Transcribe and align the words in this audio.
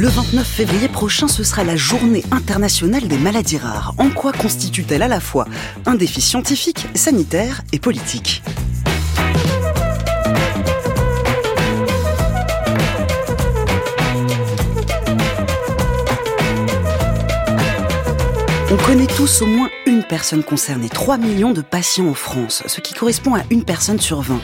Le 0.00 0.08
29 0.08 0.46
février 0.46 0.88
prochain, 0.88 1.28
ce 1.28 1.44
sera 1.44 1.62
la 1.62 1.76
journée 1.76 2.24
internationale 2.30 3.06
des 3.06 3.18
maladies 3.18 3.58
rares. 3.58 3.94
En 3.98 4.08
quoi 4.08 4.32
constitue-t-elle 4.32 5.02
à 5.02 5.08
la 5.08 5.20
fois 5.20 5.44
un 5.84 5.94
défi 5.94 6.22
scientifique, 6.22 6.86
sanitaire 6.94 7.60
et 7.70 7.78
politique? 7.78 8.42
On 18.70 18.76
connaît 18.86 19.06
tous 19.06 19.42
au 19.42 19.46
moins 19.46 19.68
une 20.00 20.06
personne 20.06 20.42
concernée, 20.42 20.88
3 20.88 21.18
millions 21.18 21.52
de 21.52 21.60
patients 21.60 22.08
en 22.08 22.14
France, 22.14 22.62
ce 22.64 22.80
qui 22.80 22.94
correspond 22.94 23.34
à 23.34 23.42
une 23.50 23.64
personne 23.64 24.00
sur 24.00 24.22
20. 24.22 24.40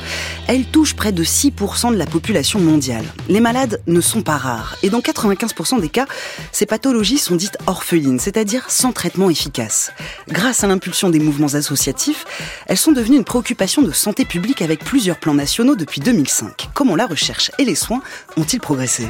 Elle 0.48 0.66
touche 0.66 0.94
près 0.94 1.12
de 1.12 1.24
6% 1.24 1.92
de 1.92 1.96
la 1.96 2.04
population 2.04 2.60
mondiale. 2.60 3.06
Les 3.30 3.40
malades 3.40 3.80
ne 3.86 4.02
sont 4.02 4.20
pas 4.20 4.36
rares, 4.36 4.76
et 4.82 4.90
dans 4.90 5.00
95% 5.00 5.80
des 5.80 5.88
cas, 5.88 6.04
ces 6.52 6.66
pathologies 6.66 7.16
sont 7.16 7.36
dites 7.36 7.56
orphelines, 7.66 8.18
c'est-à-dire 8.18 8.66
sans 8.68 8.92
traitement 8.92 9.30
efficace. 9.30 9.92
Grâce 10.28 10.62
à 10.62 10.66
l'impulsion 10.66 11.08
des 11.08 11.20
mouvements 11.20 11.54
associatifs, 11.54 12.26
elles 12.66 12.76
sont 12.76 12.92
devenues 12.92 13.16
une 13.16 13.24
préoccupation 13.24 13.80
de 13.80 13.92
santé 13.92 14.26
publique 14.26 14.60
avec 14.60 14.84
plusieurs 14.84 15.18
plans 15.18 15.34
nationaux 15.34 15.74
depuis 15.74 16.02
2005. 16.02 16.68
Comment 16.74 16.96
la 16.96 17.06
recherche 17.06 17.50
et 17.58 17.64
les 17.64 17.76
soins 17.76 18.02
ont-ils 18.36 18.60
progressé? 18.60 19.08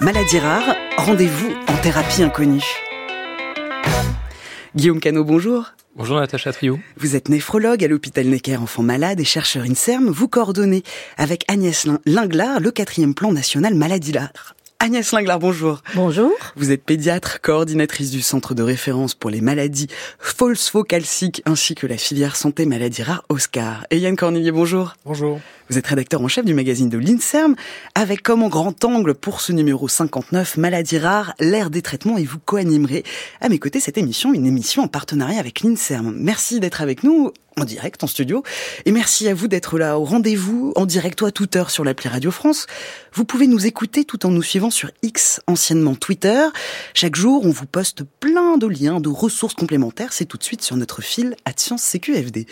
Maladies 0.00 0.38
rares, 0.38 0.76
rendez-vous 0.98 1.50
en 1.66 1.76
thérapie 1.78 2.22
inconnue. 2.22 2.89
Guillaume 4.76 5.00
Cano, 5.00 5.24
bonjour. 5.24 5.72
Bonjour 5.96 6.20
Natacha 6.20 6.52
Trio. 6.52 6.78
Vous 6.96 7.16
êtes 7.16 7.28
néphrologue 7.28 7.82
à 7.82 7.88
l'hôpital 7.88 8.26
Necker 8.26 8.56
Enfants 8.56 8.84
Malades 8.84 9.18
et 9.18 9.24
chercheur 9.24 9.64
INSERM. 9.64 10.08
Vous 10.08 10.28
coordonnez 10.28 10.84
avec 11.16 11.44
Agnès 11.48 11.88
Linglard 12.06 12.60
le 12.60 12.70
quatrième 12.70 13.12
plan 13.12 13.32
national 13.32 13.74
maladie 13.74 14.16
rare. 14.16 14.54
Agnès 14.82 15.12
Linglard, 15.12 15.38
bonjour. 15.38 15.82
Bonjour. 15.94 16.32
Vous 16.56 16.72
êtes 16.72 16.82
pédiatre, 16.82 17.42
coordinatrice 17.42 18.10
du 18.10 18.22
centre 18.22 18.54
de 18.54 18.62
référence 18.62 19.14
pour 19.14 19.28
les 19.28 19.42
maladies 19.42 19.88
phospho-calciques 20.18 21.42
ainsi 21.44 21.74
que 21.74 21.86
la 21.86 21.98
filière 21.98 22.34
santé 22.34 22.64
maladies 22.64 23.02
rares 23.02 23.22
Oscar. 23.28 23.86
Et 23.90 23.98
Yann 23.98 24.16
Cornelier, 24.16 24.50
bonjour. 24.50 24.94
Bonjour. 25.04 25.38
Vous 25.68 25.76
êtes 25.76 25.86
rédacteur 25.86 26.22
en 26.22 26.28
chef 26.28 26.46
du 26.46 26.54
magazine 26.54 26.88
de 26.88 26.96
l'INSERM, 26.96 27.56
avec 27.94 28.22
comme 28.22 28.48
grand 28.48 28.82
angle 28.86 29.12
pour 29.12 29.42
ce 29.42 29.52
numéro 29.52 29.86
59, 29.86 30.56
Maladies 30.56 30.98
rares, 30.98 31.34
l'ère 31.38 31.68
des 31.68 31.82
traitements, 31.82 32.16
et 32.16 32.24
vous 32.24 32.38
co-animerez 32.38 33.04
à 33.42 33.50
mes 33.50 33.58
côtés 33.58 33.80
cette 33.80 33.98
émission, 33.98 34.32
une 34.32 34.46
émission 34.46 34.84
en 34.84 34.88
partenariat 34.88 35.38
avec 35.38 35.60
l'INSERM. 35.60 36.16
Merci 36.18 36.58
d'être 36.58 36.80
avec 36.80 37.04
nous 37.04 37.32
en 37.56 37.64
direct, 37.64 38.02
en 38.02 38.06
studio. 38.06 38.42
Et 38.86 38.92
merci 38.92 39.28
à 39.28 39.34
vous 39.34 39.46
d'être 39.46 39.78
là 39.78 39.98
au 39.98 40.04
rendez-vous, 40.04 40.72
en 40.74 40.86
direct 40.86 41.20
ou 41.22 41.26
à 41.26 41.30
toute 41.30 41.54
heure 41.54 41.70
sur 41.70 41.84
l'appli 41.84 42.08
Radio 42.08 42.30
France. 42.30 42.66
Vous 43.12 43.24
pouvez 43.24 43.46
nous 43.46 43.66
écouter 43.66 44.04
tout 44.04 44.26
en 44.26 44.30
nous 44.30 44.42
suivant 44.42 44.70
sur 44.70 44.90
X, 45.02 45.40
anciennement 45.46 45.94
Twitter. 45.94 46.46
Chaque 46.94 47.16
jour, 47.16 47.44
on 47.44 47.50
vous 47.50 47.66
poste 47.66 48.02
plein 48.18 48.56
de 48.56 48.66
liens, 48.66 49.00
de 49.00 49.08
ressources 49.08 49.54
complémentaires. 49.54 50.12
C'est 50.12 50.24
tout 50.24 50.38
de 50.38 50.44
suite 50.44 50.62
sur 50.62 50.76
notre 50.76 51.02
fil 51.02 51.36
Science 51.60 51.82
CQFD. 51.82 52.46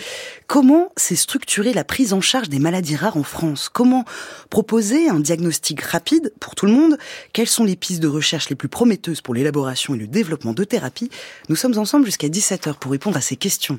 Comment 0.47 0.93
s'est 0.97 1.17
structurée 1.17 1.73
la 1.73 1.85
prise 1.85 2.13
en 2.13 2.21
charge 2.21 2.49
des 2.49 2.59
maladies 2.59 2.97
rares 2.97 3.17
en 3.17 3.23
France? 3.23 3.71
Comment 3.73 4.05
proposer 4.51 5.09
un 5.09 5.21
diagnostic 5.21 5.81
rapide 5.81 6.33
pour 6.41 6.55
tout 6.55 6.67
le 6.67 6.73
monde? 6.73 6.99
Quelles 7.33 7.49
sont 7.49 7.65
les 7.65 7.77
pistes 7.77 8.01
de 8.01 8.09
recherche 8.09 8.51
les 8.51 8.57
plus 8.57 8.69
prometteuses 8.69 9.23
pour 9.23 9.35
l'élaboration 9.35 9.95
et 9.95 9.99
le 9.99 10.07
développement 10.07 10.53
de 10.53 10.65
thérapies 10.65 11.11
Nous 11.49 11.57
sommes 11.57 11.79
ensemble 11.79 12.05
jusqu'à 12.05 12.29
17h 12.29 12.75
pour 12.75 12.93
répondre 12.93 13.17
à 13.17 13.23
ces 13.23 13.37
questions. 13.37 13.79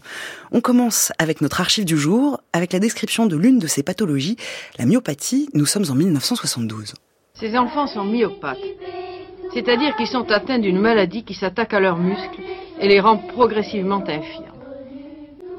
On 0.52 0.62
commence 0.62 1.09
avec 1.18 1.42
notre 1.42 1.62
archive 1.62 1.86
du 1.86 1.98
jour, 1.98 2.40
avec 2.54 2.74
la 2.74 2.80
description 2.80 3.26
de 3.26 3.36
l'une 3.36 3.60
de 3.60 3.68
ces 3.68 3.84
pathologies, 3.84 4.38
la 4.78 4.86
myopathie. 4.86 5.50
Nous 5.54 5.66
sommes 5.66 5.86
en 5.90 5.96
1972. 5.96 6.94
Ces 7.34 7.58
enfants 7.58 7.88
sont 7.88 8.04
myopathes, 8.04 8.58
c'est-à-dire 9.54 9.96
qu'ils 9.96 10.08
sont 10.08 10.30
atteints 10.32 10.60
d'une 10.60 10.80
maladie 10.80 11.24
qui 11.24 11.34
s'attaque 11.34 11.74
à 11.74 11.80
leurs 11.80 11.98
muscles 11.98 12.42
et 12.80 12.88
les 12.88 13.00
rend 13.00 13.18
progressivement 13.18 14.04
infirmes. 14.08 14.46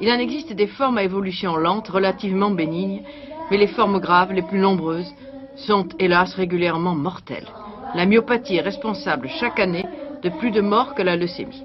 Il 0.00 0.10
en 0.10 0.18
existe 0.18 0.52
des 0.52 0.66
formes 0.66 0.98
à 0.98 1.02
évolution 1.04 1.56
lente, 1.56 1.88
relativement 1.88 2.50
bénignes, 2.50 3.02
mais 3.50 3.58
les 3.58 3.66
formes 3.66 4.00
graves, 4.00 4.32
les 4.32 4.42
plus 4.42 4.58
nombreuses, 4.58 5.12
sont 5.56 5.88
hélas 5.98 6.34
régulièrement 6.34 6.94
mortelles. 6.94 7.48
La 7.94 8.06
myopathie 8.06 8.56
est 8.56 8.62
responsable 8.62 9.28
chaque 9.40 9.58
année 9.58 9.84
de 10.22 10.30
plus 10.30 10.50
de 10.50 10.60
morts 10.60 10.94
que 10.94 11.02
la 11.02 11.16
leucémie. 11.16 11.64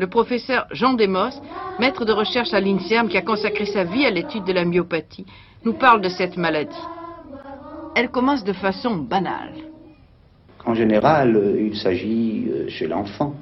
Le 0.00 0.06
professeur 0.06 0.66
Jean 0.72 0.94
Demos, 0.94 1.42
maître 1.78 2.06
de 2.06 2.12
recherche 2.12 2.54
à 2.54 2.60
l'INSERM 2.60 3.08
qui 3.10 3.18
a 3.18 3.20
consacré 3.20 3.66
sa 3.66 3.84
vie 3.84 4.06
à 4.06 4.10
l'étude 4.10 4.44
de 4.44 4.52
la 4.54 4.64
myopathie, 4.64 5.26
nous 5.62 5.74
parle 5.74 6.00
de 6.00 6.08
cette 6.08 6.38
maladie. 6.38 6.86
Elle 7.94 8.08
commence 8.08 8.42
de 8.42 8.54
façon 8.54 8.96
banale. 8.96 9.52
En 10.64 10.72
général, 10.72 11.38
il 11.60 11.76
s'agit 11.76 12.48
euh, 12.48 12.68
chez 12.70 12.86
l'enfant 12.86 13.34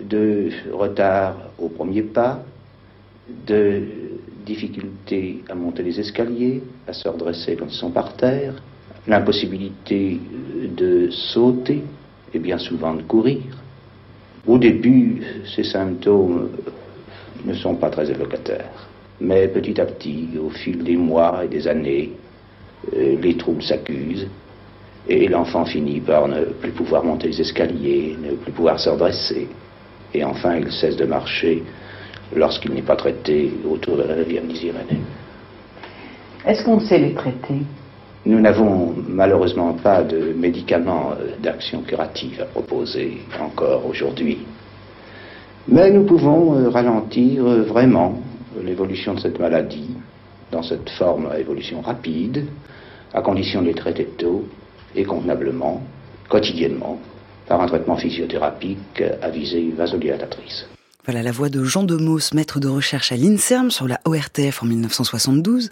de 0.00 0.50
retard 0.72 1.36
au 1.56 1.68
premier 1.68 2.02
pas, 2.02 2.40
de 3.46 3.82
difficulté 4.44 5.44
à 5.48 5.54
monter 5.54 5.84
les 5.84 6.00
escaliers, 6.00 6.64
à 6.88 6.94
se 6.94 7.06
redresser 7.06 7.54
quand 7.54 7.66
ils 7.66 7.78
sont 7.78 7.92
par 7.92 8.16
terre, 8.16 8.54
l'impossibilité 9.06 10.18
de 10.76 11.10
sauter 11.10 11.84
et 12.34 12.40
bien 12.40 12.58
souvent 12.58 12.92
de 12.92 13.02
courir. 13.02 13.61
Au 14.46 14.58
début, 14.58 15.22
ces 15.54 15.62
symptômes 15.62 16.50
ne 17.44 17.54
sont 17.54 17.76
pas 17.76 17.90
très 17.90 18.10
évocateurs, 18.10 18.88
mais 19.20 19.46
petit 19.48 19.80
à 19.80 19.86
petit, 19.86 20.30
au 20.40 20.50
fil 20.50 20.82
des 20.82 20.96
mois 20.96 21.44
et 21.44 21.48
des 21.48 21.68
années, 21.68 22.12
euh, 22.96 23.16
les 23.20 23.36
troubles 23.36 23.62
s'accusent 23.62 24.26
et 25.08 25.28
l'enfant 25.28 25.64
finit 25.64 26.00
par 26.00 26.28
ne 26.28 26.44
plus 26.44 26.72
pouvoir 26.72 27.04
monter 27.04 27.28
les 27.28 27.40
escaliers, 27.40 28.16
ne 28.20 28.32
plus 28.32 28.52
pouvoir 28.52 28.78
se 28.78 28.88
redresser, 28.90 29.48
et 30.14 30.24
enfin 30.24 30.56
il 30.56 30.70
cesse 30.72 30.96
de 30.96 31.04
marcher 31.04 31.62
lorsqu'il 32.34 32.72
n'est 32.72 32.82
pas 32.82 32.96
traité 32.96 33.52
autour 33.68 33.96
de 33.96 34.02
la 34.02 34.14
rivière 34.14 34.44
Nisirénée. 34.44 35.00
Est-ce 36.44 36.64
qu'on 36.64 36.80
sait 36.80 36.98
les 36.98 37.14
traiter? 37.14 37.62
Nous 38.24 38.38
n'avons 38.38 38.94
malheureusement 39.08 39.72
pas 39.72 40.04
de 40.04 40.32
médicaments 40.32 41.10
euh, 41.12 41.32
d'action 41.42 41.82
curative 41.82 42.40
à 42.40 42.44
proposer 42.44 43.18
encore 43.40 43.84
aujourd'hui. 43.84 44.38
Mais 45.66 45.90
nous 45.90 46.04
pouvons 46.04 46.54
euh, 46.54 46.68
ralentir 46.68 47.44
euh, 47.44 47.62
vraiment 47.62 48.20
l'évolution 48.62 49.14
de 49.14 49.20
cette 49.20 49.40
maladie 49.40 49.96
dans 50.52 50.62
cette 50.62 50.90
forme 50.90 51.26
à 51.32 51.40
évolution 51.40 51.80
rapide, 51.80 52.46
à 53.12 53.22
condition 53.22 53.60
de 53.60 53.66
les 53.66 53.74
traiter 53.74 54.04
tôt 54.16 54.44
et 54.94 55.02
convenablement, 55.02 55.82
quotidiennement, 56.28 56.98
par 57.48 57.60
un 57.60 57.66
traitement 57.66 57.96
physiothérapique 57.96 59.02
à 59.20 59.30
visée 59.30 59.72
vasodilatatrice. 59.76 60.68
Voilà 61.04 61.24
la 61.24 61.32
voix 61.32 61.48
de 61.48 61.64
Jean 61.64 61.82
Demos, 61.82 62.32
maître 62.32 62.60
de 62.60 62.68
recherche 62.68 63.10
à 63.10 63.16
l'INSERM 63.16 63.72
sur 63.72 63.88
la 63.88 64.00
ORTF 64.04 64.62
en 64.62 64.66
1972. 64.66 65.68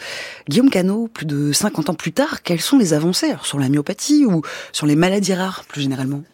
Guillaume 0.49 0.71
Cano, 0.71 1.07
plus 1.07 1.25
de 1.25 1.53
50 1.53 1.91
ans 1.91 1.95
plus 1.95 2.11
tard, 2.11 2.43
quelles 2.43 2.61
sont 2.61 2.79
les 2.79 2.95
avancées? 2.95 3.33
Sur 3.43 3.61
la 3.61 3.69
myopathie 3.69 4.27
ou 4.27 4.43
sur 4.73 4.87
les 4.87 4.97
maladies 4.97 5.35
rares 5.35 5.65
plus 5.69 5.83
généralement? 5.83 6.25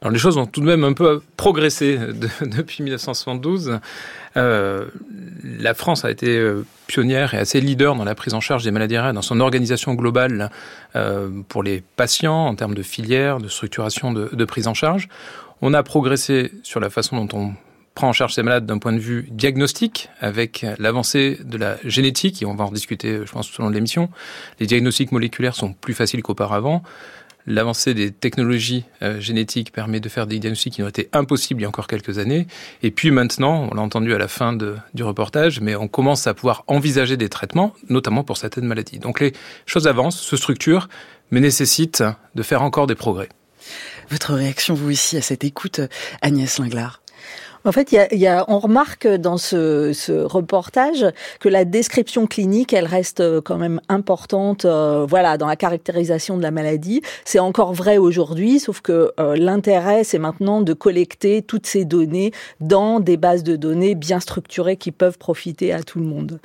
Alors 0.00 0.12
les 0.12 0.18
choses 0.20 0.36
ont 0.36 0.46
tout 0.46 0.60
de 0.60 0.66
même 0.66 0.84
un 0.84 0.92
peu 0.92 1.20
progressé 1.36 1.98
depuis 2.40 2.84
1972. 2.84 3.80
Euh, 4.36 4.86
la 5.42 5.74
France 5.74 6.04
a 6.04 6.10
été 6.12 6.38
euh, 6.38 6.64
pionnière 6.86 7.34
et 7.34 7.38
assez 7.38 7.60
leader 7.60 7.96
dans 7.96 8.04
la 8.04 8.14
prise 8.14 8.34
en 8.34 8.40
charge 8.40 8.62
des 8.62 8.70
maladies 8.70 8.96
rares, 8.96 9.12
dans 9.12 9.22
son 9.22 9.40
organisation 9.40 9.94
globale 9.94 10.52
euh, 10.94 11.28
pour 11.48 11.64
les 11.64 11.82
patients 11.96 12.46
en 12.46 12.54
termes 12.54 12.74
de 12.74 12.82
filière, 12.84 13.38
de 13.38 13.48
structuration 13.48 14.12
de, 14.12 14.30
de 14.32 14.44
prise 14.44 14.68
en 14.68 14.74
charge. 14.74 15.08
On 15.62 15.74
a 15.74 15.82
progressé 15.82 16.52
sur 16.62 16.78
la 16.78 16.90
façon 16.90 17.22
dont 17.24 17.36
on 17.36 17.54
prend 17.94 18.08
en 18.08 18.12
charge 18.12 18.34
ces 18.34 18.42
malades 18.42 18.66
d'un 18.66 18.78
point 18.78 18.92
de 18.92 18.98
vue 18.98 19.28
diagnostique, 19.30 20.08
avec 20.20 20.64
l'avancée 20.78 21.38
de 21.44 21.58
la 21.58 21.76
génétique, 21.84 22.42
et 22.42 22.46
on 22.46 22.54
va 22.54 22.64
en 22.64 22.72
discuter, 22.72 23.20
je 23.24 23.30
pense, 23.32 23.50
tout 23.50 23.60
au 23.60 23.64
long 23.64 23.70
de 23.70 23.74
l'émission. 23.74 24.08
Les 24.58 24.66
diagnostics 24.66 25.12
moléculaires 25.12 25.54
sont 25.54 25.72
plus 25.72 25.94
faciles 25.94 26.22
qu'auparavant. 26.22 26.82
L'avancée 27.46 27.94
des 27.94 28.10
technologies 28.10 28.84
euh, 29.02 29.18
génétiques 29.18 29.72
permet 29.72 29.98
de 29.98 30.08
faire 30.08 30.26
des 30.26 30.38
diagnostics 30.38 30.74
qui 30.74 30.82
ont 30.82 30.88
été 30.88 31.08
impossibles 31.12 31.60
il 31.60 31.62
y 31.62 31.66
a 31.66 31.68
encore 31.68 31.86
quelques 31.86 32.18
années. 32.18 32.46
Et 32.82 32.90
puis 32.90 33.10
maintenant, 33.10 33.68
on 33.70 33.74
l'a 33.74 33.82
entendu 33.82 34.14
à 34.14 34.18
la 34.18 34.28
fin 34.28 34.52
du 34.52 35.02
reportage, 35.02 35.60
mais 35.60 35.74
on 35.74 35.88
commence 35.88 36.26
à 36.26 36.34
pouvoir 36.34 36.64
envisager 36.66 37.16
des 37.16 37.28
traitements, 37.28 37.74
notamment 37.88 38.24
pour 38.24 38.36
certaines 38.36 38.66
maladies. 38.66 38.98
Donc 38.98 39.20
les 39.20 39.32
choses 39.66 39.86
avancent, 39.86 40.20
se 40.20 40.36
structurent, 40.36 40.88
mais 41.30 41.40
nécessitent 41.40 42.04
de 42.34 42.42
faire 42.42 42.62
encore 42.62 42.86
des 42.86 42.94
progrès. 42.94 43.28
Votre 44.10 44.34
réaction, 44.34 44.74
vous 44.74 44.90
aussi, 44.90 45.16
à 45.16 45.22
cette 45.22 45.44
écoute, 45.44 45.80
Agnès 46.22 46.58
Linglard? 46.58 47.00
En 47.64 47.72
fait, 47.72 47.92
il 47.92 48.18
y 48.18 48.26
a, 48.26 48.44
on 48.48 48.58
remarque 48.58 49.06
dans 49.06 49.36
ce, 49.36 49.92
ce, 49.92 50.12
reportage 50.12 51.06
que 51.40 51.48
la 51.48 51.64
description 51.64 52.26
clinique, 52.26 52.72
elle 52.72 52.86
reste 52.86 53.20
euh, 53.20 53.40
quand 53.42 53.58
même 53.58 53.80
importante. 53.88 54.64
Euh, 54.64 55.04
voilà, 55.08 55.36
dans 55.36 55.46
la 55.46 55.56
caractérisation 55.56 56.38
de 56.38 56.42
la 56.42 56.50
maladie, 56.50 57.02
c'est 57.24 57.38
encore 57.38 57.74
vrai 57.74 57.98
aujourd'hui, 57.98 58.60
sauf 58.60 58.80
que 58.80 59.12
euh, 59.20 59.36
l'intérêt, 59.36 60.04
c'est 60.04 60.18
maintenant 60.18 60.62
de 60.62 60.72
collecter 60.72 61.42
toutes 61.42 61.66
ces 61.66 61.84
données 61.84 62.32
dans 62.60 62.98
des 62.98 63.18
bases 63.18 63.42
de 63.42 63.56
données 63.56 63.94
bien 63.94 64.20
structurées 64.20 64.76
qui 64.76 64.90
peuvent 64.90 65.18
profiter 65.18 65.72
à 65.72 65.82
tout 65.82 65.98
le 65.98 66.06
monde. 66.06 66.40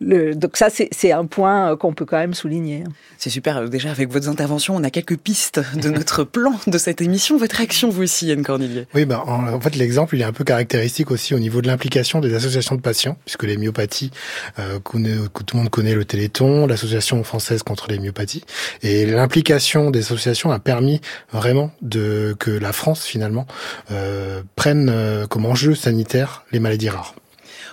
Le, 0.00 0.34
donc 0.34 0.56
ça, 0.56 0.68
c'est 0.70 1.12
un 1.12 1.26
point 1.26 1.76
qu'on 1.76 1.92
peut 1.92 2.04
quand 2.04 2.18
même 2.18 2.34
souligner. 2.34 2.84
C'est 3.18 3.30
super. 3.30 3.68
Déjà, 3.68 3.90
avec 3.90 4.10
votre 4.12 4.28
intervention, 4.28 4.76
on 4.76 4.84
a 4.84 4.90
quelques 4.90 5.18
pistes 5.18 5.60
de 5.74 5.88
notre 5.90 6.22
plan 6.30 6.54
de 6.66 6.78
cette 6.78 7.00
émission. 7.00 7.36
Votre 7.38 7.56
réaction, 7.56 7.90
vous 7.90 8.02
aussi, 8.02 8.26
Yann 8.26 8.42
Cornelier 8.42 8.86
Oui, 8.94 9.04
ben, 9.04 9.22
en, 9.26 9.60
fait, 9.60 9.76
l'exemple, 9.76 10.14
il 10.16 10.22
est 10.22 10.24
un 10.24 10.32
peu 10.32 10.44
caractéristique 10.44 10.59
aussi 11.10 11.34
au 11.34 11.38
niveau 11.38 11.62
de 11.62 11.66
l'implication 11.66 12.20
des 12.20 12.34
associations 12.34 12.74
de 12.74 12.80
patients, 12.80 13.16
puisque 13.24 13.44
les 13.44 13.56
myopathies, 13.56 14.10
euh, 14.58 14.78
que 14.80 15.42
tout 15.42 15.56
le 15.56 15.62
monde 15.62 15.70
connaît 15.70 15.94
le 15.94 16.04
Téléthon, 16.04 16.66
l'association 16.66 17.22
française 17.24 17.62
contre 17.62 17.88
les 17.88 17.98
myopathies, 17.98 18.44
et 18.82 19.06
l'implication 19.06 19.90
des 19.90 20.00
associations 20.00 20.50
a 20.50 20.58
permis 20.58 21.00
vraiment 21.32 21.70
de 21.82 22.34
que 22.38 22.50
la 22.50 22.72
France 22.72 23.04
finalement 23.04 23.46
euh, 23.90 24.42
prenne 24.56 24.88
euh, 24.90 25.26
comme 25.26 25.46
enjeu 25.46 25.74
sanitaire 25.74 26.44
les 26.52 26.60
maladies 26.60 26.90
rares. 26.90 27.14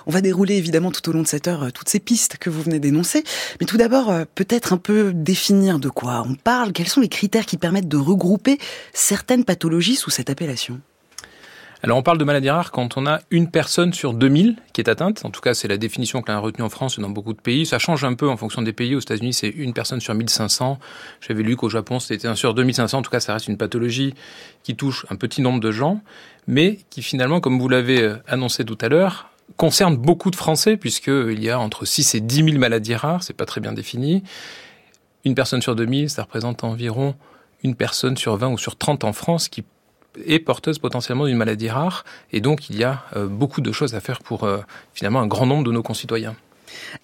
On 0.05 0.11
va 0.11 0.21
dérouler 0.21 0.55
évidemment 0.55 0.91
tout 0.91 1.07
au 1.09 1.11
long 1.11 1.21
de 1.21 1.27
cette 1.27 1.49
heure 1.49 1.71
toutes 1.73 1.89
ces 1.89 1.99
pistes 1.99 2.37
que 2.37 2.49
vous 2.49 2.61
venez 2.61 2.79
d'énoncer. 2.79 3.25
Mais 3.59 3.65
tout 3.65 3.75
d'abord, 3.75 4.13
peut-être 4.35 4.71
un 4.71 4.77
peu 4.77 5.11
définir 5.13 5.79
de 5.79 5.89
quoi 5.89 6.23
on 6.25 6.35
parle. 6.35 6.71
Quels 6.71 6.87
sont 6.87 7.01
les 7.01 7.09
critères 7.09 7.45
qui 7.45 7.57
permettent 7.57 7.89
de 7.89 7.97
regrouper 7.97 8.57
certaines 8.93 9.43
pathologies 9.43 9.97
sous 9.97 10.09
cette 10.09 10.29
appellation? 10.29 10.79
Alors 11.83 11.97
on 11.97 12.01
parle 12.01 12.17
de 12.17 12.23
maladies 12.23 12.49
rares 12.49 12.71
quand 12.71 12.97
on 12.97 13.05
a 13.05 13.19
une 13.29 13.51
personne 13.51 13.93
sur 13.93 14.13
2000 14.13 14.55
qui 14.73 14.81
est 14.81 14.89
atteinte. 14.89 15.23
En 15.25 15.29
tout 15.29 15.41
cas, 15.41 15.53
c'est 15.53 15.67
la 15.67 15.77
définition 15.77 16.21
que 16.21 16.31
l'on 16.31 16.37
a 16.37 16.41
retenue 16.41 16.63
en 16.63 16.69
France 16.69 16.97
et 16.97 17.01
dans 17.01 17.09
beaucoup 17.09 17.33
de 17.33 17.41
pays. 17.41 17.67
Ça 17.67 17.77
change 17.77 18.03
un 18.03 18.15
peu 18.15 18.27
en 18.27 18.35
fonction 18.35 18.63
des 18.63 18.73
pays. 18.73 18.95
Aux 18.95 18.99
États-Unis, 18.99 19.33
c'est 19.33 19.49
une 19.49 19.73
personne 19.73 19.99
sur 19.99 20.15
1500. 20.15 20.79
J'avais 21.21 21.43
lu 21.43 21.55
qu'au 21.55 21.69
Japon, 21.69 21.99
c'était 21.99 22.27
un 22.27 22.35
sur 22.35 22.55
2500. 22.55 22.97
En 22.97 23.01
tout 23.03 23.11
cas, 23.11 23.19
ça 23.19 23.33
reste 23.33 23.47
une 23.47 23.57
pathologie 23.57 24.15
qui 24.63 24.75
touche 24.75 25.05
un 25.11 25.15
petit 25.15 25.41
nombre 25.41 25.59
de 25.59 25.71
gens, 25.71 26.01
mais 26.47 26.79
qui 26.89 27.03
finalement, 27.03 27.39
comme 27.41 27.59
vous 27.59 27.69
l'avez 27.69 28.01
euh, 28.01 28.15
annoncé 28.27 28.65
tout 28.65 28.77
à 28.81 28.89
l'heure, 28.89 29.29
concerne 29.55 29.97
beaucoup 29.97 30.31
de 30.31 30.35
Français, 30.35 30.77
puisqu'il 30.77 31.43
y 31.43 31.49
a 31.49 31.59
entre 31.59 31.85
6 31.85 32.15
et 32.15 32.21
10 32.21 32.35
000 32.43 32.57
maladies 32.57 32.95
rares, 32.95 33.23
c'est 33.23 33.33
pas 33.33 33.45
très 33.45 33.61
bien 33.61 33.73
défini. 33.73 34.23
Une 35.25 35.35
personne 35.35 35.61
sur 35.61 35.75
2000, 35.75 36.09
ça 36.09 36.23
représente 36.23 36.63
environ 36.63 37.15
une 37.63 37.75
personne 37.75 38.17
sur 38.17 38.35
20 38.35 38.49
ou 38.49 38.57
sur 38.57 38.77
30 38.77 39.03
en 39.03 39.13
France 39.13 39.47
qui 39.47 39.63
est 40.25 40.39
porteuse 40.39 40.79
potentiellement 40.79 41.25
d'une 41.25 41.37
maladie 41.37 41.69
rare. 41.69 42.05
Et 42.31 42.41
donc, 42.41 42.69
il 42.69 42.77
y 42.77 42.83
a 42.83 43.03
euh, 43.15 43.27
beaucoup 43.27 43.61
de 43.61 43.71
choses 43.71 43.95
à 43.95 44.01
faire 44.01 44.19
pour 44.19 44.43
euh, 44.43 44.59
finalement 44.93 45.21
un 45.21 45.27
grand 45.27 45.45
nombre 45.45 45.63
de 45.63 45.71
nos 45.71 45.83
concitoyens. 45.83 46.35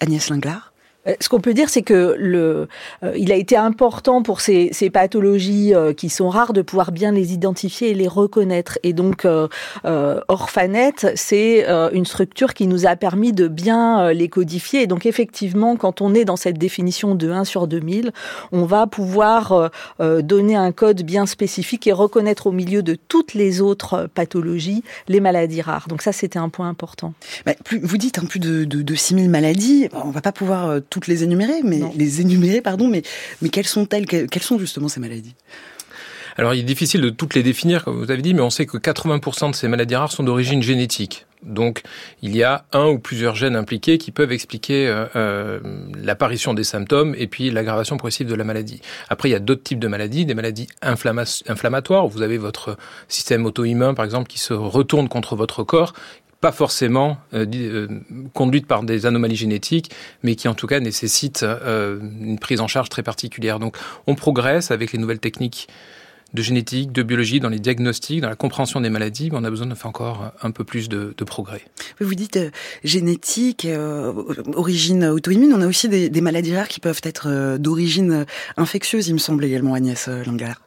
Agnès 0.00 0.28
Linglard 0.28 0.73
ce 1.20 1.28
qu'on 1.28 1.40
peut 1.40 1.54
dire, 1.54 1.68
c'est 1.68 1.82
que 1.82 2.16
le, 2.18 2.68
euh, 3.02 3.12
il 3.16 3.32
a 3.32 3.36
été 3.36 3.56
important 3.56 4.22
pour 4.22 4.40
ces, 4.40 4.70
ces 4.72 4.90
pathologies 4.90 5.74
euh, 5.74 5.92
qui 5.92 6.08
sont 6.08 6.28
rares 6.28 6.52
de 6.52 6.62
pouvoir 6.62 6.92
bien 6.92 7.12
les 7.12 7.32
identifier 7.32 7.90
et 7.90 7.94
les 7.94 8.08
reconnaître. 8.08 8.78
Et 8.82 8.92
donc, 8.92 9.26
Orphanet, 9.84 10.94
c'est 11.14 11.66
une 11.92 12.06
structure 12.06 12.54
qui 12.54 12.66
nous 12.66 12.86
a 12.86 12.96
permis 12.96 13.32
de 13.32 13.48
bien 13.48 14.12
les 14.12 14.28
codifier. 14.28 14.82
Et 14.82 14.86
donc, 14.86 15.06
effectivement, 15.06 15.76
quand 15.76 16.00
on 16.00 16.14
est 16.14 16.24
dans 16.24 16.36
cette 16.36 16.58
définition 16.58 17.14
de 17.14 17.30
1 17.30 17.44
sur 17.44 17.66
2000, 17.66 18.12
on 18.52 18.64
va 18.64 18.86
pouvoir 18.86 19.70
donner 20.00 20.56
un 20.56 20.72
code 20.72 21.02
bien 21.02 21.26
spécifique 21.26 21.86
et 21.86 21.92
reconnaître 21.92 22.46
au 22.46 22.52
milieu 22.52 22.82
de 22.82 22.96
toutes 23.08 23.34
les 23.34 23.60
autres 23.60 24.08
pathologies 24.14 24.82
les 25.08 25.20
maladies 25.20 25.62
rares. 25.62 25.86
Donc 25.88 26.02
ça, 26.02 26.12
c'était 26.12 26.38
un 26.38 26.48
point 26.48 26.68
important. 26.68 27.14
Mais 27.46 27.56
plus, 27.64 27.80
vous 27.80 27.96
dites 27.96 28.18
hein, 28.18 28.26
plus 28.28 28.40
de, 28.40 28.64
de, 28.64 28.82
de 28.82 28.94
6000 28.94 29.28
maladies. 29.28 29.88
On 29.92 30.10
va 30.10 30.20
pas 30.20 30.32
pouvoir 30.32 30.80
toutes 30.94 31.08
les 31.08 31.24
énumérer, 31.24 31.60
mais 31.64 31.80
les 31.96 32.20
énumérer, 32.20 32.60
pardon, 32.60 32.86
mais, 32.86 33.02
mais 33.42 33.48
quelles 33.48 33.66
sont-elles 33.66 34.06
Quelles 34.06 34.42
sont 34.42 34.60
justement 34.60 34.86
ces 34.86 35.00
maladies? 35.00 35.34
Alors, 36.36 36.54
il 36.54 36.60
est 36.60 36.64
difficile 36.64 37.00
de 37.00 37.10
toutes 37.10 37.34
les 37.34 37.42
définir, 37.42 37.84
comme 37.84 37.98
vous 37.98 38.12
avez 38.12 38.22
dit, 38.22 38.32
mais 38.32 38.42
on 38.42 38.50
sait 38.50 38.64
que 38.64 38.76
80% 38.76 39.50
de 39.50 39.56
ces 39.56 39.66
maladies 39.66 39.96
rares 39.96 40.12
sont 40.12 40.22
d'origine 40.22 40.62
génétique. 40.62 41.26
Donc, 41.42 41.82
il 42.22 42.34
y 42.36 42.44
a 42.44 42.64
un 42.72 42.86
ou 42.86 42.98
plusieurs 42.98 43.34
gènes 43.34 43.56
impliqués 43.56 43.98
qui 43.98 44.12
peuvent 44.12 44.32
expliquer 44.32 44.86
euh, 44.88 45.06
euh, 45.16 45.60
l'apparition 46.00 46.54
des 46.54 46.64
symptômes 46.64 47.14
et 47.18 47.26
puis 47.26 47.50
l'aggravation 47.50 47.96
progressive 47.96 48.28
de 48.28 48.34
la 48.34 48.44
maladie. 48.44 48.80
Après, 49.10 49.28
il 49.28 49.32
y 49.32 49.36
a 49.36 49.40
d'autres 49.40 49.62
types 49.62 49.80
de 49.80 49.88
maladies, 49.88 50.26
des 50.26 50.34
maladies 50.34 50.68
inflammatoires. 50.80 52.06
Vous 52.06 52.22
avez 52.22 52.38
votre 52.38 52.78
système 53.08 53.44
auto-immun, 53.46 53.94
par 53.94 54.04
exemple, 54.04 54.28
qui 54.28 54.38
se 54.38 54.54
retourne 54.54 55.08
contre 55.08 55.36
votre 55.36 55.64
corps, 55.64 55.92
pas 56.44 56.52
forcément 56.52 57.16
euh, 57.32 57.46
euh, 57.54 57.88
conduite 58.34 58.66
par 58.66 58.82
des 58.82 59.06
anomalies 59.06 59.34
génétiques, 59.34 59.90
mais 60.22 60.34
qui 60.34 60.46
en 60.46 60.52
tout 60.52 60.66
cas 60.66 60.78
nécessitent 60.78 61.42
euh, 61.42 61.98
une 62.20 62.38
prise 62.38 62.60
en 62.60 62.68
charge 62.68 62.90
très 62.90 63.02
particulière. 63.02 63.58
Donc 63.58 63.78
on 64.06 64.14
progresse 64.14 64.70
avec 64.70 64.92
les 64.92 64.98
nouvelles 64.98 65.20
techniques 65.20 65.68
de 66.34 66.42
génétique, 66.42 66.92
de 66.92 67.02
biologie, 67.02 67.40
dans 67.40 67.48
les 67.48 67.60
diagnostics, 67.60 68.20
dans 68.20 68.28
la 68.28 68.36
compréhension 68.36 68.82
des 68.82 68.90
maladies, 68.90 69.30
mais 69.30 69.38
on 69.38 69.44
a 69.44 69.48
besoin 69.48 69.68
de 69.68 69.74
faire 69.74 69.86
encore 69.86 70.32
un 70.42 70.50
peu 70.50 70.64
plus 70.64 70.90
de, 70.90 71.14
progrès. 71.24 71.62
Vous 71.98 72.14
dites 72.14 72.38
génétique, 72.82 73.66
origine 74.54 75.06
auto-immune, 75.06 75.54
on 75.54 75.62
a 75.62 75.66
aussi 75.66 75.88
des, 75.88 76.20
maladies 76.20 76.54
rares 76.54 76.68
qui 76.68 76.80
peuvent 76.80 77.00
être 77.04 77.56
d'origine 77.56 78.26
infectieuse, 78.58 79.08
il 79.08 79.14
me 79.14 79.18
semble 79.18 79.44
également, 79.44 79.72
Agnès 79.72 80.08
Langar. 80.08 80.63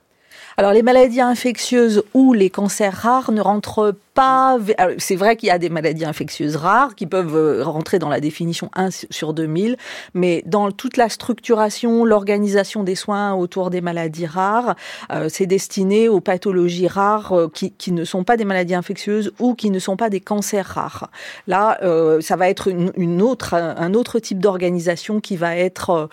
Alors 0.59 0.74
les 0.74 0.81
maladies 0.81 1.21
infectieuses 1.21 2.01
ou 2.15 2.33
les 2.33 2.50
cancers 2.50 2.92
rares 2.92 3.31
ne 3.31 3.42
rentrent 3.42 3.94
pas. 4.15 4.57
C'est 4.98 5.15
vrai 5.15 5.36
qu'il 5.36 5.50
y 5.50 5.51
a 5.51 5.59
des 5.59 5.69
maladies 5.69 6.04
infectieuses 6.04 6.56
rares 6.56 6.95
qui 6.95 7.06
peuvent 7.06 7.36
euh, 7.36 7.63
rentrer 7.63 8.00
dans 8.00 8.09
la 8.09 8.19
définition 8.19 8.71
1 8.74 8.89
sur 9.12 9.36
2000, 9.36 9.77
mais 10.15 10.42
dans 10.48 10.71
toute 10.71 10.98
la 10.98 11.09
structuration, 11.09 12.06
l'organisation 12.06 12.81
des 12.81 12.95
soins 12.95 13.36
autour 13.36 13.69
des 13.69 13.81
maladies 13.81 14.25
rares, 14.25 14.75
euh, 15.12 15.30
c'est 15.30 15.45
destiné 15.45 16.09
aux 16.09 16.21
pathologies 16.21 16.88
rares 16.88 17.33
euh, 17.33 17.50
qui, 17.53 17.92
ne 17.92 18.03
sont 18.03 18.24
pas 18.24 18.36
des 18.36 18.45
maladies 18.45 18.74
infectieuses 18.74 19.33
ou 19.38 19.53
qui 19.53 19.69
ne 19.69 19.77
sont 19.77 19.95
pas 19.95 20.10
des 20.10 20.21
cancers 20.21 20.65
rares. 20.65 21.12
Là, 21.45 21.77
ça 22.21 22.36
va 22.36 22.50
être 22.50 22.68
une, 22.68 22.92
une, 22.98 23.21
autre, 23.21 23.53
un 23.53 23.94
autre 23.94 24.18
type 24.18 24.39
d'organisation 24.39 25.19
qui 25.19 25.38
va 25.38 25.56
être 25.56 26.10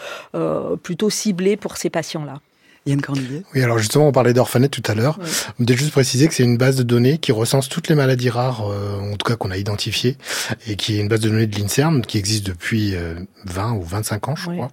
plutôt 0.82 1.08
ciblé 1.08 1.56
pour 1.56 1.78
ces 1.78 1.88
patients-là. 1.88 2.40
Yann 2.86 3.00
Cornelier 3.00 3.42
Oui, 3.54 3.62
alors 3.62 3.78
justement, 3.78 4.08
on 4.08 4.12
parlait 4.12 4.34
d'Orphanet 4.34 4.68
tout 4.68 4.82
à 4.86 4.94
l'heure. 4.94 5.18
On 5.58 5.64
peut 5.64 5.74
juste 5.74 5.92
préciser 5.92 6.28
que 6.28 6.34
c'est 6.34 6.42
une 6.42 6.58
base 6.58 6.76
de 6.76 6.82
données 6.82 7.16
qui 7.16 7.32
recense 7.32 7.70
toutes 7.70 7.88
les 7.88 7.94
maladies 7.94 8.28
rares, 8.28 8.70
euh, 8.70 9.00
en 9.00 9.16
tout 9.16 9.26
cas 9.26 9.36
qu'on 9.36 9.50
a 9.50 9.56
identifiées, 9.56 10.18
et 10.66 10.76
qui 10.76 10.96
est 10.96 11.00
une 11.00 11.08
base 11.08 11.20
de 11.20 11.30
données 11.30 11.46
de 11.46 11.58
l'INSERM 11.58 12.04
qui 12.04 12.18
existe 12.18 12.44
depuis 12.44 12.94
20 13.46 13.72
euh, 13.72 13.78
ou 13.78 13.82
25 13.82 14.28
ans, 14.28 14.36
je 14.36 14.50
crois, 14.50 14.70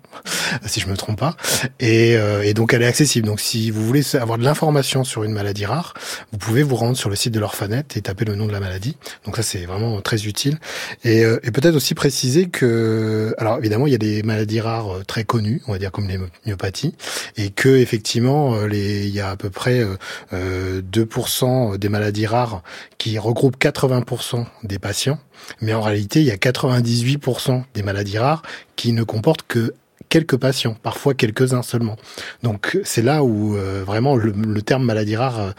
si 0.66 0.82
je 0.82 0.88
me 0.88 0.98
trompe 0.98 1.20
pas. 1.20 1.38
Et, 1.80 2.18
euh, 2.18 2.44
et, 2.44 2.54
donc 2.54 2.74
elle 2.74 2.82
est 2.82 2.88
accessible. 2.88 3.28
Donc 3.28 3.40
si 3.40 3.72
vous 3.72 3.86
voulez 3.86 4.04
avoir 4.16 4.38
de 4.38 4.44
l'information 4.44 5.06
sur 5.06 5.24
une 5.24 5.32
maladie 5.32 5.66
rare, 5.66 5.94
vous 6.34 6.38
pouvez 6.38 6.64
vous 6.64 6.76
rendre 6.76 6.98
sur 6.98 7.10
le 7.10 7.16
site 7.16 7.34
de 7.34 7.40
l'Orphanet 7.40 7.86
et 7.96 8.02
taper 8.02 8.26
le 8.26 8.36
nom 8.36 8.46
de 8.46 8.52
la 8.52 8.60
maladie. 8.60 8.98
Donc 9.26 9.38
ça, 9.38 9.44
c'est 9.44 9.66
vraiment 9.66 10.02
très 10.02 10.26
utile. 10.26 10.60
Et, 11.06 11.22
et 11.22 11.52
peut-être 11.52 11.76
aussi 11.76 11.94
préciser 11.94 12.50
que, 12.50 13.34
alors 13.38 13.58
évidemment, 13.60 13.88
il 13.88 13.92
y 13.92 13.96
a 13.96 14.00
des 14.00 14.22
maladies 14.22 14.60
rares 14.60 15.06
très 15.08 15.24
connues, 15.24 15.62
on 15.68 15.72
va 15.72 15.78
dire 15.78 15.94
comme 15.94 16.10
les 16.10 16.20
myopathies, 16.46 16.94
et 17.38 17.52
que 17.52 17.70
effectivement 17.70 18.01
effectivement, 18.02 18.56
euh, 18.56 18.68
il 18.74 19.10
y 19.10 19.20
a 19.20 19.30
à 19.30 19.36
peu 19.36 19.52
près 19.52 19.86
2% 20.34 20.34
euh, 20.34 21.78
des 21.78 21.88
maladies 21.88 22.26
rares 22.26 22.64
qui 22.98 23.20
regroupent 23.20 23.62
80% 23.62 24.44
des 24.64 24.80
patients, 24.80 25.20
mais 25.62 25.76
en 25.76 25.82
réalité, 25.82 26.20
il 26.22 26.26
y 26.26 26.32
a 26.32 26.36
98% 26.36 27.64
des 27.76 27.84
maladies 27.84 28.18
rares 28.18 28.42
qui 28.76 28.94
ne 28.94 29.04
comportent 29.04 29.44
que 29.48 29.76
quelques 30.12 30.38
patients, 30.38 30.76
parfois 30.84 31.16
quelques-uns 31.16 31.64
seulement. 31.64 31.96
Donc 32.44 32.78
c'est 32.84 33.02
là 33.02 33.24
où 33.24 33.56
euh, 33.56 33.84
vraiment 33.84 34.16
le, 34.16 34.62
terme 34.62 34.84
maladie 34.86 35.16
rare 35.16 35.56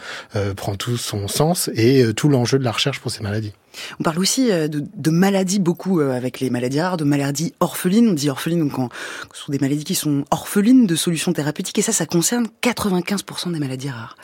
prend 0.55 0.75
tout 0.75 0.95
son 0.95 1.27
sens 1.27 1.69
et 1.75 2.13
tout 2.15 2.29
l'enjeu 2.29 2.57
de 2.57 2.63
la 2.63 2.71
recherche 2.71 3.01
pour 3.01 3.11
ces 3.11 3.21
maladies. 3.21 3.51
On 3.99 4.03
parle 4.03 4.19
aussi 4.19 4.51
euh, 4.51 4.67
de, 4.67 5.11
maladies 5.11 5.59
beaucoup 5.59 5.99
euh, 5.99 6.15
avec 6.15 6.39
les 6.39 6.49
maladies 6.49 6.81
rares, 6.81 6.97
de 6.97 7.03
maladies 7.03 7.53
orphelines. 7.59 8.09
On 8.09 8.13
dit 8.13 8.29
orphelines 8.29 8.59
donc 8.59 8.73
quand, 8.73 8.89
ce 9.33 9.43
sont 9.43 9.51
des 9.51 9.59
maladies 9.59 9.83
qui 9.83 9.95
sont 9.95 10.25
orphelines 10.31 10.85
de 10.85 10.95
solutions 10.95 11.33
thérapeutiques 11.33 11.79
et 11.79 11.81
ça, 11.81 11.91
ça 11.91 12.05
concerne 12.05 12.47
95% 12.61 13.51
des 13.53 13.59
maladies 13.59 13.89
rares. 13.89 14.15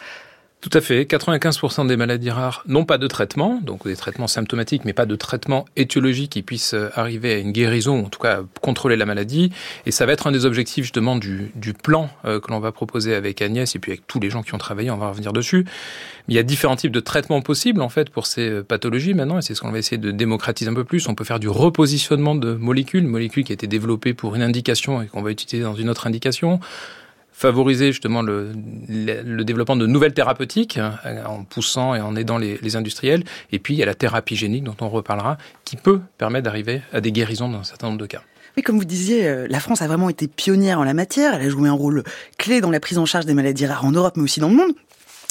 Tout 0.61 0.71
à 0.73 0.81
fait. 0.81 1.03
95% 1.03 1.87
des 1.87 1.95
maladies 1.95 2.31
rares 2.31 2.63
n'ont 2.67 2.83
pas 2.83 2.97
de 2.97 3.07
traitement, 3.07 3.61
donc 3.63 3.87
des 3.87 3.95
traitements 3.95 4.27
symptomatiques, 4.27 4.83
mais 4.83 4.91
pas 4.91 5.05
de 5.05 5.15
traitement 5.15 5.63
étiologique 5.77 6.31
qui 6.33 6.41
puisse 6.41 6.73
euh, 6.73 6.89
arriver 6.95 7.33
à 7.33 7.37
une 7.37 7.53
guérison, 7.53 8.03
en 8.05 8.09
tout 8.09 8.19
cas 8.19 8.41
contrôler 8.61 8.97
la 8.97 9.05
maladie. 9.05 9.53
Et 9.85 9.91
ça 9.91 10.05
va 10.05 10.11
être 10.11 10.27
un 10.27 10.33
des 10.33 10.45
objectifs 10.45 10.83
justement 10.83 11.15
du, 11.15 11.53
plan 11.81 12.09
euh, 12.25 12.41
que 12.41 12.51
l'on 12.51 12.59
va 12.59 12.73
proposer 12.73 13.15
avec 13.15 13.41
Agnès 13.41 13.73
et 13.73 13.79
puis 13.79 13.93
avec 13.93 14.05
tous 14.05 14.19
les 14.19 14.29
gens 14.29 14.43
qui 14.43 14.53
ont 14.53 14.57
travaillé, 14.57 14.91
on 14.91 14.97
va 14.97 15.07
revenir 15.07 15.31
dessus. 15.31 15.65
Il 16.27 16.35
y 16.35 16.37
a 16.37 16.43
différents 16.43 16.75
types 16.75 16.91
de 16.91 16.99
traitements 16.99 17.41
possibles 17.41 17.81
en 17.81 17.89
fait 17.89 18.09
pour 18.09 18.27
ces 18.27 18.49
euh, 18.49 18.61
pathologies 18.61 19.13
maintenant, 19.13 19.37
et 19.37 19.41
c'est 19.41 19.55
ce 19.55 19.61
qu'on 19.61 19.71
va 19.71 19.79
essayer 19.79 19.97
de 19.97 20.11
démocratiser 20.11 20.69
un 20.69 20.73
peu 20.73 20.83
plus. 20.83 21.07
On 21.07 21.15
peut 21.15 21.23
faire 21.23 21.39
du 21.39 21.47
repositionnement 21.47 22.35
de 22.35 22.53
molécules, 22.53 23.07
molécules 23.07 23.45
qui 23.45 23.53
a 23.53 23.55
été 23.55 23.67
développées 23.67 24.13
pour 24.13 24.35
une 24.35 24.41
indication 24.41 25.01
et 25.01 25.07
qu'on 25.07 25.21
va 25.21 25.31
utiliser 25.31 25.63
dans 25.63 25.75
une 25.75 25.89
autre 25.89 26.05
indication 26.05 26.59
favoriser 27.39 27.93
justement 27.93 28.21
le, 28.21 28.51
développement 29.45 29.77
de 29.77 29.87
nouvelles 29.87 30.13
thérapeutiques 30.13 30.77
hein, 30.77 30.99
en 31.25 31.45
poussant 31.45 31.95
et 31.95 32.01
en 32.01 32.17
aidant 32.17 32.37
les, 32.37 32.75
industriels. 32.75 33.23
Et 33.53 33.59
puis 33.59 33.75
il 33.75 33.77
y 33.77 33.83
a 33.83 33.85
la 33.85 33.95
thérapie 33.95 34.35
génique 34.35 34.65
dont 34.65 34.75
on 34.81 34.89
reparlera, 34.89 35.37
qui 35.63 35.77
peut 35.77 36.01
permettre 36.17 36.43
d'arriver 36.43 36.81
à 36.91 36.99
des 36.99 37.13
guérisons 37.13 37.47
dans 37.47 37.59
un 37.59 37.63
certain 37.63 37.87
nombre 37.87 37.99
de 37.99 38.05
cas. 38.07 38.21
Oui, 38.57 38.63
comme 38.63 38.77
vous 38.77 38.83
disiez, 38.83 39.25
euh, 39.25 39.47
la 39.49 39.61
France 39.61 39.81
a 39.81 39.87
vraiment 39.87 40.09
été 40.09 40.27
pionnière 40.27 40.79
en 40.79 40.83
la 40.83 40.93
matière. 40.93 41.33
Elle 41.35 41.47
a 41.47 41.49
joué 41.49 41.69
un 41.69 41.73
rôle 41.73 42.03
clé 42.37 42.59
dans 42.59 42.71
la 42.71 42.81
prise 42.81 42.97
en 42.97 43.05
charge 43.05 43.25
des 43.25 43.33
maladies 43.33 43.65
rares 43.65 43.85
en 43.85 43.91
Europe, 43.91 44.17
mais 44.17 44.23
aussi 44.23 44.41
dans 44.41 44.49
le 44.49 44.55
monde. 44.55 44.73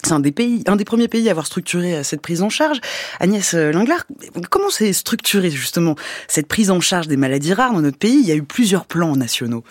C'est 0.02 0.12
un 0.12 0.20
des 0.20 0.32
pays, 0.32 0.62
un 0.66 0.76
des 0.76 0.84
premiers 0.84 1.08
pays 1.08 1.28
à 1.28 1.32
avoir 1.32 1.46
structuré 1.46 1.96
euh, 1.96 2.02
cette 2.02 2.22
prise 2.22 2.40
en 2.40 2.48
charge. 2.48 2.78
Agnès 3.20 3.52
euh, 3.52 3.70
Linglard, 3.70 4.06
comment 4.48 4.70
s'est 4.70 4.94
structurée 4.94 5.50
justement 5.50 5.94
cette 6.26 6.48
prise 6.48 6.70
en 6.70 6.80
charge 6.80 7.06
des 7.06 7.18
maladies 7.18 7.52
rares 7.52 7.74
dans 7.74 7.82
notre 7.82 7.98
pays? 7.98 8.18
Il 8.18 8.26
y 8.26 8.32
a 8.32 8.36
eu 8.36 8.44
plusieurs 8.44 8.86
plans 8.86 9.14
nationaux. 9.14 9.62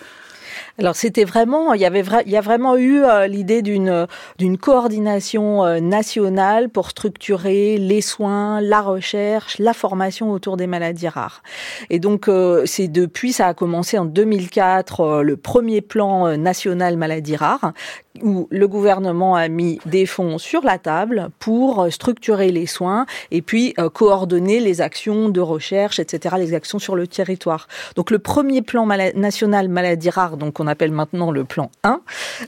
Alors 0.78 0.94
c'était 0.94 1.24
vraiment, 1.24 1.72
il 1.74 1.80
y 1.80 1.84
avait 1.84 2.04
il 2.24 2.30
y 2.30 2.36
a 2.36 2.40
vraiment 2.40 2.76
eu 2.76 3.02
euh, 3.02 3.26
l'idée 3.26 3.62
d'une 3.62 4.06
d'une 4.38 4.56
coordination 4.56 5.64
euh, 5.64 5.80
nationale 5.80 6.68
pour 6.68 6.90
structurer 6.90 7.78
les 7.78 8.00
soins, 8.00 8.60
la 8.60 8.80
recherche, 8.80 9.58
la 9.58 9.72
formation 9.72 10.30
autour 10.30 10.56
des 10.56 10.68
maladies 10.68 11.08
rares. 11.08 11.42
Et 11.90 11.98
donc 11.98 12.28
euh, 12.28 12.62
c'est 12.64 12.86
depuis 12.86 13.32
ça 13.32 13.48
a 13.48 13.54
commencé 13.54 13.98
en 13.98 14.04
2004 14.04 15.22
le 15.22 15.36
premier 15.36 15.80
plan 15.80 16.36
national 16.36 16.96
maladies 16.96 17.36
rares 17.36 17.72
où 18.22 18.48
le 18.50 18.68
gouvernement 18.68 19.34
a 19.36 19.48
mis 19.48 19.80
des 19.86 20.06
fonds 20.06 20.38
sur 20.38 20.64
la 20.64 20.78
table 20.78 21.30
pour 21.38 21.86
structurer 21.90 22.50
les 22.50 22.66
soins 22.66 23.06
et 23.30 23.42
puis 23.42 23.74
coordonner 23.94 24.60
les 24.60 24.80
actions 24.80 25.28
de 25.28 25.40
recherche, 25.40 25.98
etc., 25.98 26.36
les 26.38 26.54
actions 26.54 26.78
sur 26.78 26.96
le 26.96 27.06
territoire. 27.06 27.68
Donc 27.96 28.10
le 28.10 28.18
premier 28.18 28.62
plan 28.62 28.86
national 28.86 29.68
maladies 29.68 30.10
rares, 30.10 30.36
donc 30.36 30.60
on 30.60 30.66
appelle 30.66 30.92
maintenant 30.92 31.30
le 31.30 31.44
plan 31.44 31.70
1, 31.84 32.00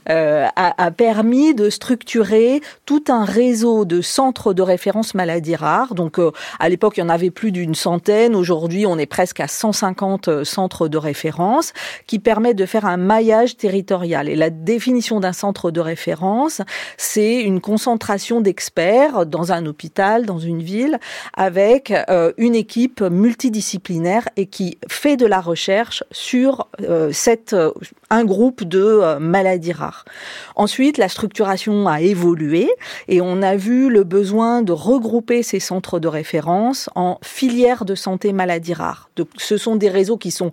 euh, 0.09 0.47
a, 0.55 0.91
permis 0.91 1.53
de 1.53 1.69
structurer 1.69 2.61
tout 2.85 3.03
un 3.09 3.25
réseau 3.25 3.85
de 3.85 4.01
centres 4.01 4.53
de 4.53 4.61
référence 4.61 5.13
maladies 5.13 5.55
rares. 5.55 5.93
Donc, 5.95 6.19
euh, 6.19 6.31
à 6.59 6.69
l'époque, 6.69 6.97
il 6.97 7.01
y 7.01 7.03
en 7.03 7.09
avait 7.09 7.29
plus 7.29 7.51
d'une 7.51 7.75
centaine. 7.75 8.35
Aujourd'hui, 8.35 8.85
on 8.85 8.97
est 8.97 9.05
presque 9.05 9.39
à 9.39 9.47
150 9.47 10.27
euh, 10.27 10.43
centres 10.43 10.87
de 10.87 10.97
référence 10.97 11.73
qui 12.07 12.19
permettent 12.19 12.57
de 12.57 12.65
faire 12.65 12.85
un 12.85 12.97
maillage 12.97 13.57
territorial. 13.57 14.29
Et 14.29 14.35
la 14.35 14.49
définition 14.49 15.19
d'un 15.19 15.33
centre 15.33 15.60
de 15.69 15.79
référence, 15.79 16.61
c'est 16.97 17.41
une 17.41 17.61
concentration 17.61 18.41
d'experts 18.41 19.27
dans 19.27 19.51
un 19.51 19.67
hôpital, 19.67 20.25
dans 20.25 20.39
une 20.39 20.63
ville, 20.63 20.99
avec 21.37 21.93
euh, 22.09 22.31
une 22.37 22.55
équipe 22.55 23.01
multidisciplinaire 23.01 24.27
et 24.37 24.47
qui 24.47 24.79
fait 24.89 25.17
de 25.17 25.27
la 25.27 25.41
recherche 25.41 26.03
sur 26.11 26.67
cette 27.11 27.55
un 28.11 28.25
groupe 28.25 28.63
de 28.63 28.83
euh, 28.83 29.19
maladies 29.19 29.71
rares. 29.71 30.05
Ensuite, 30.55 30.97
la 30.97 31.09
structuration 31.09 31.87
a 31.87 32.01
évolué 32.01 32.69
et 33.07 33.21
on 33.21 33.41
a 33.41 33.55
vu 33.55 33.89
le 33.89 34.03
besoin 34.03 34.61
de 34.61 34.73
regrouper 34.73 35.41
ces 35.41 35.59
centres 35.59 35.99
de 35.99 36.07
référence 36.07 36.89
en 36.95 37.17
filières 37.23 37.85
de 37.85 37.95
santé 37.95 38.33
maladies 38.33 38.73
rares. 38.73 39.09
ce 39.37 39.57
sont 39.57 39.77
des 39.77 39.89
réseaux 39.89 40.17
qui 40.17 40.31
sont 40.31 40.51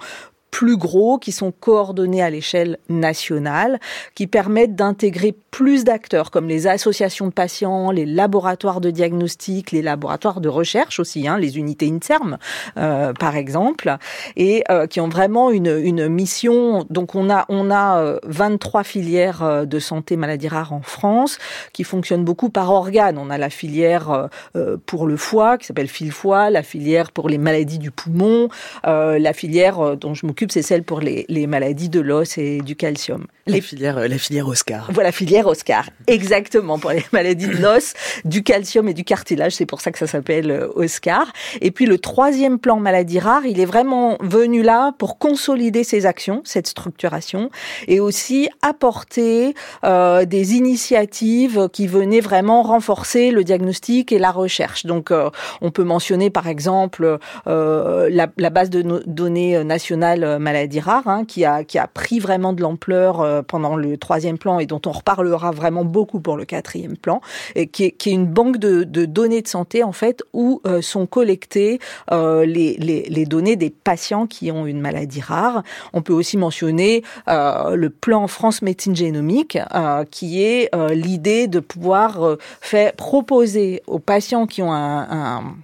plus 0.50 0.76
gros, 0.76 1.18
qui 1.18 1.32
sont 1.32 1.52
coordonnés 1.52 2.22
à 2.22 2.30
l'échelle 2.30 2.78
nationale, 2.88 3.80
qui 4.14 4.26
permettent 4.26 4.74
d'intégrer 4.74 5.34
plus 5.50 5.84
d'acteurs 5.84 6.30
comme 6.30 6.48
les 6.48 6.66
associations 6.66 7.26
de 7.26 7.32
patients, 7.32 7.90
les 7.90 8.06
laboratoires 8.06 8.80
de 8.80 8.90
diagnostic, 8.90 9.72
les 9.72 9.82
laboratoires 9.82 10.40
de 10.40 10.48
recherche 10.48 11.00
aussi, 11.00 11.26
hein, 11.26 11.38
les 11.38 11.58
unités 11.58 11.88
INSERM 11.88 12.38
euh, 12.76 13.12
par 13.12 13.36
exemple, 13.36 13.96
et 14.36 14.64
euh, 14.70 14.86
qui 14.86 15.00
ont 15.00 15.08
vraiment 15.08 15.50
une, 15.50 15.78
une 15.82 16.08
mission. 16.08 16.86
Donc 16.90 17.14
on 17.14 17.30
a 17.30 17.46
on 17.48 17.70
a 17.70 18.18
23 18.24 18.80
euh, 18.80 18.84
filières 18.84 19.42
euh, 19.42 19.64
de 19.64 19.78
santé 19.78 20.16
maladies 20.16 20.48
rares 20.48 20.72
en 20.72 20.82
France 20.82 21.38
qui 21.72 21.84
fonctionnent 21.84 22.24
beaucoup 22.24 22.50
par 22.50 22.70
organe. 22.70 23.18
On 23.18 23.30
a 23.30 23.38
la 23.38 23.50
filière 23.50 24.28
euh, 24.56 24.76
pour 24.86 25.06
le 25.06 25.16
foie 25.16 25.58
qui 25.58 25.66
s'appelle 25.66 25.88
Filfoie, 25.88 26.50
la 26.50 26.62
filière 26.62 27.12
pour 27.12 27.28
les 27.28 27.38
maladies 27.38 27.78
du 27.78 27.90
poumon, 27.90 28.48
la 28.84 29.32
filière 29.32 29.96
dont 29.96 30.14
je 30.14 30.26
m'occupe 30.26 30.38
c'est 30.49 30.62
celle 30.62 30.83
pour 30.83 31.00
les, 31.00 31.25
les 31.28 31.47
maladies 31.47 31.88
de 31.88 32.00
l'os 32.00 32.38
et 32.38 32.59
du 32.61 32.76
calcium. 32.76 33.26
Les 33.47 33.61
filières, 33.61 34.09
la 34.09 34.18
filière 34.18 34.47
Oscar. 34.47 34.88
Voilà, 34.92 35.11
filière 35.12 35.47
Oscar. 35.47 35.88
Exactement, 36.07 36.78
pour 36.78 36.90
les 36.90 37.04
maladies 37.12 37.49
de 37.49 37.57
l'os, 37.57 37.95
du 38.25 38.42
calcium 38.42 38.88
et 38.88 38.95
du 38.95 39.04
cartilage. 39.04 39.52
C'est 39.52 39.66
pour 39.66 39.80
ça 39.80 39.90
que 39.90 39.99
ça 39.99 40.07
s'appelle 40.07 40.50
euh, 40.50 40.68
Oscar. 40.75 41.33
Et 41.61 41.71
puis 41.71 41.87
le 41.87 41.99
troisième 41.99 42.59
plan 42.59 42.78
maladie 42.78 43.18
rare, 43.18 43.47
il 43.47 43.61
est 43.61 43.64
vraiment 43.64 44.16
venu 44.21 44.62
là 44.62 44.92
pour 44.99 45.18
consolider 45.18 45.85
ses 45.85 46.07
actions, 46.07 46.42
cette 46.45 46.66
structuration, 46.66 47.50
et 47.87 48.00
aussi 48.00 48.49
apporter 48.62 49.54
euh, 49.85 50.25
des 50.25 50.54
initiatives 50.54 51.68
qui 51.73 51.87
venaient 51.87 52.21
vraiment 52.21 52.62
renforcer 52.62 53.30
le 53.30 53.45
diagnostic 53.45 54.12
et 54.12 54.18
la 54.18 54.30
recherche. 54.30 54.87
Donc, 54.87 55.11
euh, 55.11 55.30
on 55.61 55.71
peut 55.71 55.85
mentionner 55.85 56.30
par 56.30 56.47
exemple 56.49 57.18
euh, 57.47 58.09
la, 58.11 58.28
la, 58.37 58.50
base 58.50 58.71
de 58.71 58.83
no 58.83 59.00
données 59.07 59.62
nationale 59.64 60.25
maladie 60.38 60.80
rare, 60.80 61.06
hein, 61.08 61.25
qui 61.25 61.44
a 61.44 61.64
qui 61.64 61.78
a 61.78 61.87
pris 61.87 62.18
vraiment 62.18 62.52
de 62.52 62.62
l'ampleur 62.62 63.44
pendant 63.44 63.76
le 63.76 63.97
troisième 63.97 64.38
plan 64.38 64.58
et 64.58 64.66
dont 64.66 64.80
on 64.87 64.92
reparlera 64.92 65.50
vraiment 65.50 65.85
beaucoup 65.85 66.20
pour 66.20 66.37
le 66.37 66.44
quatrième 66.44 66.97
plan, 66.97 67.20
et 67.54 67.66
qui 67.66 67.85
est, 67.85 67.90
qui 67.92 68.11
est 68.11 68.12
une 68.12 68.26
banque 68.26 68.58
de, 68.58 68.85
de, 68.85 69.04
données 69.04 69.42
de 69.42 69.49
santé 69.49 69.82
en 69.82 69.92
fait 69.92 70.23
où 70.32 70.61
euh, 70.66 70.82
sont 70.82 71.06
collectées 71.06 71.78
euh, 72.12 72.44
les, 72.44 72.76
les, 72.78 73.02
les, 73.02 73.26
données 73.26 73.56
des 73.56 73.70
patients 73.70 74.26
qui 74.26 74.50
ont 74.50 74.66
une 74.66 74.80
maladie 74.80 75.20
rare. 75.20 75.62
On 75.92 76.02
peut 76.02 76.12
aussi 76.12 76.37
mentionner 76.37 77.02
euh, 77.28 77.75
le 77.76 77.90
plan 77.90 78.26
France 78.26 78.62
médecine 78.62 78.97
génomique, 78.97 79.58
euh, 79.75 80.04
qui 80.11 80.42
est 80.42 80.75
euh, 80.75 80.88
l'idée 80.88 81.47
de 81.49 81.61
pouvoir 81.61 82.23
euh, 82.23 82.38
faire 82.61 82.92
proposer 82.94 83.82
aux 83.87 83.99
patients 83.99 84.47
qui 84.47 84.62
ont 84.62 84.73
un 84.73 85.54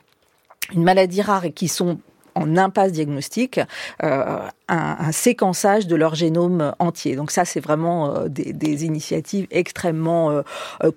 une 0.73 0.83
maladie 0.83 1.21
rare 1.21 1.45
et 1.45 1.53
qui 1.53 1.69
sont 1.69 1.99
en 2.35 2.57
impasse 2.57 2.93
diagnostique 2.93 3.61
euh, 4.03 4.39
un, 4.69 4.97
un, 4.99 5.13
séquençage 5.13 5.87
de 5.87 5.97
leur 5.97 6.15
génome 6.15 6.75
entier. 6.79 7.17
Donc 7.17 7.31
ça, 7.31 7.45
c'est 7.45 7.61
vraiment 7.61 8.15
euh, 8.15 8.29
des, 8.29 8.53
des, 8.53 8.85
initiatives 8.85 9.47
extrêmement 9.51 10.31
euh, 10.31 10.43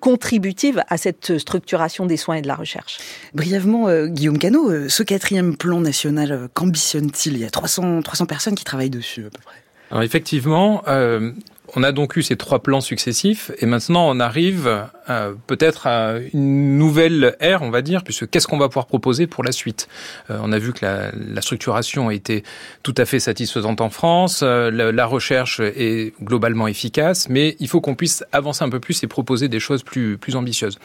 contributives 0.00 0.82
à 0.88 0.96
cette 0.96 1.38
structuration 1.38 2.06
des 2.06 2.16
soins 2.16 2.36
et 2.36 2.42
de 2.42 2.48
la 2.48 2.54
recherche. 2.54 2.98
Brièvement, 3.34 3.88
euh, 3.88 4.06
Guillaume 4.06 4.38
Cano, 4.38 4.70
euh, 4.70 4.88
ce 4.88 5.02
quatrième 5.02 5.56
plan 5.56 5.80
national, 5.80 6.48
qu'ambitionne-t-il? 6.54 7.34
Il 7.34 7.40
y 7.40 7.44
a 7.44 7.50
300, 7.50 8.02
300 8.02 8.26
personnes 8.26 8.54
qui 8.54 8.64
travaillent 8.64 8.90
dessus 8.90 9.26
à 9.26 9.30
peu 9.30 9.40
près. 9.44 9.56
Alors 9.90 10.02
effectivement, 10.02 10.82
euh, 10.86 11.32
on 11.76 11.82
a 11.82 11.92
donc 11.92 12.16
eu 12.16 12.22
ces 12.22 12.36
trois 12.36 12.62
plans 12.62 12.80
successifs 12.80 13.50
et 13.58 13.66
maintenant 13.66 14.08
on 14.08 14.20
arrive 14.20 14.86
euh, 15.10 15.34
peut-être 15.46 15.86
à 15.86 16.14
une 16.32 16.78
nouvelle 16.78 17.36
ère, 17.40 17.62
on 17.62 17.70
va 17.70 17.82
dire, 17.82 18.02
puisque 18.04 18.28
qu'est-ce 18.28 18.46
qu'on 18.46 18.58
va 18.58 18.68
pouvoir 18.68 18.86
proposer 18.86 19.26
pour 19.26 19.44
la 19.44 19.52
suite? 19.52 19.88
Euh, 20.30 20.38
On 20.42 20.52
a 20.52 20.58
vu 20.58 20.72
que 20.72 20.84
la, 20.84 21.10
la, 21.12 21.40
structuration 21.40 22.08
a 22.08 22.14
été 22.14 22.42
tout 22.82 22.94
à 22.96 23.04
fait 23.04 23.20
satisfaisante 23.20 23.80
en 23.80 23.90
France, 23.90 24.40
euh, 24.42 24.70
la, 24.70 24.92
la, 24.92 25.06
recherche 25.06 25.60
est 25.60 26.12
globalement 26.22 26.68
efficace, 26.68 27.28
mais 27.28 27.56
il 27.60 27.68
faut 27.68 27.80
qu'on 27.80 27.94
puisse 27.94 28.24
avancer 28.32 28.64
un 28.64 28.68
peu 28.68 28.80
plus 28.80 29.02
et 29.02 29.06
proposer 29.06 29.48
des 29.48 29.60
choses 29.60 29.82
plus, 29.82 30.18
plus 30.18 30.36
ambitieuses. 30.36 30.78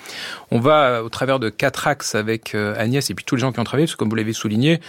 On 0.52 0.60
va 0.60 1.04
au 1.04 1.10
travers 1.10 1.40
de 1.40 1.50
quatre 1.50 1.88
axes 1.88 2.16
avec 2.16 2.56
euh, 2.56 2.75
Agnès 2.78 3.10
et 3.10 3.13
puis 3.13 3.25
tous 3.25 3.36
les 3.36 3.42
gens 3.42 3.52
qui 3.52 3.60
ont 3.60 3.63
travaillé, 3.63 3.86
parce 3.86 3.96
que 3.96 4.00
comme 4.00 4.10
vous 4.10 4.16
l'avez 4.16 4.34
souligné, 4.34 4.80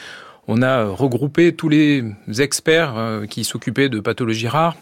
on 0.47 0.63
a 0.63 0.85
regroupé 0.85 1.55
tous 1.55 1.69
les 1.69 2.05
experts 2.39 2.95
euh, 2.97 3.27
qui 3.27 3.45
s'occupaient 3.45 3.89
de 3.89 4.01
pathologies 4.01 4.49
rares 4.49 4.77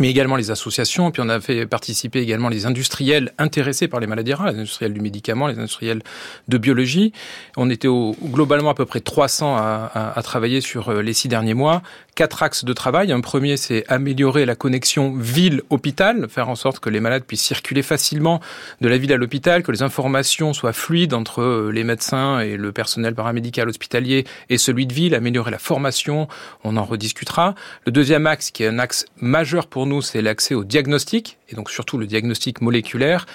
mais 0.00 0.10
également 0.10 0.36
les 0.36 0.50
associations. 0.50 1.10
Puis 1.10 1.22
on 1.24 1.28
a 1.28 1.40
fait 1.40 1.66
participer 1.66 2.20
également 2.20 2.48
les 2.48 2.66
industriels 2.66 3.32
intéressés 3.38 3.88
par 3.88 4.00
les 4.00 4.06
maladies 4.06 4.34
rares, 4.34 4.50
les 4.50 4.58
industriels 4.58 4.92
du 4.92 5.00
médicament, 5.00 5.46
les 5.46 5.58
industriels 5.58 6.02
de 6.48 6.58
biologie. 6.58 7.12
On 7.56 7.70
était 7.70 7.88
au, 7.88 8.16
globalement 8.22 8.70
à 8.70 8.74
peu 8.74 8.86
près 8.86 9.00
300 9.00 9.56
à, 9.56 9.90
à, 9.94 10.18
à 10.18 10.22
travailler 10.22 10.60
sur 10.60 10.88
euh, 10.88 11.02
les 11.02 11.12
six 11.12 11.28
derniers 11.28 11.54
mois. 11.54 11.82
Quatre 12.14 12.42
axes 12.42 12.64
de 12.64 12.72
travail. 12.72 13.12
Un 13.12 13.20
premier, 13.20 13.56
c'est 13.56 13.84
améliorer 13.88 14.46
la 14.46 14.54
connexion 14.54 15.14
ville-hôpital, 15.16 16.28
faire 16.28 16.48
en 16.48 16.54
sorte 16.54 16.80
que 16.80 16.90
les 16.90 17.00
malades 17.00 17.24
puissent 17.24 17.42
circuler 17.42 17.82
facilement 17.82 18.40
de 18.80 18.88
la 18.88 18.98
ville 18.98 19.12
à 19.12 19.16
l'hôpital, 19.16 19.62
que 19.62 19.72
les 19.72 19.82
informations 19.82 20.52
soient 20.52 20.72
fluides 20.72 21.14
entre 21.14 21.40
euh, 21.42 21.70
les 21.72 21.84
médecins 21.84 22.40
et 22.40 22.56
le 22.56 22.72
personnel 22.72 23.14
paramédical 23.14 23.68
hospitalier 23.68 24.24
et 24.48 24.58
celui 24.58 24.86
de 24.86 24.94
ville, 24.94 25.14
améliorer 25.14 25.50
la 25.50 25.58
formation. 25.58 26.28
On 26.64 26.76
en 26.76 26.84
rediscutera. 26.84 27.54
Le 27.86 27.92
deuxième 27.92 28.26
axe, 28.26 28.50
qui 28.50 28.64
est 28.64 28.68
un 28.68 28.78
axe 28.78 29.06
majeur 29.20 29.66
pour 29.66 29.83
nous, 29.86 30.02
c'est 30.02 30.22
l'accès 30.22 30.54
au 30.54 30.64
diagnostic, 30.64 31.38
et 31.48 31.54
donc 31.54 31.70
surtout 31.70 31.98
le 31.98 32.06
diagnostic 32.06 32.60
moléculaire. 32.60 33.26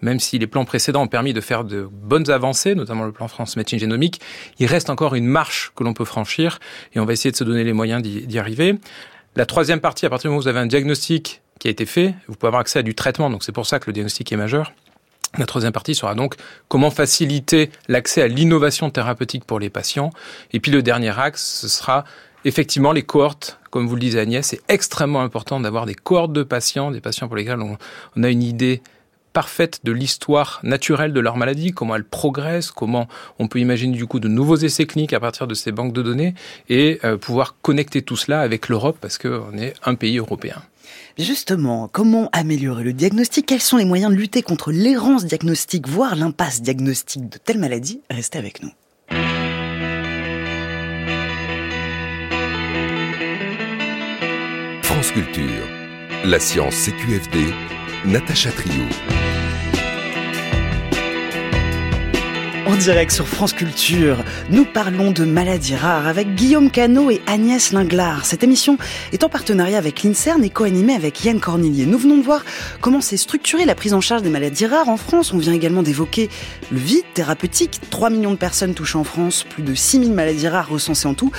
Même 0.00 0.20
si 0.20 0.38
les 0.38 0.46
plans 0.46 0.64
précédents 0.64 1.02
ont 1.02 1.08
permis 1.08 1.32
de 1.32 1.40
faire 1.40 1.64
de 1.64 1.88
bonnes 1.90 2.30
avancées, 2.30 2.74
notamment 2.76 3.04
le 3.04 3.10
plan 3.10 3.26
France 3.26 3.56
médecine 3.56 3.80
génomique, 3.80 4.20
il 4.60 4.66
reste 4.66 4.90
encore 4.90 5.16
une 5.16 5.26
marche 5.26 5.72
que 5.74 5.82
l'on 5.82 5.92
peut 5.92 6.04
franchir, 6.04 6.60
et 6.94 7.00
on 7.00 7.04
va 7.04 7.12
essayer 7.12 7.32
de 7.32 7.36
se 7.36 7.44
donner 7.44 7.64
les 7.64 7.72
moyens 7.72 8.02
d'y 8.02 8.38
arriver. 8.38 8.78
La 9.34 9.44
troisième 9.44 9.80
partie, 9.80 10.06
à 10.06 10.10
partir 10.10 10.28
du 10.28 10.30
moment 10.30 10.38
où 10.38 10.42
vous 10.42 10.48
avez 10.48 10.60
un 10.60 10.66
diagnostic 10.66 11.42
qui 11.58 11.66
a 11.66 11.70
été 11.70 11.84
fait, 11.84 12.14
vous 12.28 12.34
pouvez 12.34 12.48
avoir 12.48 12.60
accès 12.60 12.78
à 12.78 12.82
du 12.82 12.94
traitement, 12.94 13.28
donc 13.28 13.42
c'est 13.42 13.52
pour 13.52 13.66
ça 13.66 13.80
que 13.80 13.86
le 13.88 13.92
diagnostic 13.92 14.30
est 14.32 14.36
majeur. 14.36 14.72
La 15.36 15.44
troisième 15.46 15.72
partie 15.72 15.94
sera 15.94 16.14
donc 16.14 16.36
comment 16.68 16.90
faciliter 16.90 17.70
l'accès 17.86 18.22
à 18.22 18.28
l'innovation 18.28 18.88
thérapeutique 18.88 19.44
pour 19.44 19.60
les 19.60 19.68
patients. 19.68 20.10
Et 20.52 20.60
puis 20.60 20.72
le 20.72 20.80
dernier 20.80 21.18
axe, 21.18 21.60
ce 21.60 21.68
sera 21.68 22.04
effectivement, 22.44 22.92
les 22.92 23.02
cohortes, 23.02 23.58
comme 23.70 23.86
vous 23.86 23.94
le 23.94 24.00
disait 24.00 24.20
Agnès, 24.20 24.46
c'est 24.46 24.60
extrêmement 24.68 25.20
important 25.20 25.60
d'avoir 25.60 25.86
des 25.86 25.94
cohortes 25.94 26.32
de 26.32 26.42
patients, 26.42 26.90
des 26.90 27.00
patients 27.00 27.28
pour 27.28 27.36
lesquels 27.36 27.60
on, 27.60 28.22
a 28.22 28.28
une 28.28 28.42
idée 28.42 28.82
parfaite 29.32 29.80
de 29.84 29.92
l'histoire 29.92 30.58
naturelle 30.62 31.12
de 31.12 31.20
leur 31.20 31.36
maladie, 31.36 31.72
comment 31.72 31.94
elle 31.94 32.04
progresse, 32.04 32.70
comment 32.70 33.08
on 33.38 33.46
peut 33.46 33.60
imaginer 33.60 33.96
du 33.96 34.06
coup 34.06 34.20
de 34.20 34.28
nouveaux 34.28 34.56
essais 34.56 34.86
cliniques 34.86 35.12
à 35.12 35.20
partir 35.20 35.46
de 35.46 35.54
ces 35.54 35.70
banques 35.70 35.92
de 35.92 36.02
données 36.02 36.34
et 36.68 36.98
euh, 37.04 37.16
pouvoir 37.16 37.56
connecter 37.60 38.02
tout 38.02 38.16
cela 38.16 38.40
avec 38.40 38.68
l'Europe 38.68 38.96
parce 39.00 39.18
qu'on 39.18 39.56
est 39.58 39.74
un 39.84 39.94
pays 39.94 40.18
européen. 40.18 40.62
Justement, 41.18 41.88
comment 41.88 42.30
améliorer 42.32 42.84
le 42.84 42.92
diagnostic? 42.92 43.46
Quels 43.46 43.60
sont 43.60 43.76
les 43.76 43.84
moyens 43.84 44.12
de 44.12 44.16
lutter 44.16 44.42
contre 44.42 44.72
l'errance 44.72 45.24
diagnostique, 45.24 45.88
voire 45.88 46.16
l'impasse 46.16 46.62
diagnostique 46.62 47.28
de 47.28 47.38
telle 47.38 47.58
maladie? 47.58 48.00
Restez 48.08 48.38
avec 48.38 48.62
nous. 48.62 48.70
La 56.24 56.38
science 56.38 56.76
CQFD, 56.76 57.52
Natacha 58.04 58.52
Trio. 58.52 58.84
En 62.68 62.76
direct 62.76 63.10
sur 63.10 63.26
France 63.26 63.54
Culture, 63.54 64.18
nous 64.50 64.66
parlons 64.66 65.10
de 65.10 65.24
maladies 65.24 65.74
rares 65.74 66.06
avec 66.06 66.34
Guillaume 66.34 66.70
Cano 66.70 67.10
et 67.10 67.22
Agnès 67.26 67.72
Linglard. 67.72 68.26
Cette 68.26 68.44
émission 68.44 68.76
est 69.10 69.24
en 69.24 69.30
partenariat 69.30 69.78
avec 69.78 70.02
l'INSERN 70.02 70.44
et 70.44 70.50
co-animée 70.50 70.94
avec 70.94 71.24
Yann 71.24 71.40
Cornillier. 71.40 71.86
Nous 71.86 71.96
venons 71.96 72.18
de 72.18 72.22
voir 72.22 72.44
comment 72.82 73.00
s'est 73.00 73.16
structurée 73.16 73.64
la 73.64 73.74
prise 73.74 73.94
en 73.94 74.02
charge 74.02 74.22
des 74.22 74.28
maladies 74.28 74.66
rares 74.66 74.90
en 74.90 74.98
France. 74.98 75.32
On 75.32 75.38
vient 75.38 75.54
également 75.54 75.82
d'évoquer 75.82 76.28
le 76.70 76.78
vide 76.78 77.04
thérapeutique. 77.14 77.80
3 77.88 78.10
millions 78.10 78.32
de 78.32 78.36
personnes 78.36 78.74
touchées 78.74 78.98
en 78.98 79.04
France, 79.04 79.46
plus 79.48 79.62
de 79.62 79.74
6000 79.74 80.12
maladies 80.12 80.48
rares 80.48 80.68
recensées 80.68 81.08
en 81.08 81.14
tout. 81.14 81.32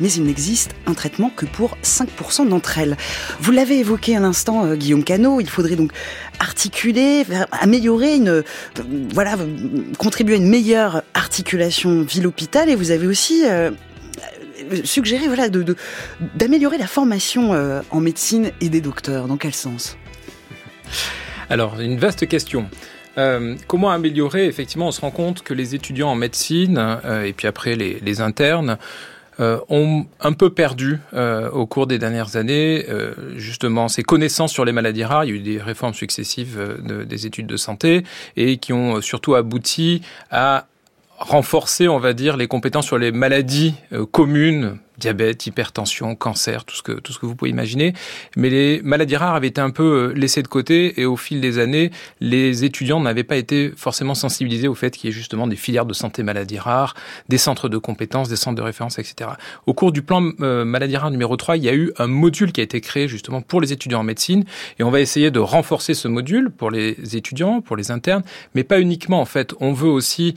Mais 0.00 0.10
il 0.12 0.24
n'existe 0.24 0.72
un 0.86 0.94
traitement 0.94 1.30
que 1.30 1.46
pour 1.46 1.76
5% 1.82 2.48
d'entre 2.48 2.78
elles. 2.78 2.96
Vous 3.40 3.52
l'avez 3.52 3.78
évoqué 3.78 4.16
à 4.16 4.20
l'instant, 4.20 4.64
euh, 4.64 4.74
Guillaume 4.76 5.04
Cano. 5.04 5.40
Il 5.40 5.48
faudrait 5.48 5.76
donc 5.76 5.92
articuler, 6.38 7.24
améliorer 7.50 8.16
une, 8.16 8.42
voilà, 9.12 9.36
contribuer 9.98 10.34
à 10.34 10.38
une 10.38 10.48
meilleure 10.48 11.02
articulation 11.14 12.02
ville-hôpital. 12.02 12.68
Et 12.68 12.74
vous 12.74 12.90
avez 12.90 13.06
aussi 13.06 13.44
euh, 13.46 13.70
suggéré, 14.84 15.26
voilà, 15.26 15.48
d'améliorer 16.34 16.78
la 16.78 16.86
formation 16.86 17.54
euh, 17.54 17.80
en 17.90 18.00
médecine 18.00 18.50
et 18.60 18.68
des 18.68 18.80
docteurs. 18.80 19.28
Dans 19.28 19.36
quel 19.36 19.54
sens? 19.54 19.96
Alors, 21.50 21.80
une 21.80 21.98
vaste 21.98 22.26
question. 22.26 22.68
Euh, 23.18 23.56
comment 23.66 23.90
améliorer? 23.90 24.46
Effectivement, 24.46 24.88
on 24.88 24.92
se 24.92 25.00
rend 25.00 25.10
compte 25.10 25.42
que 25.42 25.54
les 25.54 25.74
étudiants 25.74 26.10
en 26.10 26.14
médecine 26.14 26.98
et 27.24 27.32
puis 27.32 27.46
après 27.46 27.74
les, 27.76 28.20
internes 28.20 28.70
euh, 28.70 28.76
ont 29.38 30.06
un 30.20 30.32
peu 30.32 30.50
perdu 30.50 30.98
euh, 31.14 31.50
au 31.50 31.66
cours 31.66 31.86
des 31.86 31.98
dernières 31.98 32.36
années 32.36 32.86
euh, 32.88 33.14
justement 33.36 33.88
ces 33.88 34.02
connaissances 34.02 34.52
sur 34.52 34.64
les 34.64 34.72
maladies 34.72 35.04
rares. 35.04 35.24
Il 35.24 35.30
y 35.30 35.32
a 35.32 35.36
eu 35.36 35.40
des 35.40 35.60
réformes 35.60 35.94
successives 35.94 36.58
des 37.06 37.26
études 37.26 37.46
de 37.46 37.56
santé 37.56 38.04
et 38.36 38.56
qui 38.58 38.72
ont 38.72 39.00
surtout 39.00 39.34
abouti 39.34 40.02
à 40.30 40.66
renforcer, 41.18 41.88
on 41.88 41.98
va 41.98 42.12
dire, 42.12 42.36
les 42.36 42.46
compétences 42.46 42.86
sur 42.86 42.98
les 42.98 43.12
maladies 43.12 43.74
communes 44.12 44.78
diabète, 44.98 45.46
hypertension, 45.46 46.14
cancer, 46.14 46.64
tout 46.64 46.76
ce 46.76 46.82
que 46.82 46.92
tout 46.92 47.12
ce 47.12 47.18
que 47.18 47.26
vous 47.26 47.34
pouvez 47.34 47.50
imaginer. 47.50 47.92
Mais 48.36 48.50
les 48.50 48.80
maladies 48.82 49.16
rares 49.16 49.34
avaient 49.34 49.48
été 49.48 49.60
un 49.60 49.70
peu 49.70 49.82
euh, 49.82 50.12
laissées 50.14 50.42
de 50.42 50.48
côté 50.48 51.00
et 51.00 51.04
au 51.04 51.16
fil 51.16 51.40
des 51.40 51.58
années, 51.58 51.90
les 52.20 52.64
étudiants 52.64 53.00
n'avaient 53.00 53.24
pas 53.24 53.36
été 53.36 53.72
forcément 53.76 54.14
sensibilisés 54.14 54.68
au 54.68 54.74
fait 54.74 54.96
qu'il 54.96 55.08
y 55.08 55.10
ait 55.10 55.16
justement 55.16 55.46
des 55.46 55.56
filières 55.56 55.86
de 55.86 55.94
santé 55.94 56.22
maladies 56.22 56.58
rares, 56.58 56.94
des 57.28 57.38
centres 57.38 57.68
de 57.68 57.78
compétences, 57.78 58.28
des 58.28 58.36
centres 58.36 58.56
de 58.56 58.62
référence, 58.62 58.98
etc. 58.98 59.30
Au 59.66 59.74
cours 59.74 59.92
du 59.92 60.02
plan 60.02 60.30
euh, 60.40 60.64
maladies 60.64 60.96
rares 60.96 61.10
numéro 61.10 61.36
3, 61.36 61.56
il 61.56 61.64
y 61.64 61.68
a 61.68 61.74
eu 61.74 61.92
un 61.98 62.06
module 62.06 62.52
qui 62.52 62.60
a 62.60 62.64
été 62.64 62.80
créé 62.80 63.08
justement 63.08 63.40
pour 63.40 63.60
les 63.60 63.72
étudiants 63.72 64.00
en 64.00 64.04
médecine 64.04 64.44
et 64.78 64.82
on 64.82 64.90
va 64.90 65.00
essayer 65.00 65.30
de 65.30 65.40
renforcer 65.40 65.94
ce 65.94 66.08
module 66.08 66.50
pour 66.50 66.70
les 66.70 67.16
étudiants, 67.16 67.60
pour 67.60 67.76
les 67.76 67.90
internes, 67.90 68.22
mais 68.54 68.64
pas 68.64 68.80
uniquement 68.80 69.20
en 69.20 69.24
fait. 69.24 69.54
On 69.60 69.72
veut 69.72 69.88
aussi 69.88 70.34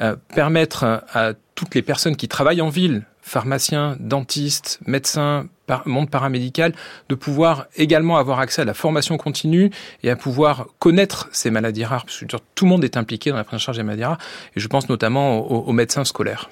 euh, 0.00 0.16
permettre 0.34 1.04
à 1.12 1.34
toutes 1.54 1.74
les 1.74 1.82
personnes 1.82 2.16
qui 2.16 2.26
travaillent 2.26 2.62
en 2.62 2.70
ville, 2.70 3.04
pharmaciens, 3.22 3.96
dentistes, 4.00 4.80
médecins, 4.86 5.46
monde 5.86 6.10
paramédical, 6.10 6.72
de 7.08 7.14
pouvoir 7.14 7.66
également 7.76 8.16
avoir 8.16 8.40
accès 8.40 8.62
à 8.62 8.64
la 8.64 8.74
formation 8.74 9.16
continue 9.16 9.70
et 10.02 10.10
à 10.10 10.16
pouvoir 10.16 10.66
connaître 10.78 11.28
ces 11.32 11.50
maladies 11.50 11.84
rares, 11.84 12.04
parce 12.04 12.24
tout 12.54 12.64
le 12.64 12.70
monde 12.70 12.84
est 12.84 12.96
impliqué 12.96 13.30
dans 13.30 13.36
la 13.36 13.44
prise 13.44 13.56
en 13.56 13.58
charge 13.58 13.76
des 13.76 13.82
maladies 13.82 14.04
rares, 14.04 14.18
et 14.56 14.60
je 14.60 14.68
pense 14.68 14.88
notamment 14.88 15.38
aux 15.38 15.72
médecins 15.72 16.04
scolaires. 16.04 16.50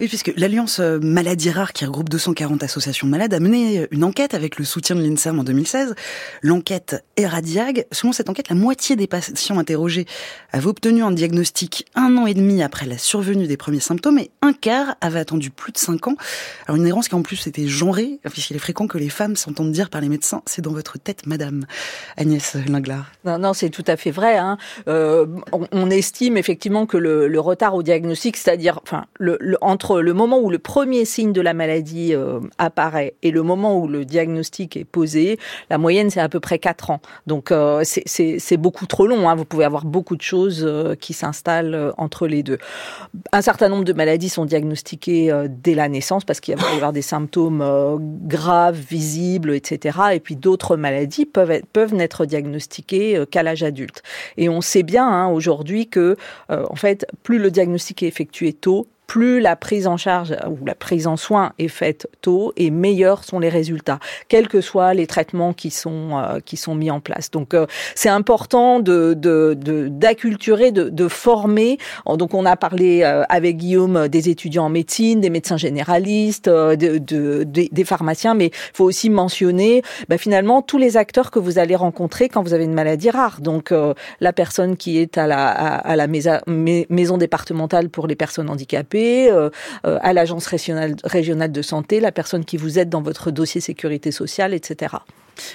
Oui, 0.00 0.08
puisque 0.08 0.32
l'Alliance 0.38 0.80
euh, 0.80 0.98
Maladies 0.98 1.50
Rares, 1.50 1.74
qui 1.74 1.84
regroupe 1.84 2.08
240 2.08 2.62
associations 2.62 3.06
malades, 3.06 3.34
a 3.34 3.38
mené 3.38 3.86
une 3.90 4.02
enquête 4.02 4.32
avec 4.32 4.58
le 4.58 4.64
soutien 4.64 4.96
de 4.96 5.02
l'INSERM 5.02 5.38
en 5.38 5.44
2016. 5.44 5.94
L'enquête 6.40 7.04
Eradiag. 7.18 7.84
Selon 7.92 8.12
cette 8.12 8.30
enquête, 8.30 8.48
la 8.48 8.54
moitié 8.54 8.96
des 8.96 9.06
patients 9.06 9.58
interrogés 9.58 10.06
avaient 10.52 10.68
obtenu 10.68 11.02
un 11.02 11.10
diagnostic 11.10 11.84
un 11.94 12.16
an 12.16 12.26
et 12.26 12.32
demi 12.32 12.62
après 12.62 12.86
la 12.86 12.96
survenue 12.96 13.46
des 13.46 13.58
premiers 13.58 13.80
symptômes 13.80 14.18
et 14.18 14.30
un 14.40 14.54
quart 14.54 14.96
avait 15.02 15.18
attendu 15.18 15.50
plus 15.50 15.70
de 15.70 15.76
cinq 15.76 16.08
ans. 16.08 16.16
Alors 16.66 16.76
une 16.76 16.86
errance 16.86 17.08
qui 17.08 17.14
en 17.14 17.20
plus 17.20 17.46
était 17.46 17.66
genrée, 17.66 18.20
puisqu'il 18.30 18.56
est 18.56 18.60
fréquent 18.60 18.86
que 18.86 18.96
les 18.96 19.10
femmes 19.10 19.36
s'entendent 19.36 19.72
dire 19.72 19.90
par 19.90 20.00
les 20.00 20.08
médecins, 20.08 20.40
c'est 20.46 20.62
dans 20.62 20.72
votre 20.72 20.98
tête, 20.98 21.26
madame. 21.26 21.66
Agnès 22.16 22.56
Linglard. 22.66 23.12
Non, 23.26 23.38
non, 23.38 23.52
c'est 23.52 23.68
tout 23.68 23.84
à 23.86 23.98
fait 23.98 24.12
vrai. 24.12 24.38
Hein. 24.38 24.56
Euh, 24.88 25.26
on, 25.52 25.90
estime 25.90 26.38
effectivement 26.38 26.86
que 26.86 26.96
le, 26.96 27.28
le 27.28 27.40
retard 27.40 27.74
au 27.74 27.82
diagnostic, 27.82 28.38
c'est-à-dire 28.38 28.80
enfin, 28.82 29.04
le, 29.18 29.36
le, 29.40 29.58
entre 29.60 29.89
le 29.98 30.12
moment 30.12 30.38
où 30.38 30.50
le 30.50 30.58
premier 30.58 31.04
signe 31.04 31.32
de 31.32 31.40
la 31.40 31.54
maladie 31.54 32.14
euh, 32.14 32.40
apparaît 32.58 33.14
et 33.22 33.30
le 33.30 33.42
moment 33.42 33.78
où 33.78 33.88
le 33.88 34.04
diagnostic 34.04 34.76
est 34.76 34.84
posé, 34.84 35.38
la 35.68 35.78
moyenne 35.78 36.10
c'est 36.10 36.20
à 36.20 36.28
peu 36.28 36.40
près 36.40 36.58
4 36.58 36.90
ans. 36.90 37.00
Donc 37.26 37.50
euh, 37.50 37.82
c'est 37.84 38.56
beaucoup 38.56 38.86
trop 38.86 39.06
long. 39.06 39.28
Hein. 39.28 39.34
Vous 39.34 39.44
pouvez 39.44 39.64
avoir 39.64 39.84
beaucoup 39.84 40.16
de 40.16 40.22
choses 40.22 40.64
euh, 40.64 40.94
qui 40.94 41.12
s'installent 41.12 41.92
entre 41.96 42.26
les 42.26 42.42
deux. 42.42 42.58
Un 43.32 43.42
certain 43.42 43.68
nombre 43.68 43.84
de 43.84 43.92
maladies 43.92 44.28
sont 44.28 44.44
diagnostiquées 44.44 45.32
dès 45.48 45.74
la 45.74 45.88
naissance 45.88 46.24
parce 46.24 46.40
qu'il 46.40 46.56
va 46.56 46.72
y 46.72 46.76
avoir 46.76 46.92
des 46.92 47.02
symptômes 47.02 47.64
graves, 48.26 48.78
visibles, 48.78 49.54
etc. 49.54 49.98
Et 50.14 50.20
puis 50.20 50.36
d'autres 50.36 50.76
maladies 50.76 51.26
peuvent, 51.26 51.50
être, 51.50 51.66
peuvent 51.66 51.94
n'être 51.94 52.26
diagnostiquées 52.26 53.24
qu'à 53.30 53.42
l'âge 53.42 53.62
adulte. 53.62 54.02
Et 54.36 54.48
on 54.48 54.60
sait 54.60 54.82
bien 54.82 55.08
hein, 55.08 55.28
aujourd'hui 55.28 55.88
que, 55.88 56.16
en 56.48 56.76
fait, 56.76 57.06
plus 57.22 57.38
le 57.38 57.50
diagnostic 57.50 58.02
est 58.02 58.08
effectué 58.08 58.52
tôt, 58.52 58.86
plus 59.10 59.40
la 59.40 59.56
prise 59.56 59.88
en 59.88 59.96
charge 59.96 60.36
ou 60.48 60.64
la 60.64 60.76
prise 60.76 61.08
en 61.08 61.16
soin 61.16 61.52
est 61.58 61.66
faite 61.66 62.08
tôt 62.20 62.52
et 62.56 62.70
meilleurs 62.70 63.24
sont 63.24 63.40
les 63.40 63.48
résultats, 63.48 63.98
quels 64.28 64.46
que 64.46 64.60
soient 64.60 64.94
les 64.94 65.08
traitements 65.08 65.52
qui 65.52 65.70
sont 65.70 66.10
euh, 66.12 66.38
qui 66.38 66.56
sont 66.56 66.76
mis 66.76 66.92
en 66.92 67.00
place. 67.00 67.32
Donc 67.32 67.52
euh, 67.52 67.66
c'est 67.96 68.08
important 68.08 68.78
de 68.78 69.14
d'acculturer, 69.88 70.70
de, 70.70 70.84
de, 70.84 70.90
de, 70.90 71.08
former. 71.08 71.78
Donc 72.06 72.34
on 72.34 72.46
a 72.46 72.54
parlé 72.54 73.02
euh, 73.02 73.24
avec 73.28 73.56
Guillaume 73.56 74.06
des 74.06 74.28
étudiants 74.28 74.66
en 74.66 74.68
médecine, 74.68 75.20
des 75.20 75.28
médecins 75.28 75.56
généralistes, 75.56 76.48
de, 76.48 76.98
de 76.98 77.42
des 77.42 77.84
pharmaciens, 77.84 78.34
mais 78.34 78.46
il 78.46 78.76
faut 78.76 78.84
aussi 78.84 79.10
mentionner 79.10 79.82
bah, 80.08 80.18
finalement 80.18 80.62
tous 80.62 80.78
les 80.78 80.96
acteurs 80.96 81.32
que 81.32 81.40
vous 81.40 81.58
allez 81.58 81.74
rencontrer 81.74 82.28
quand 82.28 82.44
vous 82.44 82.54
avez 82.54 82.62
une 82.62 82.74
maladie 82.74 83.10
rare. 83.10 83.40
Donc 83.40 83.74
la 84.20 84.32
personne 84.32 84.76
qui 84.76 84.98
est 84.98 85.18
à 85.18 85.26
la 85.26 85.48
à, 85.48 85.96
la 85.96 86.06
maison 86.06 87.18
départementale 87.18 87.88
pour 87.88 88.06
les 88.06 88.14
personnes 88.14 88.48
handicapées 88.48 88.99
euh, 89.30 89.50
euh, 89.86 89.98
à 90.02 90.12
l'agence 90.12 90.46
régionale, 90.46 90.96
régionale 91.04 91.52
de 91.52 91.62
santé, 91.62 92.00
la 92.00 92.12
personne 92.12 92.44
qui 92.44 92.56
vous 92.56 92.78
aide 92.78 92.88
dans 92.88 93.02
votre 93.02 93.30
dossier 93.30 93.60
sécurité 93.60 94.12
sociale, 94.12 94.54
etc. 94.54 94.96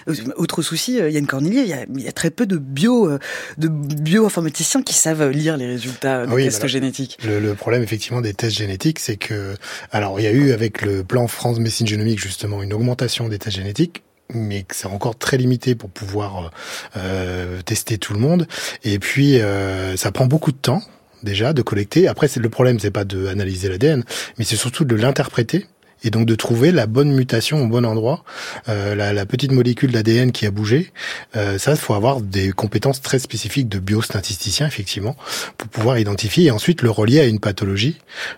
Euh, 0.07 0.13
autre 0.37 0.61
souci, 0.61 0.97
Yann 0.97 1.27
Cornelier, 1.27 1.61
il 1.61 1.67
y 1.67 1.73
a, 1.73 1.85
il 1.93 2.01
y 2.01 2.07
a 2.07 2.11
très 2.11 2.31
peu 2.31 2.45
de 2.45 2.57
bio, 2.57 3.09
de 3.57 3.67
bioinformaticiens 3.67 4.81
qui 4.81 4.95
savent 4.95 5.29
lire 5.29 5.57
les 5.57 5.67
résultats 5.67 6.25
des 6.25 6.43
tests 6.43 6.67
génétiques. 6.67 7.17
Le, 7.23 7.39
le, 7.39 7.53
problème 7.53 7.83
effectivement 7.83 8.21
des 8.21 8.33
tests 8.33 8.57
génétiques, 8.57 8.99
c'est 8.99 9.17
que, 9.17 9.55
alors 9.91 10.19
il 10.19 10.23
y 10.23 10.27
a 10.27 10.31
eu 10.31 10.51
avec 10.51 10.81
le 10.81 11.03
plan 11.03 11.27
France 11.27 11.59
médecine 11.59 11.87
génomique 11.87 12.19
justement 12.19 12.63
une 12.63 12.73
augmentation 12.73 13.29
des 13.29 13.37
tests 13.37 13.57
génétiques 13.57 14.03
mais 14.33 14.63
que 14.63 14.75
c'est 14.75 14.87
encore 14.87 15.17
très 15.17 15.37
limité 15.37 15.75
pour 15.75 15.89
pouvoir 15.89 16.51
euh, 16.97 17.61
tester 17.61 17.97
tout 17.97 18.13
le 18.13 18.19
monde. 18.19 18.47
Et 18.83 18.99
puis, 18.99 19.39
euh, 19.39 19.95
ça 19.97 20.11
prend 20.11 20.25
beaucoup 20.25 20.51
de 20.51 20.57
temps 20.57 20.81
déjà 21.25 21.51
de 21.51 21.61
collecter. 21.61 22.07
Après, 22.07 22.29
le 22.33 22.49
problème, 22.49 22.79
c'est 22.79 22.91
pas 22.91 23.03
de 23.03 23.27
analyser 23.27 23.67
l'ADN, 23.67 24.05
mais 24.37 24.45
c'est 24.45 24.55
surtout 24.55 24.85
de 24.85 24.95
l'interpréter 24.95 25.65
et 26.05 26.11
donc 26.11 26.25
de 26.25 26.35
trouver 26.35 26.71
la 26.71 26.87
bonne 26.87 27.11
mutation 27.11 27.63
au 27.63 27.67
bon 27.67 27.85
endroit, 27.85 28.23
euh, 28.69 28.95
la, 28.95 29.25
petite 29.25 29.51
molécule 29.51 29.91
d'ADN 29.91 30.31
qui 30.31 30.45
a 30.45 30.51
bougé. 30.51 30.91
Euh, 31.35 31.57
ça, 31.57 31.71
il 31.71 31.77
faut 31.77 31.95
avoir 31.95 32.21
des 32.21 32.51
compétences 32.51 33.01
très 33.01 33.19
spécifiques 33.19 33.67
de 33.67 33.79
biostatisticien, 33.79 34.67
effectivement, 34.67 35.15
pour 35.57 35.67
pouvoir 35.67 35.97
identifier 35.97 36.45
et 36.45 36.51
ensuite 36.51 36.83
le 36.83 36.91
relier 36.91 37.19
à 37.19 37.25
une 37.25 37.39
pathologie 37.39 37.97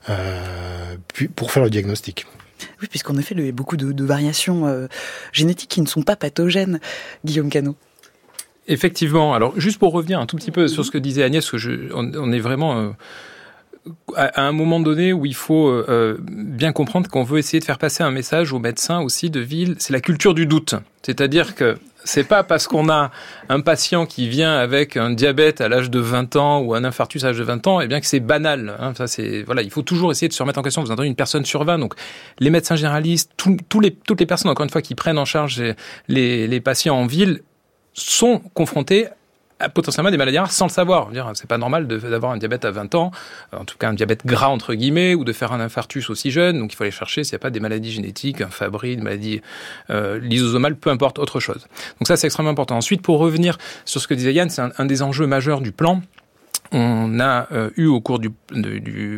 euh, 0.10 0.96
puis 1.14 1.28
pour 1.28 1.52
faire 1.52 1.64
le 1.64 1.70
diagnostic. 1.70 2.26
Oui, 2.82 2.88
puisqu'en 2.90 3.18
effet, 3.18 3.36
il 3.38 3.46
y 3.46 3.50
a 3.50 3.52
beaucoup 3.52 3.78
de, 3.78 3.92
de 3.92 4.04
variations 4.04 4.88
génétiques 5.32 5.70
qui 5.70 5.82
ne 5.82 5.86
sont 5.86 6.02
pas 6.02 6.16
pathogènes, 6.16 6.80
Guillaume 7.24 7.50
Cano. 7.50 7.76
Effectivement. 8.68 9.34
Alors, 9.34 9.58
juste 9.60 9.80
pour 9.80 9.94
revenir 9.94 10.20
un 10.20 10.26
tout 10.26 10.36
petit 10.36 10.52
peu 10.52 10.68
sur 10.68 10.84
ce 10.84 10.92
que 10.92 10.98
disait 10.98 11.24
Agnès, 11.24 11.50
que 11.50 11.94
on, 11.94 12.32
est 12.32 12.40
vraiment 12.40 12.78
euh, 12.78 12.90
à, 14.16 14.46
un 14.46 14.52
moment 14.52 14.82
donné 14.82 15.14
où 15.14 15.26
il 15.26 15.36
faut 15.36 15.70
euh, 15.70 16.18
bien 16.22 16.74
comprendre 16.74 17.10
qu'on 17.10 17.24
veut 17.24 17.40
essayer 17.40 17.62
de 17.62 17.66
faire 17.66 17.78
passer 17.78 18.04
un 18.04 18.12
message 18.12 18.52
aux 18.52 18.60
médecins 18.60 19.00
aussi 19.00 19.30
de 19.30 19.40
ville, 19.40 19.76
c'est 19.80 19.94
la 19.94 20.02
culture 20.02 20.34
du 20.34 20.46
doute. 20.46 20.76
C'est-à-dire 21.02 21.56
que 21.56 21.78
c'est 22.04 22.26
pas 22.26 22.44
parce 22.44 22.68
qu'on 22.68 22.90
a 22.90 23.12
un 23.48 23.62
patient 23.62 24.06
qui 24.06 24.28
vient 24.28 24.58
avec 24.58 24.98
un 24.98 25.12
diabète 25.12 25.62
à 25.62 25.70
l'âge 25.70 25.90
de 25.90 26.00
20 26.00 26.36
ans 26.36 26.60
ou 26.60 26.74
un 26.74 26.84
infarctus 26.84 27.24
à 27.24 27.28
l'âge 27.28 27.38
de 27.38 27.44
20 27.44 27.68
ans, 27.68 27.82
et 27.82 27.86
eh 27.86 27.88
bien 27.88 28.02
que 28.02 28.06
c'est 28.06 28.20
banal. 28.20 28.76
Hein. 28.80 28.94
Ça, 28.98 29.08
c'est 29.08 29.44
voilà, 29.44 29.62
il 29.62 29.72
faut 29.72 29.82
toujours 29.82 30.12
essayer 30.12 30.28
de 30.28 30.34
se 30.34 30.44
remettre 30.44 30.60
en 30.60 30.64
question. 30.64 30.84
Vous 30.84 30.92
entendez 30.92 31.08
une 31.08 31.16
personne 31.16 31.46
sur 31.46 31.64
20, 31.64 31.80
donc 31.80 31.94
les 32.40 32.50
médecins 32.50 32.76
généralistes, 32.76 33.32
toutes 33.38 34.20
les 34.20 34.26
personnes 34.26 34.52
encore 34.52 34.66
une 34.66 34.70
fois 34.70 34.82
qui 34.82 34.96
prennent 34.96 35.18
en 35.18 35.26
charge 35.26 35.64
les 36.10 36.62
patients 36.62 36.98
en 36.98 37.06
ville 37.06 37.42
sont 37.98 38.40
confrontés 38.54 39.08
potentiellement 39.74 40.12
des 40.12 40.18
maladies 40.18 40.38
rares 40.38 40.52
sans 40.52 40.66
le 40.68 40.72
savoir. 40.72 41.10
C'est 41.34 41.48
pas 41.48 41.58
normal 41.58 41.88
d'avoir 41.88 42.32
un 42.32 42.38
diabète 42.38 42.66
à 42.66 42.72
20 42.72 42.96
ans, 42.96 43.12
en 43.52 43.66
tout 43.66 43.78
cas 43.78 43.90
un 43.90 43.94
diabète 43.94 44.26
gras 44.26 44.50
entre 44.50 44.74
guillemets, 44.74 45.16
ou 45.16 45.24
de 45.24 45.34
faire 45.34 45.52
un 45.52 45.60
infarctus 45.60 46.10
aussi 46.10 46.32
jeune. 46.32 46.60
Donc 46.60 46.74
il 46.74 46.76
faut 46.76 46.84
aller 46.84 46.92
chercher 46.92 47.24
s'il 47.24 47.34
n'y 47.34 47.38
a 47.38 47.40
pas 47.40 47.50
des 47.50 47.60
maladies 47.60 47.92
génétiques, 47.92 48.42
un 48.42 48.50
Fabry, 48.50 48.94
une 48.94 49.04
maladie 49.04 49.42
euh, 49.90 50.20
lysosomale, 50.20 50.76
peu 50.76 50.90
importe, 50.90 51.20
autre 51.20 51.40
chose. 51.40 51.68
Donc 52.00 52.08
ça 52.08 52.18
c'est 52.18 52.28
extrêmement 52.28 52.52
important. 52.52 52.78
Ensuite, 52.78 53.02
pour 53.02 53.18
revenir 53.18 53.58
sur 53.86 54.00
ce 54.00 54.08
que 54.08 54.14
disait 54.14 54.34
Yann, 54.34 54.50
c'est 54.50 54.62
un 54.62 54.86
des 54.86 55.02
enjeux 55.02 55.28
majeurs 55.28 55.62
du 55.62 55.72
plan 55.72 56.02
on 56.72 57.20
a 57.20 57.48
euh, 57.52 57.70
eu 57.78 57.86
au 57.88 58.02
cours 58.02 58.20
du, 58.20 58.32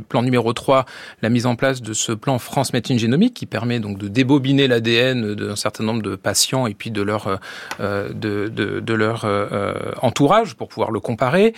plan 0.08 0.22
numéro 0.22 0.54
3 0.54 0.86
la 1.22 1.30
mise 1.30 1.46
en 1.46 1.56
place 1.56 1.82
de 1.82 1.94
ce 1.94 2.12
plan 2.12 2.40
France 2.40 2.74
Médecine 2.74 3.00
Génomique 3.00 3.34
qui 3.34 3.46
permet 3.46 3.80
donc 3.80 3.98
de 3.98 4.08
débobiner 4.08 4.68
l'ADN 4.68 5.36
d'un 5.36 5.56
certain 5.56 5.84
nombre 5.84 6.02
de 6.02 6.16
patients 6.16 6.68
et 6.68 6.74
puis 6.74 6.92
de 6.92 7.02
leur, 7.02 7.40
euh, 7.80 8.10
de, 8.14 8.48
de, 8.48 8.94
leur 8.94 9.26
euh, 9.26 9.74
entourage 10.02 10.56
pour 10.56 10.68
pouvoir 10.68 10.92
le 10.92 11.00
comparer. 11.00 11.54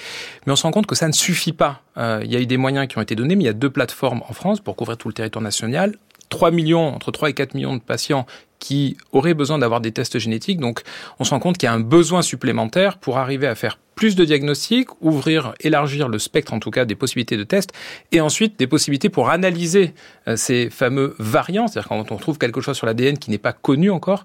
Mais 0.46 0.54
on 0.54 0.56
se 0.56 0.64
rend 0.64 0.72
compte 0.72 0.88
que 0.88 0.96
ça 0.96 1.08
ne 1.08 1.14
suffit 1.14 1.54
pas. 1.54 1.82
il 1.98 2.32
y 2.32 2.36
a 2.36 2.40
eu 2.40 2.46
des 2.46 2.58
moyens 2.58 2.88
qui 2.88 2.98
ont 2.98 3.02
été 3.02 3.16
donnés, 3.16 3.36
mais 3.36 3.44
il 3.44 3.48
y 3.48 3.50
a 3.50 3.54
deux 3.54 3.70
plateformes 3.70 4.22
en 4.28 4.34
France 4.34 4.60
pour 4.60 4.76
couvrir 4.76 4.98
tout 4.98 5.08
le 5.08 5.14
territoire 5.14 5.44
national. 5.44 5.96
3 6.32 6.50
millions, 6.50 6.88
entre 6.88 7.12
3 7.12 7.30
et 7.30 7.34
4 7.34 7.54
millions 7.54 7.76
de 7.76 7.82
patients 7.82 8.26
qui 8.58 8.98
auraient 9.12 9.34
besoin 9.34 9.60
d'avoir 9.60 9.82
des 9.82 9.92
tests 9.92 10.18
génétiques. 10.18 10.60
Donc, 10.60 10.82
on 11.20 11.24
se 11.24 11.32
rend 11.32 11.40
compte 11.40 11.58
qu'il 11.58 11.68
y 11.68 11.70
a 11.70 11.74
un 11.74 11.80
besoin 11.80 12.22
supplémentaire 12.22 12.98
pour 12.98 13.18
arriver 13.18 13.48
à 13.48 13.54
faire 13.54 13.78
plus 13.96 14.16
de 14.16 14.24
diagnostics, 14.24 14.88
ouvrir, 15.02 15.54
élargir 15.60 16.08
le 16.08 16.18
spectre 16.18 16.54
en 16.54 16.60
tout 16.60 16.72
cas 16.72 16.86
des 16.86 16.96
possibilités 16.96 17.38
de 17.38 17.44
tests, 17.44 17.72
et 18.12 18.22
ensuite 18.22 18.58
des 18.58 18.68
possibilités 18.68 19.10
pour 19.10 19.30
analyser 19.30 19.94
euh, 20.28 20.36
ces 20.36 20.70
fameux 20.70 21.16
variants, 21.20 21.68
c'est-à-dire 21.68 21.90
quand 21.90 22.12
on 22.12 22.18
trouve 22.18 22.38
quelque 22.38 22.62
chose 22.62 22.78
sur 22.78 22.88
l'ADN 22.88 23.18
qui 23.18 23.30
n'est 23.30 23.38
pas 23.38 23.54
connu 23.54 23.92
encore, 23.92 24.24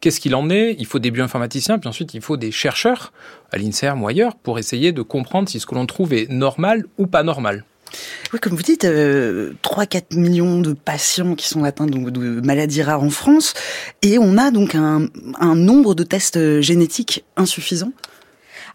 qu'est-ce 0.00 0.20
qu'il 0.20 0.34
en 0.34 0.50
est? 0.50 0.76
Il 0.78 0.86
faut 0.86 0.98
des 0.98 1.10
bioinformaticiens, 1.10 1.78
puis 1.78 1.88
ensuite 1.88 2.12
il 2.14 2.20
faut 2.20 2.36
des 2.36 2.52
chercheurs 2.52 3.12
à 3.50 3.56
l'INSERM 3.56 4.02
ou 4.02 4.08
ailleurs 4.08 4.36
pour 4.36 4.58
essayer 4.58 4.92
de 4.92 5.02
comprendre 5.02 5.48
si 5.48 5.58
ce 5.58 5.66
que 5.66 5.74
l'on 5.74 5.86
trouve 5.86 6.12
est 6.12 6.30
normal 6.30 6.84
ou 6.98 7.06
pas 7.06 7.22
normal. 7.22 7.64
Oui, 8.32 8.40
comme 8.40 8.54
vous 8.54 8.62
dites, 8.62 8.84
3-4 8.84 8.86
euh, 8.86 9.52
millions 10.12 10.60
de 10.60 10.72
patients 10.72 11.34
qui 11.34 11.48
sont 11.48 11.64
atteints 11.64 11.86
de, 11.86 12.40
maladies 12.40 12.82
rares 12.82 13.02
en 13.02 13.10
France, 13.10 13.54
et 14.02 14.18
on 14.18 14.36
a 14.38 14.50
donc 14.50 14.74
un, 14.74 15.08
un 15.38 15.54
nombre 15.54 15.94
de 15.94 16.02
tests 16.02 16.60
génétiques 16.60 17.24
insuffisant 17.36 17.92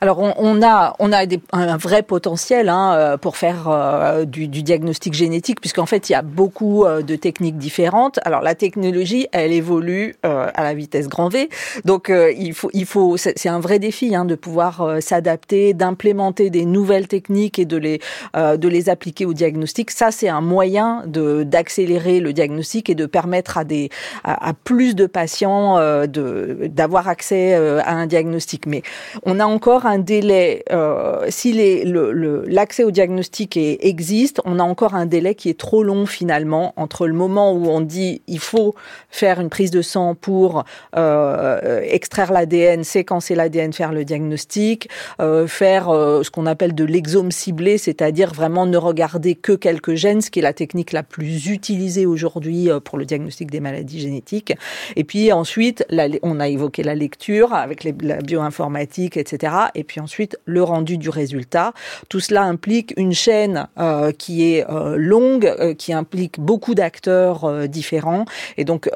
alors 0.03 0.17
on, 0.17 0.33
on, 0.35 0.63
a 0.63 0.95
on 0.97 1.11
a 1.11 1.27
des, 1.27 1.39
un 1.51 1.77
vrai 1.77 2.01
potentiel 2.01 2.69
hein, 2.69 2.93
euh, 2.95 3.17
pour 3.17 3.37
faire 3.37 3.67
euh, 3.69 4.25
du, 4.25 4.47
du, 4.47 4.63
diagnostic 4.63 5.13
génétique 5.13 5.61
puisqu'en 5.61 5.85
fait 5.85 6.09
il 6.09 6.13
y 6.13 6.15
a 6.15 6.23
beaucoup 6.23 6.85
euh, 6.85 7.03
de 7.03 7.15
techniques 7.15 7.59
différentes. 7.59 8.19
Alors 8.25 8.41
la 8.41 8.55
technologie 8.55 9.27
elle 9.31 9.53
évolue 9.53 10.15
à 10.23 10.63
la 10.63 10.73
vitesse 10.73 11.07
grand 11.07 11.29
V, 11.29 11.49
donc 11.85 12.11
il 12.11 12.53
faut 12.53 12.71
il 12.73 12.85
faut 12.85 13.15
c'est 13.17 13.47
un 13.47 13.59
vrai 13.59 13.77
défi 13.77 14.15
hein, 14.15 14.25
de 14.25 14.33
pouvoir 14.33 14.97
s'adapter, 15.01 15.73
d'implémenter 15.73 16.49
des 16.49 16.65
nouvelles 16.65 17.07
techniques 17.07 17.59
et 17.59 17.65
de 17.65 17.77
les 17.77 17.99
de 18.33 18.67
les 18.67 18.89
appliquer 18.89 19.25
au 19.25 19.33
diagnostic. 19.33 19.91
Ça 19.91 20.11
c'est 20.11 20.29
un 20.29 20.41
moyen 20.41 21.03
de 21.05 21.43
d'accélérer 21.43 22.19
le 22.19 22.33
diagnostic 22.33 22.89
et 22.89 22.95
de 22.95 23.05
permettre 23.05 23.59
à 23.59 23.63
des 23.63 23.89
à, 24.23 24.53
plus 24.53 24.95
de 24.95 25.05
patients 25.05 25.77
de 25.77 26.67
d'avoir 26.67 27.07
accès 27.07 27.53
à 27.53 27.93
un 27.93 28.07
diagnostic. 28.07 28.65
Mais 28.65 28.81
on 29.23 29.39
a 29.39 29.45
encore 29.45 29.85
délai, 29.99 30.63
euh, 30.71 31.25
si 31.29 31.53
l'accès 31.53 32.83
au 32.83 32.91
diagnostic 32.91 33.57
existe, 33.57 34.41
on 34.45 34.59
a 34.59 34.63
encore 34.63 34.95
un 34.95 35.05
délai 35.05 35.35
qui 35.35 35.49
est 35.49 35.59
trop 35.59 35.83
long 35.83 36.05
finalement 36.05 36.73
entre 36.77 37.07
le 37.07 37.13
moment 37.13 37.53
où 37.53 37.67
on 37.67 37.81
dit 37.81 38.21
il 38.27 38.39
faut 38.39 38.75
faire 39.09 39.39
une 39.39 39.49
prise 39.49 39.71
de 39.71 39.81
sang 39.81 40.15
pour 40.15 40.63
euh, 40.95 41.81
extraire 41.83 42.31
l'ADN, 42.31 42.83
séquencer 42.83 43.35
l'ADN, 43.35 43.73
faire 43.73 43.91
le 43.91 44.05
diagnostic, 44.05 44.89
euh, 45.19 45.47
faire 45.47 45.85
ce 45.89 46.29
qu'on 46.29 46.45
appelle 46.45 46.75
de 46.75 46.83
l'exome 46.83 47.31
ciblé, 47.31 47.77
c'est-à-dire 47.77 48.33
vraiment 48.33 48.65
ne 48.65 48.77
regarder 48.77 49.35
que 49.35 49.53
quelques 49.53 49.95
gènes, 49.95 50.21
ce 50.21 50.31
qui 50.31 50.39
est 50.39 50.43
la 50.43 50.53
technique 50.53 50.91
la 50.91 51.03
plus 51.03 51.47
utilisée 51.47 52.05
aujourd'hui 52.05 52.69
pour 52.83 52.97
le 52.97 53.05
diagnostic 53.05 53.51
des 53.51 53.59
maladies 53.59 53.99
génétiques. 53.99 54.53
Et 54.95 55.03
puis 55.03 55.31
ensuite, 55.31 55.85
on 56.23 56.39
a 56.39 56.47
évoqué 56.47 56.83
la 56.83 56.95
lecture 56.95 57.53
avec 57.53 57.83
la 57.83 58.17
bioinformatique, 58.17 59.17
etc. 59.17 59.53
Et 59.75 59.80
puis 59.83 59.99
ensuite 59.99 60.37
le 60.45 60.63
rendu 60.63 60.97
du 60.97 61.09
résultat. 61.09 61.73
Tout 62.09 62.19
cela 62.19 62.43
implique 62.43 62.93
une 62.97 63.13
chaîne 63.13 63.67
euh, 63.77 64.11
qui 64.11 64.53
est 64.53 64.69
euh, 64.69 64.95
longue, 64.97 65.45
euh, 65.45 65.73
qui 65.73 65.93
implique 65.93 66.39
beaucoup 66.39 66.75
d'acteurs 66.75 67.67
différents, 67.67 68.25
et 68.57 68.65
donc 68.65 68.89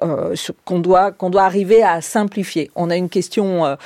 qu'on 0.66 0.80
doit 0.80 1.12
qu'on 1.12 1.30
doit 1.30 1.44
arriver 1.44 1.84
à 1.84 2.02
simplifier. 2.02 2.72
On 2.76 2.90
a 2.90 2.96
une 2.96 3.10
question, 3.10 3.78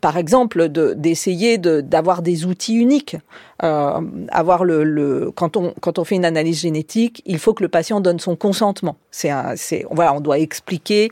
par 0.00 0.16
exemple, 0.16 0.68
d'essayer 0.68 1.58
de, 1.58 1.80
d'avoir 1.80 2.22
des 2.22 2.46
outils 2.46 2.74
uniques. 2.76 3.16
avoir 3.58 4.64
le, 4.64 4.84
le, 4.84 5.30
quand 5.34 5.56
on 5.56 5.74
quand 5.80 5.98
on 5.98 6.04
fait 6.04 6.16
une 6.16 6.24
analyse 6.24 6.60
génétique, 6.60 7.22
il 7.26 7.38
faut 7.38 7.54
que 7.54 7.62
le 7.62 7.68
patient 7.68 8.00
donne 8.00 8.18
son 8.18 8.36
consentement. 8.36 8.96
C'est 9.10 9.32
voilà, 9.90 10.14
on 10.14 10.20
doit 10.20 10.38
expliquer 10.38 11.10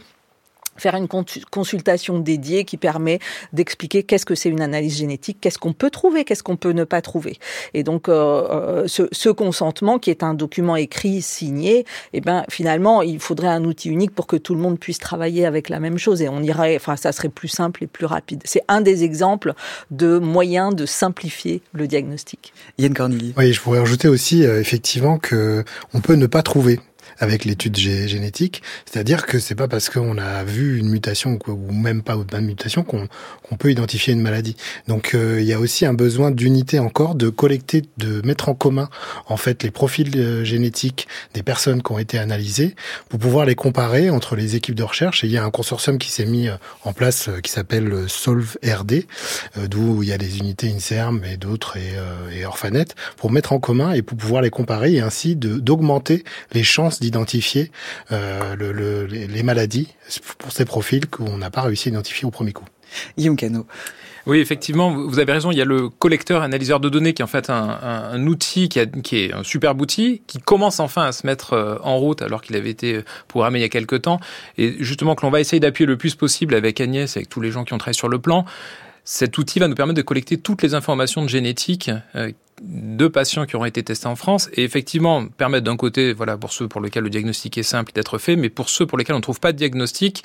faire 0.76 0.94
une 0.96 1.08
consultation 1.08 2.18
dédiée 2.18 2.64
qui 2.64 2.76
permet 2.76 3.18
d'expliquer 3.52 4.02
qu'est-ce 4.02 4.26
que 4.26 4.34
c'est 4.34 4.48
une 4.48 4.62
analyse 4.62 4.96
génétique, 4.96 5.38
qu'est-ce 5.40 5.58
qu'on 5.58 5.72
peut 5.72 5.90
trouver, 5.90 6.24
qu'est-ce 6.24 6.42
qu'on 6.42 6.56
peut 6.56 6.72
ne 6.72 6.84
pas 6.84 7.02
trouver. 7.02 7.38
Et 7.74 7.82
donc 7.82 8.08
euh, 8.08 8.12
euh, 8.50 8.84
ce, 8.86 9.02
ce, 9.12 9.28
consentement 9.28 9.98
qui 9.98 10.10
est 10.10 10.22
un 10.22 10.34
document 10.34 10.76
écrit 10.76 11.22
signé, 11.22 11.84
eh 12.12 12.20
ben 12.20 12.44
finalement 12.48 13.02
il 13.02 13.20
faudrait 13.20 13.48
un 13.48 13.64
outil 13.64 13.88
unique 13.90 14.14
pour 14.14 14.26
que 14.26 14.36
tout 14.36 14.54
le 14.54 14.60
monde 14.60 14.78
puisse 14.78 14.98
travailler 14.98 15.46
avec 15.46 15.68
la 15.68 15.80
même 15.80 15.98
chose 15.98 16.22
et 16.22 16.28
on 16.28 16.42
irait, 16.42 16.76
enfin 16.76 16.96
ça 16.96 17.12
serait 17.12 17.28
plus 17.28 17.48
simple 17.48 17.84
et 17.84 17.86
plus 17.86 18.06
rapide. 18.06 18.42
C'est 18.44 18.62
un 18.68 18.80
des 18.80 19.04
exemples 19.04 19.54
de 19.90 20.18
moyens 20.18 20.74
de 20.74 20.86
simplifier 20.86 21.62
le 21.72 21.86
diagnostic. 21.86 22.52
Yann 22.78 22.94
Corneli. 22.94 23.34
Oui, 23.36 23.52
je 23.52 23.60
pourrais 23.60 23.80
ajouter 23.80 24.08
aussi 24.08 24.44
euh, 24.44 24.60
effectivement 24.60 25.18
que 25.18 25.64
on 25.94 26.00
peut 26.00 26.14
ne 26.14 26.26
pas 26.26 26.42
trouver 26.42 26.80
avec 27.22 27.44
l'étude 27.44 27.76
génétique. 27.76 28.62
C'est-à-dire 28.84 29.26
que 29.26 29.38
c'est 29.38 29.54
pas 29.54 29.68
parce 29.68 29.88
qu'on 29.88 30.18
a 30.18 30.42
vu 30.42 30.80
une 30.80 30.88
mutation 30.88 31.38
ou 31.46 31.72
même 31.72 32.02
pas 32.02 32.14
une 32.14 32.46
mutation 32.46 32.82
qu'on 32.82 33.56
peut 33.56 33.70
identifier 33.70 34.12
une 34.12 34.20
maladie. 34.20 34.56
Donc 34.88 35.14
euh, 35.14 35.40
il 35.40 35.46
y 35.46 35.52
a 35.52 35.60
aussi 35.60 35.86
un 35.86 35.94
besoin 35.94 36.32
d'unité 36.32 36.80
encore, 36.80 37.14
de 37.14 37.28
collecter, 37.28 37.82
de 37.96 38.26
mettre 38.26 38.48
en 38.48 38.54
commun 38.54 38.88
en 39.28 39.36
fait 39.36 39.62
les 39.62 39.70
profils 39.70 40.10
euh, 40.16 40.42
génétiques 40.42 41.06
des 41.32 41.44
personnes 41.44 41.80
qui 41.80 41.92
ont 41.92 42.00
été 42.00 42.18
analysées 42.18 42.74
pour 43.08 43.20
pouvoir 43.20 43.46
les 43.46 43.54
comparer 43.54 44.10
entre 44.10 44.34
les 44.34 44.56
équipes 44.56 44.74
de 44.74 44.82
recherche. 44.82 45.22
Et 45.22 45.28
il 45.28 45.32
y 45.32 45.38
a 45.38 45.44
un 45.44 45.50
consortium 45.50 45.98
qui 45.98 46.10
s'est 46.10 46.26
mis 46.26 46.48
euh, 46.48 46.56
en 46.82 46.92
place 46.92 47.30
qui 47.44 47.52
s'appelle 47.52 48.08
Solve 48.08 48.56
RD, 48.64 49.04
d'où 49.68 50.02
il 50.02 50.08
y 50.08 50.12
a 50.12 50.18
des 50.18 50.38
unités 50.38 50.72
INSERM 50.72 51.22
et 51.24 51.36
d'autres 51.36 51.76
et, 51.76 51.94
et 52.36 52.44
Orphanet 52.44 52.86
pour 53.16 53.30
mettre 53.30 53.52
en 53.52 53.60
commun 53.60 53.92
et 53.92 54.02
pour 54.02 54.18
pouvoir 54.18 54.42
les 54.42 54.50
comparer 54.50 54.94
et 54.94 55.00
ainsi 55.00 55.36
d'augmenter 55.36 56.24
les 56.52 56.64
chances 56.64 56.98
d'identifier 56.98 57.11
euh, 58.12 58.56
le, 58.56 59.06
les 59.06 59.42
maladies 59.42 59.88
pour 60.38 60.52
ces 60.52 60.64
profils 60.64 61.06
qu'on 61.08 61.38
n'a 61.38 61.50
pas 61.50 61.62
réussi 61.62 61.88
à 61.88 61.92
identifier 61.92 62.26
au 62.26 62.30
premier 62.30 62.52
coup. 62.52 62.64
Guillaume 63.16 63.36
Cano. 63.36 63.66
Oui, 64.26 64.38
effectivement, 64.38 64.92
vous 64.92 65.18
avez 65.18 65.32
raison. 65.32 65.50
Il 65.50 65.58
y 65.58 65.62
a 65.62 65.64
le 65.64 65.88
collecteur 65.88 66.42
analyseur 66.42 66.78
de 66.78 66.88
données 66.88 67.12
qui 67.12 67.22
est 67.22 67.24
en 67.24 67.28
fait 67.28 67.50
un, 67.50 67.78
un, 67.82 68.26
outil 68.26 68.68
qui, 68.68 68.78
a, 68.78 68.86
qui, 68.86 69.16
est 69.16 69.34
un 69.34 69.42
superbe 69.42 69.80
outil 69.80 70.22
qui 70.28 70.38
commence 70.38 70.78
enfin 70.78 71.02
à 71.02 71.12
se 71.12 71.26
mettre 71.26 71.54
euh, 71.54 71.76
en 71.82 71.98
route 71.98 72.22
alors 72.22 72.40
qu'il 72.40 72.54
avait 72.54 72.70
été 72.70 73.00
programmé 73.26 73.58
il 73.58 73.62
y 73.62 73.64
a 73.64 73.68
quelques 73.68 74.02
temps. 74.02 74.20
Et 74.58 74.76
justement, 74.78 75.16
que 75.16 75.26
l'on 75.26 75.30
va 75.30 75.40
essayer 75.40 75.58
d'appuyer 75.58 75.86
le 75.86 75.96
plus 75.96 76.14
possible 76.14 76.54
avec 76.54 76.80
Agnès, 76.80 77.16
avec 77.16 77.28
tous 77.28 77.40
les 77.40 77.50
gens 77.50 77.64
qui 77.64 77.72
ont 77.72 77.78
travaillé 77.78 77.98
sur 77.98 78.08
le 78.08 78.20
plan. 78.20 78.44
Cet 79.04 79.36
outil 79.38 79.58
va 79.58 79.68
nous 79.68 79.74
permettre 79.74 79.96
de 79.96 80.02
collecter 80.02 80.38
toutes 80.38 80.62
les 80.62 80.74
informations 80.74 81.22
de 81.22 81.28
génétique 81.28 81.90
euh, 82.14 82.30
de 82.62 83.08
patients 83.08 83.46
qui 83.46 83.56
auront 83.56 83.64
été 83.64 83.82
testés 83.82 84.06
en 84.06 84.14
France 84.14 84.48
et 84.52 84.62
effectivement 84.62 85.26
permettre 85.26 85.64
d'un 85.64 85.76
côté, 85.76 86.12
voilà, 86.12 86.36
pour 86.36 86.52
ceux 86.52 86.68
pour 86.68 86.80
lesquels 86.80 87.02
le 87.02 87.10
diagnostic 87.10 87.58
est 87.58 87.64
simple 87.64 87.92
d'être 87.92 88.18
fait, 88.18 88.36
mais 88.36 88.50
pour 88.50 88.68
ceux 88.68 88.86
pour 88.86 88.98
lesquels 88.98 89.14
on 89.14 89.18
ne 89.18 89.22
trouve 89.22 89.40
pas 89.40 89.52
de 89.52 89.58
diagnostic, 89.58 90.22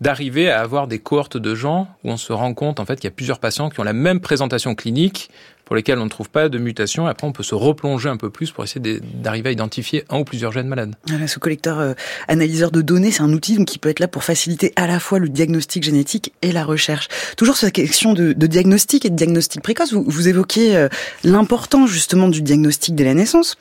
d'arriver 0.00 0.50
à 0.50 0.60
avoir 0.60 0.88
des 0.88 0.98
cohortes 0.98 1.36
de 1.36 1.54
gens 1.54 1.88
où 2.04 2.10
on 2.10 2.16
se 2.16 2.32
rend 2.32 2.54
compte 2.54 2.80
en 2.80 2.84
fait 2.84 2.96
qu'il 2.96 3.04
y 3.04 3.12
a 3.12 3.14
plusieurs 3.14 3.38
patients 3.38 3.70
qui 3.70 3.80
ont 3.80 3.84
la 3.84 3.92
même 3.92 4.20
présentation 4.20 4.74
clinique 4.74 5.30
pour 5.64 5.76
lesquels 5.76 5.98
on 5.98 6.04
ne 6.04 6.10
trouve 6.10 6.28
pas 6.28 6.48
de 6.48 6.58
mutation. 6.58 7.06
Après, 7.06 7.26
on 7.26 7.32
peut 7.32 7.42
se 7.42 7.54
replonger 7.54 8.08
un 8.08 8.16
peu 8.16 8.30
plus 8.30 8.50
pour 8.50 8.64
essayer 8.64 9.00
d'arriver 9.00 9.50
à 9.50 9.52
identifier 9.52 10.04
un 10.10 10.18
ou 10.18 10.24
plusieurs 10.24 10.52
gènes 10.52 10.66
malades. 10.66 10.94
ce 11.26 11.38
collecteur 11.38 11.78
euh, 11.78 11.94
analyseur 12.28 12.70
de 12.70 12.82
données, 12.82 13.10
c'est 13.10 13.22
un 13.22 13.32
outil 13.32 13.56
donc, 13.56 13.68
qui 13.68 13.78
peut 13.78 13.88
être 13.88 14.00
là 14.00 14.08
pour 14.08 14.24
faciliter 14.24 14.72
à 14.76 14.86
la 14.86 15.00
fois 15.00 15.18
le 15.18 15.28
diagnostic 15.28 15.82
génétique 15.82 16.34
et 16.42 16.52
la 16.52 16.64
recherche. 16.64 17.08
Toujours 17.36 17.56
sur 17.56 17.66
la 17.66 17.70
question 17.70 18.12
de, 18.12 18.32
diagnostic 18.32 19.06
et 19.06 19.10
de 19.10 19.16
diagnostic 19.16 19.62
précoce, 19.62 19.92
vous, 19.92 20.04
vous 20.06 20.28
évoquez 20.28 20.76
euh, 20.76 20.88
l'importance 21.24 21.88
justement 21.88 22.28
du 22.28 22.42
diagnostic 22.42 22.94
dès 22.94 23.04
la 23.04 23.14
naissance 23.14 23.56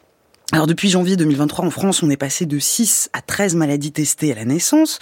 Alors 0.54 0.68
depuis 0.68 0.90
janvier 0.90 1.16
2023 1.16 1.64
en 1.64 1.70
France, 1.70 2.04
on 2.04 2.10
est 2.10 2.18
passé 2.18 2.46
de 2.46 2.60
6 2.60 3.10
à 3.14 3.22
13 3.22 3.56
maladies 3.56 3.94
testées 3.94 4.34
à 4.34 4.36
la 4.36 4.44
naissance, 4.44 5.00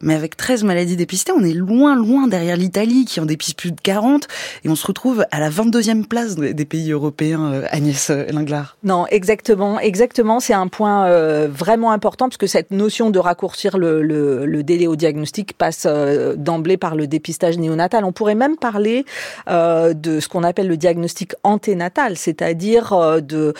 mais 0.00 0.14
avec 0.14 0.38
13 0.38 0.64
maladies 0.64 0.96
dépistées, 0.96 1.32
on 1.32 1.44
est 1.44 1.52
loin 1.52 1.94
loin 1.94 2.26
derrière 2.28 2.56
l'Italie 2.56 3.04
qui 3.04 3.20
en 3.20 3.26
dépiste 3.26 3.58
plus 3.58 3.72
de 3.72 3.80
40 3.82 4.26
et 4.64 4.70
on 4.70 4.74
se 4.74 4.86
retrouve 4.86 5.26
à 5.30 5.38
la 5.38 5.50
22e 5.50 6.06
place 6.06 6.36
des 6.36 6.64
pays 6.64 6.92
européens 6.92 7.52
euh, 7.52 7.66
Agnès 7.70 8.08
Linglard. 8.08 8.78
Non, 8.84 9.06
exactement, 9.08 9.78
exactement, 9.78 10.40
c'est 10.40 10.54
un 10.54 10.66
point 10.66 11.08
euh, 11.08 11.46
vraiment 11.46 11.92
important 11.92 12.30
parce 12.30 12.38
que 12.38 12.46
cette 12.46 12.70
notion 12.70 13.10
de 13.10 13.18
raccourcir 13.18 13.76
le, 13.76 14.00
le, 14.00 14.46
le 14.46 14.62
délai 14.62 14.86
au 14.86 14.96
diagnostic 14.96 15.58
passe 15.58 15.84
euh, 15.84 16.36
d'emblée 16.36 16.78
par 16.78 16.96
le 16.96 17.06
dépistage 17.06 17.58
néonatal. 17.58 18.02
On 18.06 18.12
pourrait 18.12 18.34
même 18.34 18.56
parler 18.56 19.04
de 19.46 20.20
ce 20.20 20.28
qu'on 20.28 20.42
appelle 20.42 20.68
le 20.68 20.78
diagnostic 20.78 21.34
anténatal, 21.42 22.16
c'est-à-dire 22.16 23.20
de 23.20 23.52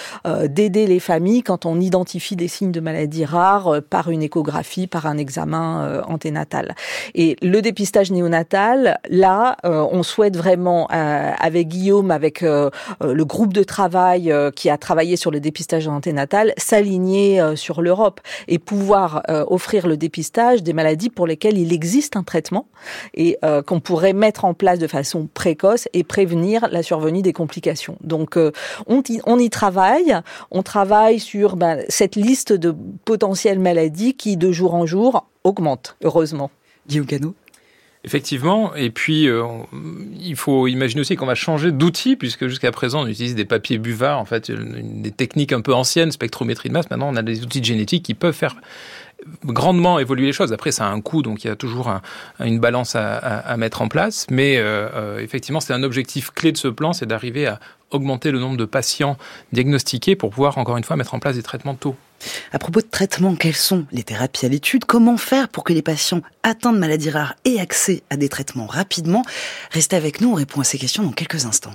d'aider 0.49 0.87
les 0.87 0.99
familles 0.99 1.26
quand 1.45 1.67
on 1.67 1.81
identifie 1.81 2.37
des 2.37 2.49
signes 2.49 2.73
de 2.73 2.81
maladies 2.81 3.25
rares 3.25 3.69
euh, 3.69 3.81
par 3.81 4.11
une 4.11 4.23
échographie, 4.23 4.87
par 4.87 5.07
un 5.07 5.19
examen 5.19 5.83
euh, 5.85 6.03
anténatal. 6.03 6.75
Et 7.15 7.37
le 7.43 7.63
dépistage 7.63 8.11
néonatal, 8.11 8.99
là, 9.09 9.57
euh, 9.65 9.87
on 9.91 10.03
souhaite 10.03 10.37
vraiment, 10.37 10.87
avec 10.87 11.69
Guillaume, 11.69 12.11
avec 12.11 12.43
le 12.43 12.71
groupe 13.25 13.53
de 13.53 13.63
travail 13.63 14.33
qui 14.55 14.71
a 14.71 14.77
travaillé 14.79 15.17
sur 15.17 15.31
le 15.31 15.41
dépistage 15.41 15.89
anténatal, 15.89 16.53
s'aligner 16.57 17.57
sur 17.57 17.83
l'Europe 17.83 18.21
et 18.49 18.59
pouvoir 18.59 19.23
offrir 19.29 19.87
le 19.87 19.97
dépistage 19.97 20.63
des 20.63 20.73
maladies 20.73 21.11
pour 21.11 21.27
lesquelles 21.27 21.59
il 21.59 21.73
existe 21.73 22.17
un 22.17 22.23
traitement 22.23 22.67
et 23.15 23.39
qu'on 23.67 23.81
pourrait 23.81 24.13
mettre 24.13 24.45
en 24.45 24.55
place 24.55 24.79
de 24.79 24.87
façon 24.87 25.29
précoce 25.33 25.89
et 25.93 26.05
prévenir 26.05 26.69
la 26.71 26.83
survenue 26.83 27.23
des 27.23 27.33
complications. 27.33 27.97
Donc, 28.03 28.37
on 28.87 29.03
on 29.27 29.39
y 29.39 29.51
travaille, 29.51 30.17
on 30.51 30.63
travaille 30.63 31.16
sur 31.19 31.57
ben, 31.57 31.85
cette 31.89 32.17
liste 32.17 32.53
de 32.53 32.75
potentielles 33.05 33.59
maladies 33.59 34.15
qui, 34.15 34.37
de 34.37 34.53
jour 34.53 34.75
en 34.75 34.87
jour, 34.87 35.29
augmente, 35.45 35.97
heureusement. 36.03 36.51
Guillaume 36.89 37.07
Cano 37.07 37.35
Effectivement, 38.05 38.73
et 38.77 38.91
puis 38.91 39.27
euh, 39.27 39.43
il 40.21 40.37
faut 40.37 40.69
imaginer 40.69 41.01
aussi 41.01 41.17
qu'on 41.17 41.27
va 41.27 41.35
changer 41.35 41.73
d'outil, 41.73 42.15
puisque 42.15 42.47
jusqu'à 42.47 42.71
présent 42.71 43.03
on 43.03 43.07
utilise 43.09 43.35
des 43.35 43.45
papiers 43.45 43.79
buvards, 43.79 44.21
en 44.21 44.25
fait, 44.25 44.53
des 44.53 45.11
techniques 45.11 45.53
un 45.53 45.61
peu 45.61 45.75
anciennes, 45.75 46.13
spectrométrie 46.13 46.69
de 46.69 46.75
masse. 46.75 46.89
Maintenant, 46.89 47.09
on 47.11 47.17
a 47.17 47.23
des 47.23 47.43
outils 47.43 47.61
de 47.61 47.65
génétique 47.65 48.05
qui 48.05 48.15
peuvent 48.15 48.33
faire 48.33 48.55
grandement 49.45 49.99
évoluer 49.99 50.27
les 50.27 50.33
choses. 50.33 50.53
Après, 50.53 50.73
ça 50.73 50.87
a 50.87 50.91
un 50.91 51.01
coût, 51.01 51.23
donc 51.23 51.45
il 51.45 51.49
y 51.49 51.51
a 51.51 51.57
toujours 51.57 51.91
une 52.41 52.59
balance 52.59 52.97
à, 52.97 53.57
mettre 53.57 53.83
en 53.83 53.89
place. 53.89 54.27
Mais 54.31 54.59
euh, 54.59 54.89
euh, 54.95 55.19
effectivement, 55.19 55.61
c'est 55.61 55.73
un 55.73 55.83
objectif 55.83 56.31
clé 56.31 56.53
de 56.53 56.57
ce 56.57 56.69
plan, 56.69 56.93
c'est 56.93 57.07
d'arriver 57.07 57.47
à 57.47 57.61
augmenter 57.91 58.31
le 58.31 58.39
nombre 58.39 58.57
de 58.57 58.65
patients 58.65 59.17
diagnostiqués 59.53 60.17
pour 60.17 60.31
pouvoir, 60.31 60.59
encore 60.59 60.77
une 60.77 60.85
fois, 60.85 60.97
mettre 60.97 61.15
en 61.15 61.19
place 61.19 61.37
des 61.37 61.43
traitements 61.43 61.75
tôt. 61.75 61.97
À 62.53 62.59
propos 62.59 62.81
de 62.81 62.87
traitements, 62.87 63.37
quelles 63.37 63.55
sont 63.55 63.87
les 63.93 64.03
thérapies 64.03 64.47
à 64.47 64.49
l'étude? 64.49 64.85
Comment 64.85 65.17
faire 65.17 65.49
pour 65.49 65.65
que 65.65 65.73
les 65.73 65.83
patients 65.83 66.23
atteints 66.43 66.73
de 66.73 66.79
maladies 66.79 67.11
rares 67.11 67.35
aient 67.45 67.61
accès 67.61 68.03
à 68.11 68.17
des 68.17 68.29
traitements 68.29 68.67
rapidement? 68.67 69.23
Restez 69.71 69.97
avec 69.97 70.21
nous, 70.21 70.33
on 70.33 70.35
répond 70.35 70.61
à 70.61 70.65
ces 70.65 70.79
questions 70.79 71.03
dans 71.03 71.13
quelques 71.13 71.47
instants. 71.47 71.75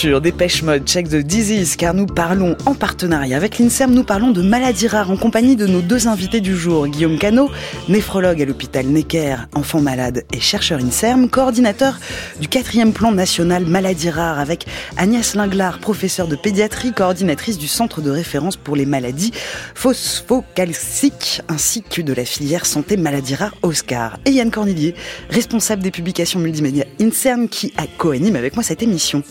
Culture, 0.00 0.22
Dépêche 0.22 0.62
Mode, 0.62 0.86
Check 0.86 1.10
the 1.10 1.16
Disease, 1.16 1.76
car 1.76 1.92
nous 1.92 2.06
parlons 2.06 2.56
en 2.64 2.72
partenariat 2.72 3.36
avec 3.36 3.58
l'INSERM, 3.58 3.92
nous 3.92 4.02
parlons 4.02 4.30
de 4.30 4.40
maladies 4.40 4.88
rares 4.88 5.10
en 5.10 5.18
compagnie 5.18 5.56
de 5.56 5.66
nos 5.66 5.82
deux 5.82 6.08
invités 6.08 6.40
du 6.40 6.56
jour, 6.56 6.88
Guillaume 6.88 7.18
Cano, 7.18 7.50
néphrologue 7.90 8.40
à 8.40 8.46
l'hôpital 8.46 8.86
Necker, 8.86 9.36
enfant 9.52 9.82
malade 9.82 10.24
et 10.32 10.40
chercheur 10.40 10.80
INSERM, 10.80 11.28
coordinateur 11.28 12.00
du 12.40 12.48
quatrième 12.48 12.94
plan 12.94 13.12
national 13.12 13.66
maladies 13.66 14.08
rares 14.08 14.38
avec 14.38 14.64
Agnès 14.96 15.34
Linglard, 15.34 15.80
professeure 15.80 16.28
de 16.28 16.36
pédiatrie, 16.36 16.94
coordinatrice 16.94 17.58
du 17.58 17.68
centre 17.68 18.00
de 18.00 18.10
référence 18.10 18.56
pour 18.56 18.76
les 18.76 18.86
maladies 18.86 19.32
phosphocalciques, 19.74 21.42
ainsi 21.50 21.82
que 21.82 22.00
de 22.00 22.14
la 22.14 22.24
filière 22.24 22.64
santé 22.64 22.96
maladies 22.96 23.34
rares 23.34 23.54
Oscar, 23.60 24.18
et 24.24 24.30
Yann 24.30 24.50
Cornelier, 24.50 24.94
responsable 25.28 25.82
des 25.82 25.90
publications 25.90 26.40
multimédia 26.40 26.86
INSERM 27.02 27.50
qui 27.50 27.74
a 27.76 27.86
co-anime 27.98 28.36
avec 28.36 28.54
moi 28.54 28.62
cette 28.62 28.82
émission. 28.82 29.22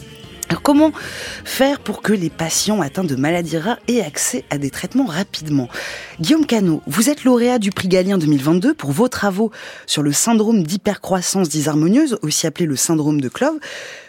Alors 0.49 0.63
comment 0.63 0.91
faire 1.45 1.79
pour 1.79 2.01
que 2.01 2.11
les 2.11 2.31
patients 2.31 2.81
atteints 2.81 3.03
de 3.03 3.15
maladies 3.15 3.59
rares 3.59 3.77
aient 3.87 4.01
accès 4.01 4.45
à 4.49 4.57
des 4.57 4.71
traitements 4.71 5.05
rapidement? 5.05 5.69
Guillaume 6.19 6.47
Cano, 6.47 6.81
vous 6.87 7.09
êtes 7.09 7.23
lauréat 7.23 7.59
du 7.59 7.69
prix 7.69 7.87
Galien 7.87 8.17
2022 8.17 8.73
pour 8.73 8.91
vos 8.91 9.07
travaux 9.07 9.51
sur 9.85 10.01
le 10.01 10.11
syndrome 10.11 10.63
d'hypercroissance 10.63 11.49
disharmonieuse, 11.49 12.17
aussi 12.23 12.47
appelé 12.47 12.65
le 12.65 12.75
syndrome 12.75 13.21
de 13.21 13.29
Clove 13.29 13.59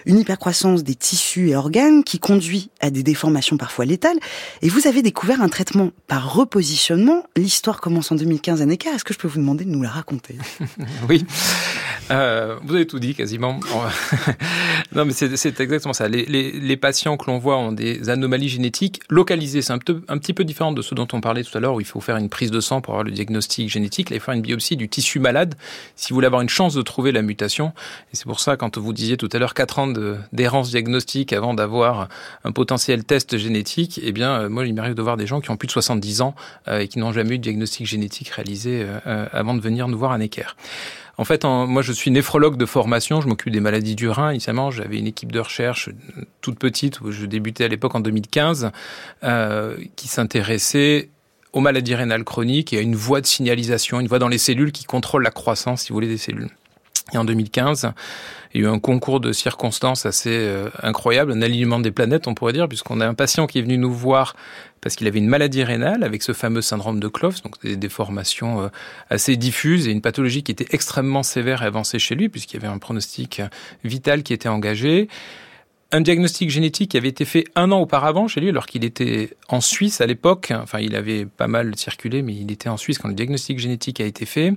une 0.06 0.18
hypercroissance 0.18 0.82
des 0.82 0.94
tissus 0.94 1.50
et 1.50 1.56
organes 1.56 2.04
qui 2.04 2.18
conduit 2.18 2.70
à 2.80 2.90
des 2.90 3.02
déformations 3.02 3.56
parfois 3.56 3.84
létales. 3.84 4.18
Et 4.62 4.68
vous 4.68 4.86
avez 4.86 5.02
découvert 5.02 5.42
un 5.42 5.48
traitement 5.48 5.90
par 6.06 6.34
repositionnement. 6.34 7.24
L'histoire 7.36 7.80
commence 7.80 8.10
en 8.12 8.14
2015 8.16 8.62
à 8.62 8.66
Necker. 8.66 8.90
Est-ce 8.90 9.04
que 9.04 9.14
je 9.14 9.18
peux 9.18 9.28
vous 9.28 9.38
demander 9.38 9.64
de 9.64 9.70
nous 9.70 9.82
la 9.82 9.90
raconter? 9.90 10.36
Oui, 11.08 11.24
euh, 12.10 12.56
vous 12.62 12.74
avez 12.74 12.86
tout 12.86 12.98
dit 12.98 13.14
quasiment. 13.14 13.60
non, 14.94 15.04
mais 15.04 15.12
c'est 15.12 15.60
exactement 15.60 15.92
ça. 15.92 16.08
Les, 16.08 16.24
les, 16.24 16.52
les 16.52 16.76
patients 16.76 17.16
que 17.16 17.30
l'on 17.30 17.38
voit 17.38 17.56
ont 17.56 17.72
des 17.72 18.08
anomalies 18.10 18.48
génétiques 18.48 19.00
localisées. 19.08 19.62
C'est 19.62 19.72
un, 19.72 19.78
un, 20.08 20.18
petit 20.18 20.34
peu 20.34 20.44
différent 20.44 20.72
de 20.72 20.82
ce 20.82 20.94
dont 20.94 21.06
on 21.12 21.20
parlait 21.20 21.44
tout 21.44 21.56
à 21.56 21.60
l'heure, 21.60 21.74
où 21.74 21.80
il 21.80 21.86
faut 21.86 22.00
faire 22.00 22.16
une 22.16 22.28
prise 22.28 22.50
de 22.50 22.60
sang 22.60 22.80
pour 22.80 22.94
avoir 22.94 23.04
le 23.04 23.12
diagnostic 23.12 23.68
génétique. 23.68 24.10
Là, 24.10 24.16
il 24.16 24.20
faut 24.20 24.26
faire 24.26 24.34
une 24.34 24.42
biopsie 24.42 24.76
du 24.76 24.88
tissu 24.88 25.20
malade 25.20 25.54
si 25.94 26.10
vous 26.10 26.14
voulez 26.14 26.26
avoir 26.26 26.42
une 26.42 26.48
chance 26.48 26.74
de 26.74 26.82
trouver 26.82 27.12
la 27.12 27.22
mutation. 27.22 27.72
Et 28.12 28.16
c'est 28.16 28.26
pour 28.26 28.40
ça, 28.40 28.56
quand 28.56 28.76
vous 28.78 28.92
disiez 28.92 29.16
tout 29.16 29.28
à 29.32 29.38
l'heure 29.38 29.54
4 29.54 29.78
ans 29.78 29.92
d'errance 30.32 30.70
diagnostique 30.70 31.32
avant 31.32 31.54
d'avoir 31.54 32.08
un 32.44 32.52
potentiel 32.52 33.04
test 33.04 33.36
génétique, 33.36 34.00
eh 34.02 34.12
bien, 34.12 34.32
euh, 34.32 34.48
moi, 34.48 34.66
il 34.66 34.74
m'arrive 34.74 34.94
de 34.94 35.02
voir 35.02 35.16
des 35.16 35.26
gens 35.26 35.40
qui 35.40 35.50
ont 35.50 35.56
plus 35.56 35.66
de 35.66 35.72
70 35.72 36.22
ans 36.22 36.34
euh, 36.68 36.80
et 36.80 36.88
qui 36.88 36.98
n'ont 36.98 37.12
jamais 37.12 37.36
eu 37.36 37.38
de 37.38 37.42
diagnostic 37.42 37.86
génétique 37.86 38.30
réalisé 38.30 38.84
avant 39.04 39.54
de 39.54 39.60
venir 39.60 39.88
nous 39.88 39.98
voir 39.98 40.12
à 40.12 40.18
Necker. 40.18 40.56
En 41.20 41.24
fait, 41.24 41.44
moi, 41.44 41.82
je 41.82 41.92
suis 41.92 42.10
néphrologue 42.10 42.56
de 42.56 42.64
formation. 42.64 43.20
Je 43.20 43.28
m'occupe 43.28 43.52
des 43.52 43.60
maladies 43.60 43.94
du 43.94 44.08
rein. 44.08 44.30
Initialement, 44.30 44.70
j'avais 44.70 44.96
une 44.96 45.06
équipe 45.06 45.30
de 45.30 45.38
recherche 45.38 45.90
toute 46.40 46.58
petite 46.58 47.02
où 47.02 47.12
je 47.12 47.26
débutais 47.26 47.64
à 47.64 47.68
l'époque 47.68 47.94
en 47.94 48.00
2015 48.00 48.70
euh, 49.22 49.76
qui 49.96 50.08
s'intéressait 50.08 51.10
aux 51.52 51.60
maladies 51.60 51.94
rénales 51.94 52.24
chroniques 52.24 52.72
et 52.72 52.78
à 52.78 52.80
une 52.80 52.96
voie 52.96 53.20
de 53.20 53.26
signalisation, 53.26 54.00
une 54.00 54.08
voie 54.08 54.18
dans 54.18 54.28
les 54.28 54.38
cellules 54.38 54.72
qui 54.72 54.84
contrôle 54.84 55.22
la 55.22 55.30
croissance, 55.30 55.82
si 55.82 55.88
vous 55.90 55.96
voulez, 55.96 56.08
des 56.08 56.16
cellules. 56.16 56.48
Et 57.12 57.18
en 57.18 57.24
2015, 57.24 57.92
il 58.52 58.60
y 58.60 58.64
a 58.64 58.68
eu 58.68 58.70
un 58.70 58.78
concours 58.78 59.20
de 59.20 59.32
circonstances 59.32 60.06
assez 60.06 60.30
euh, 60.30 60.68
incroyable, 60.82 61.32
un 61.32 61.42
alignement 61.42 61.78
des 61.78 61.90
planètes, 61.90 62.26
on 62.26 62.34
pourrait 62.34 62.52
dire, 62.52 62.68
puisqu'on 62.68 63.00
a 63.00 63.06
un 63.06 63.14
patient 63.14 63.46
qui 63.46 63.58
est 63.58 63.62
venu 63.62 63.78
nous 63.78 63.92
voir 63.92 64.34
parce 64.80 64.96
qu'il 64.96 65.06
avait 65.06 65.18
une 65.18 65.28
maladie 65.28 65.62
rénale 65.62 66.04
avec 66.04 66.22
ce 66.22 66.32
fameux 66.32 66.62
syndrome 66.62 67.00
de 67.00 67.08
Cloves, 67.08 67.42
donc 67.42 67.60
des 67.62 67.76
déformations 67.76 68.62
euh, 68.62 68.68
assez 69.10 69.36
diffuses 69.36 69.86
et 69.88 69.90
une 69.90 70.00
pathologie 70.00 70.42
qui 70.42 70.52
était 70.52 70.66
extrêmement 70.70 71.22
sévère 71.22 71.62
et 71.62 71.66
avancée 71.66 71.98
chez 71.98 72.14
lui, 72.14 72.28
puisqu'il 72.28 72.60
y 72.60 72.64
avait 72.64 72.72
un 72.72 72.78
pronostic 72.78 73.42
vital 73.84 74.22
qui 74.22 74.32
était 74.32 74.48
engagé 74.48 75.08
un 75.92 76.00
diagnostic 76.00 76.50
génétique 76.50 76.92
qui 76.92 76.96
avait 76.96 77.08
été 77.08 77.24
fait 77.24 77.44
un 77.56 77.72
an 77.72 77.80
auparavant 77.80 78.28
chez 78.28 78.40
lui, 78.40 78.48
alors 78.48 78.66
qu'il 78.66 78.84
était 78.84 79.30
en 79.48 79.60
Suisse 79.60 80.00
à 80.00 80.06
l'époque. 80.06 80.52
Enfin, 80.54 80.78
il 80.78 80.94
avait 80.94 81.26
pas 81.26 81.48
mal 81.48 81.74
circulé, 81.76 82.22
mais 82.22 82.34
il 82.34 82.52
était 82.52 82.68
en 82.68 82.76
Suisse 82.76 82.98
quand 82.98 83.08
le 83.08 83.14
diagnostic 83.14 83.58
génétique 83.58 84.00
a 84.00 84.04
été 84.04 84.24
fait. 84.24 84.54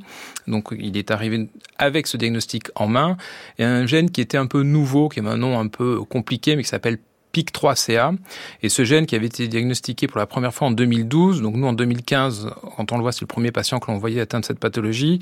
Donc, 0.47 0.69
il 0.77 0.95
est 0.95 1.09
arrivé 1.09 1.49
avec 1.77 2.05
ce 2.07 2.17
diagnostic 2.17 2.69
en 2.75 2.87
main. 2.87 3.17
Et 3.57 3.63
un 3.63 3.87
gène 3.87 4.11
qui 4.11 4.21
était 4.21 4.37
un 4.37 4.45
peu 4.45 4.61
nouveau, 4.61 5.09
qui 5.09 5.19
est 5.19 5.25
un 5.25 5.37
nom 5.37 5.59
un 5.59 5.67
peu 5.67 6.03
compliqué, 6.03 6.55
mais 6.55 6.63
qui 6.63 6.69
s'appelle 6.69 6.99
PIC3CA. 7.33 8.15
Et 8.61 8.69
ce 8.69 8.85
gène 8.85 9.07
qui 9.07 9.15
avait 9.15 9.25
été 9.25 9.47
diagnostiqué 9.47 10.05
pour 10.05 10.19
la 10.19 10.27
première 10.27 10.53
fois 10.53 10.67
en 10.67 10.71
2012, 10.71 11.41
donc 11.41 11.55
nous 11.55 11.65
en 11.65 11.73
2015, 11.73 12.51
quand 12.77 12.91
on 12.91 12.97
le 12.97 13.01
voit, 13.01 13.11
c'est 13.11 13.21
le 13.21 13.27
premier 13.27 13.51
patient 13.51 13.79
que 13.79 13.91
l'on 13.91 13.97
voyait 13.97 14.21
atteindre 14.21 14.45
cette 14.45 14.59
pathologie. 14.59 15.19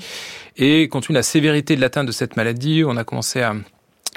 Et 0.58 0.88
compte 0.88 1.04
tenu 1.04 1.14
de 1.14 1.18
la 1.18 1.22
sévérité 1.22 1.74
de 1.74 1.80
l'atteinte 1.80 2.06
de 2.06 2.12
cette 2.12 2.36
maladie, 2.36 2.84
on 2.86 2.98
a 2.98 3.04
commencé 3.04 3.40
à 3.40 3.54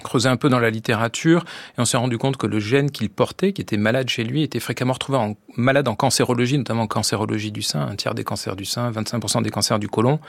creuser 0.03 0.29
un 0.29 0.37
peu 0.37 0.49
dans 0.49 0.59
la 0.59 0.69
littérature 0.69 1.45
et 1.77 1.81
on 1.81 1.85
s'est 1.85 1.97
rendu 1.97 2.17
compte 2.17 2.37
que 2.37 2.47
le 2.47 2.59
gène 2.59 2.91
qu'il 2.91 3.09
portait, 3.09 3.53
qui 3.53 3.61
était 3.61 3.77
malade 3.77 4.09
chez 4.09 4.23
lui, 4.23 4.43
était 4.43 4.59
fréquemment 4.59 4.93
retrouvé 4.93 5.17
en, 5.17 5.35
malade 5.55 5.87
en 5.87 5.95
cancérologie, 5.95 6.57
notamment 6.57 6.83
en 6.83 6.87
cancérologie 6.87 7.51
du 7.51 7.61
sein, 7.61 7.81
un 7.81 7.95
tiers 7.95 8.15
des 8.15 8.23
cancers 8.23 8.55
du 8.55 8.65
sein, 8.65 8.91
25% 8.91 9.41
des 9.41 9.49
cancers 9.49 9.79
du 9.79 9.87
côlon. 9.87 10.19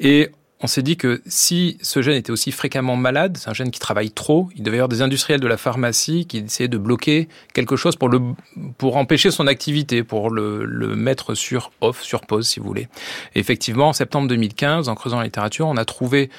Et 0.00 0.30
on 0.60 0.66
s'est 0.66 0.82
dit 0.82 0.96
que 0.96 1.20
si 1.26 1.76
ce 1.82 2.00
gène 2.00 2.14
était 2.14 2.30
aussi 2.30 2.50
fréquemment 2.50 2.96
malade, 2.96 3.36
c'est 3.38 3.50
un 3.50 3.54
gène 3.54 3.70
qui 3.70 3.80
travaille 3.80 4.10
trop, 4.10 4.48
il 4.56 4.62
devait 4.62 4.76
y 4.76 4.80
avoir 4.80 4.88
des 4.88 5.02
industriels 5.02 5.40
de 5.40 5.46
la 5.46 5.56
pharmacie 5.56 6.26
qui 6.26 6.38
essayaient 6.38 6.68
de 6.68 6.78
bloquer 6.78 7.28
quelque 7.52 7.76
chose 7.76 7.96
pour, 7.96 8.08
le, 8.08 8.20
pour 8.78 8.96
empêcher 8.96 9.30
son 9.30 9.46
activité, 9.46 10.02
pour 10.02 10.30
le, 10.30 10.64
le 10.64 10.96
mettre 10.96 11.34
sur 11.34 11.70
off, 11.80 12.02
sur 12.02 12.22
pause 12.22 12.48
si 12.48 12.60
vous 12.60 12.66
voulez. 12.66 12.88
Et 13.34 13.40
effectivement, 13.40 13.88
en 13.88 13.92
septembre 13.92 14.28
2015, 14.28 14.88
en 14.88 14.94
creusant 14.94 15.18
la 15.18 15.24
littérature, 15.24 15.66
on 15.66 15.76
a 15.76 15.84
trouvé 15.84 16.30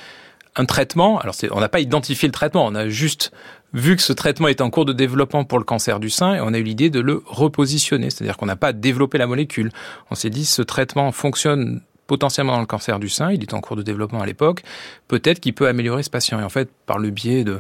un 0.55 0.65
traitement. 0.65 1.19
Alors, 1.19 1.35
on 1.51 1.59
n'a 1.59 1.69
pas 1.69 1.79
identifié 1.79 2.27
le 2.27 2.31
traitement, 2.31 2.65
on 2.65 2.75
a 2.75 2.87
juste 2.87 3.31
vu 3.73 3.95
que 3.95 4.01
ce 4.01 4.13
traitement 4.13 4.47
est 4.47 4.61
en 4.61 4.69
cours 4.69 4.85
de 4.85 4.93
développement 4.93 5.43
pour 5.43 5.59
le 5.59 5.65
cancer 5.65 5.99
du 5.99 6.09
sein 6.09 6.35
et 6.35 6.39
on 6.41 6.53
a 6.53 6.57
eu 6.57 6.63
l'idée 6.63 6.89
de 6.89 7.01
le 7.01 7.21
repositionner. 7.25 8.09
C'est-à-dire 8.09 8.37
qu'on 8.37 8.45
n'a 8.45 8.55
pas 8.55 8.71
développé 8.71 9.17
la 9.17 9.27
molécule. 9.27 9.71
On 10.11 10.15
s'est 10.15 10.29
dit, 10.29 10.45
ce 10.45 10.61
traitement 10.61 11.11
fonctionne 11.11 11.81
potentiellement 12.07 12.53
dans 12.53 12.61
le 12.61 12.65
cancer 12.67 12.99
du 12.99 13.09
sein, 13.09 13.31
il 13.31 13.41
est 13.41 13.53
en 13.53 13.61
cours 13.61 13.75
de 13.75 13.81
développement 13.81 14.21
à 14.21 14.25
l'époque, 14.25 14.61
peut-être 15.07 15.39
qu'il 15.39 15.53
peut 15.53 15.67
améliorer 15.67 16.03
ce 16.03 16.09
patient. 16.09 16.39
Et 16.39 16.43
en 16.43 16.49
fait, 16.49 16.69
par 16.85 16.99
le 16.99 17.09
biais 17.09 17.43
de 17.43 17.59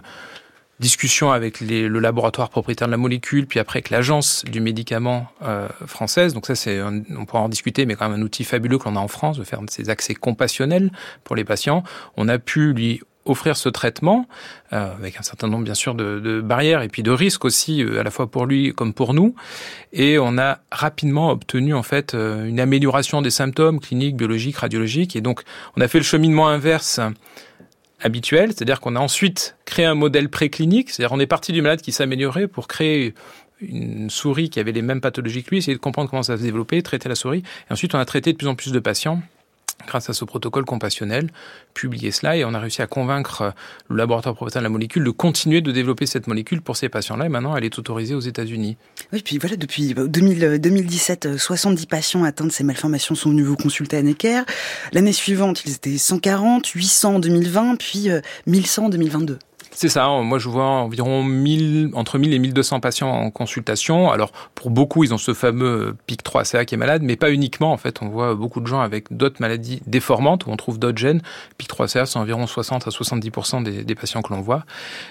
discussion 0.79 1.31
avec 1.31 1.59
les, 1.59 1.87
le 1.87 1.99
laboratoire 1.99 2.49
propriétaire 2.49 2.87
de 2.87 2.91
la 2.91 2.97
molécule, 2.97 3.47
puis 3.47 3.59
après 3.59 3.77
avec 3.77 3.89
l'agence 3.89 4.43
du 4.45 4.59
médicament 4.59 5.27
euh, 5.41 5.67
française. 5.85 6.33
Donc 6.33 6.45
ça, 6.45 6.55
c'est, 6.55 6.81
on 6.81 7.25
pourra 7.25 7.41
en 7.41 7.49
discuter, 7.49 7.85
mais 7.85 7.95
quand 7.95 8.09
même 8.09 8.19
un 8.19 8.23
outil 8.23 8.43
fabuleux 8.43 8.77
que 8.77 8.85
l'on 8.85 8.95
a 8.95 8.99
en 8.99 9.07
France 9.07 9.37
de 9.37 9.43
faire 9.43 9.59
ces 9.69 9.89
accès 9.89 10.15
compassionnels 10.15 10.91
pour 11.23 11.35
les 11.35 11.43
patients. 11.43 11.83
On 12.17 12.27
a 12.27 12.39
pu 12.39 12.73
lui 12.73 13.01
offrir 13.25 13.57
ce 13.57 13.69
traitement 13.69 14.27
euh, 14.71 14.93
avec 14.93 15.17
un 15.17 15.23
certain 15.23 15.47
nombre 15.47 15.63
bien 15.63 15.73
sûr 15.73 15.95
de, 15.95 16.19
de, 16.19 16.41
barrières 16.41 16.83
et 16.83 16.87
puis 16.87 17.03
de 17.03 17.11
risques 17.11 17.43
aussi 17.43 17.83
euh, 17.83 17.99
à 17.99 18.03
la 18.03 18.11
fois 18.11 18.27
pour 18.27 18.45
lui 18.45 18.73
comme 18.73 18.93
pour 18.93 19.13
nous 19.13 19.35
et 19.93 20.19
on 20.19 20.37
a 20.37 20.59
rapidement 20.71 21.31
obtenu 21.31 21.73
en 21.73 21.83
fait 21.83 22.13
euh, 22.13 22.45
une 22.45 22.59
amélioration 22.59 23.21
des 23.21 23.31
symptômes 23.31 23.79
cliniques 23.79 24.15
biologiques 24.15 24.57
radiologiques 24.57 25.15
et 25.15 25.21
donc 25.21 25.41
on 25.75 25.81
a 25.81 25.87
fait 25.87 25.97
le 25.97 26.03
cheminement 26.03 26.47
inverse 26.47 26.99
c'est-à-dire 28.13 28.79
qu'on 28.79 28.95
a 28.95 28.99
ensuite 28.99 29.55
créé 29.65 29.85
un 29.85 29.95
modèle 29.95 30.29
préclinique, 30.29 30.89
c'est-à-dire 30.89 31.13
on 31.13 31.19
est 31.19 31.27
parti 31.27 31.51
du 31.51 31.61
malade 31.61 31.81
qui 31.81 31.91
s'améliorait 31.91 32.47
pour 32.47 32.67
créer 32.67 33.13
une 33.61 34.09
souris 34.09 34.49
qui 34.49 34.59
avait 34.59 34.71
les 34.71 34.81
mêmes 34.81 35.01
pathologies 35.01 35.43
que 35.43 35.51
lui, 35.51 35.57
essayer 35.59 35.75
de 35.75 35.81
comprendre 35.81 36.09
comment 36.09 36.23
ça 36.23 36.37
se 36.37 36.43
développait, 36.43 36.81
traiter 36.81 37.09
la 37.09 37.15
souris, 37.15 37.43
et 37.69 37.73
ensuite 37.73 37.95
on 37.95 37.99
a 37.99 38.05
traité 38.05 38.31
de 38.31 38.37
plus 38.37 38.47
en 38.47 38.55
plus 38.55 38.71
de 38.71 38.79
patients 38.79 39.21
grâce 39.87 40.09
à 40.09 40.13
ce 40.13 40.25
protocole 40.25 40.65
compassionnel, 40.65 41.29
publié 41.73 42.11
cela 42.11 42.37
et 42.37 42.45
on 42.45 42.53
a 42.53 42.59
réussi 42.59 42.81
à 42.81 42.87
convaincre 42.87 43.53
le 43.89 43.95
laboratoire 43.95 44.35
propriétaire 44.35 44.61
de 44.61 44.65
la 44.65 44.69
molécule 44.69 45.03
de 45.03 45.11
continuer 45.11 45.61
de 45.61 45.71
développer 45.71 46.05
cette 46.05 46.27
molécule 46.27 46.61
pour 46.61 46.77
ces 46.77 46.89
patients-là 46.89 47.25
et 47.25 47.29
maintenant 47.29 47.55
elle 47.55 47.63
est 47.63 47.77
autorisée 47.77 48.15
aux 48.15 48.19
États-Unis. 48.19 48.77
Oui, 49.13 49.21
puis 49.23 49.37
voilà, 49.37 49.55
depuis 49.55 49.93
2000, 49.93 50.59
2017, 50.59 51.37
70 51.37 51.85
patients 51.85 52.23
atteints 52.23 52.45
de 52.45 52.51
ces 52.51 52.63
malformations 52.63 53.15
sont 53.15 53.29
venus 53.29 53.45
vous 53.45 53.57
consulter 53.57 53.97
à 53.97 54.01
Necker. 54.01 54.41
L'année 54.93 55.13
suivante, 55.13 55.63
ils 55.65 55.73
étaient 55.73 55.97
140, 55.97 56.67
800 56.67 57.15
en 57.15 57.19
2020, 57.19 57.75
puis 57.77 58.09
1100 58.47 58.81
euh, 58.81 58.85
en 58.85 58.89
2022. 58.89 59.39
C'est 59.75 59.89
ça. 59.89 60.07
Moi, 60.07 60.39
je 60.39 60.47
vois 60.47 60.63
environ 60.63 61.21
1000, 61.21 61.91
entre 61.93 62.17
1000 62.17 62.33
et 62.33 62.39
1200 62.39 62.79
patients 62.79 63.09
en 63.09 63.29
consultation. 63.29 64.09
Alors, 64.09 64.31
pour 64.55 64.69
beaucoup, 64.69 65.03
ils 65.03 65.13
ont 65.13 65.17
ce 65.17 65.33
fameux 65.33 65.97
pic 66.07 66.23
3CA 66.23 66.63
qui 66.63 66.75
est 66.75 66.77
malade, 66.77 67.01
mais 67.03 67.17
pas 67.17 67.29
uniquement. 67.29 67.73
En 67.73 67.77
fait, 67.77 68.01
on 68.01 68.07
voit 68.07 68.35
beaucoup 68.35 68.61
de 68.61 68.67
gens 68.67 68.79
avec 68.79 69.11
d'autres 69.11 69.41
maladies 69.41 69.81
déformantes 69.85 70.45
où 70.45 70.49
on 70.49 70.55
trouve 70.55 70.79
d'autres 70.79 70.97
gènes. 70.97 71.21
Pic 71.57 71.69
3CA, 71.69 72.05
c'est 72.05 72.17
environ 72.17 72.47
60 72.47 72.87
à 72.87 72.89
70% 72.89 73.63
des, 73.63 73.83
des 73.83 73.95
patients 73.95 74.21
que 74.21 74.33
l'on 74.33 74.39
voit. 74.39 74.63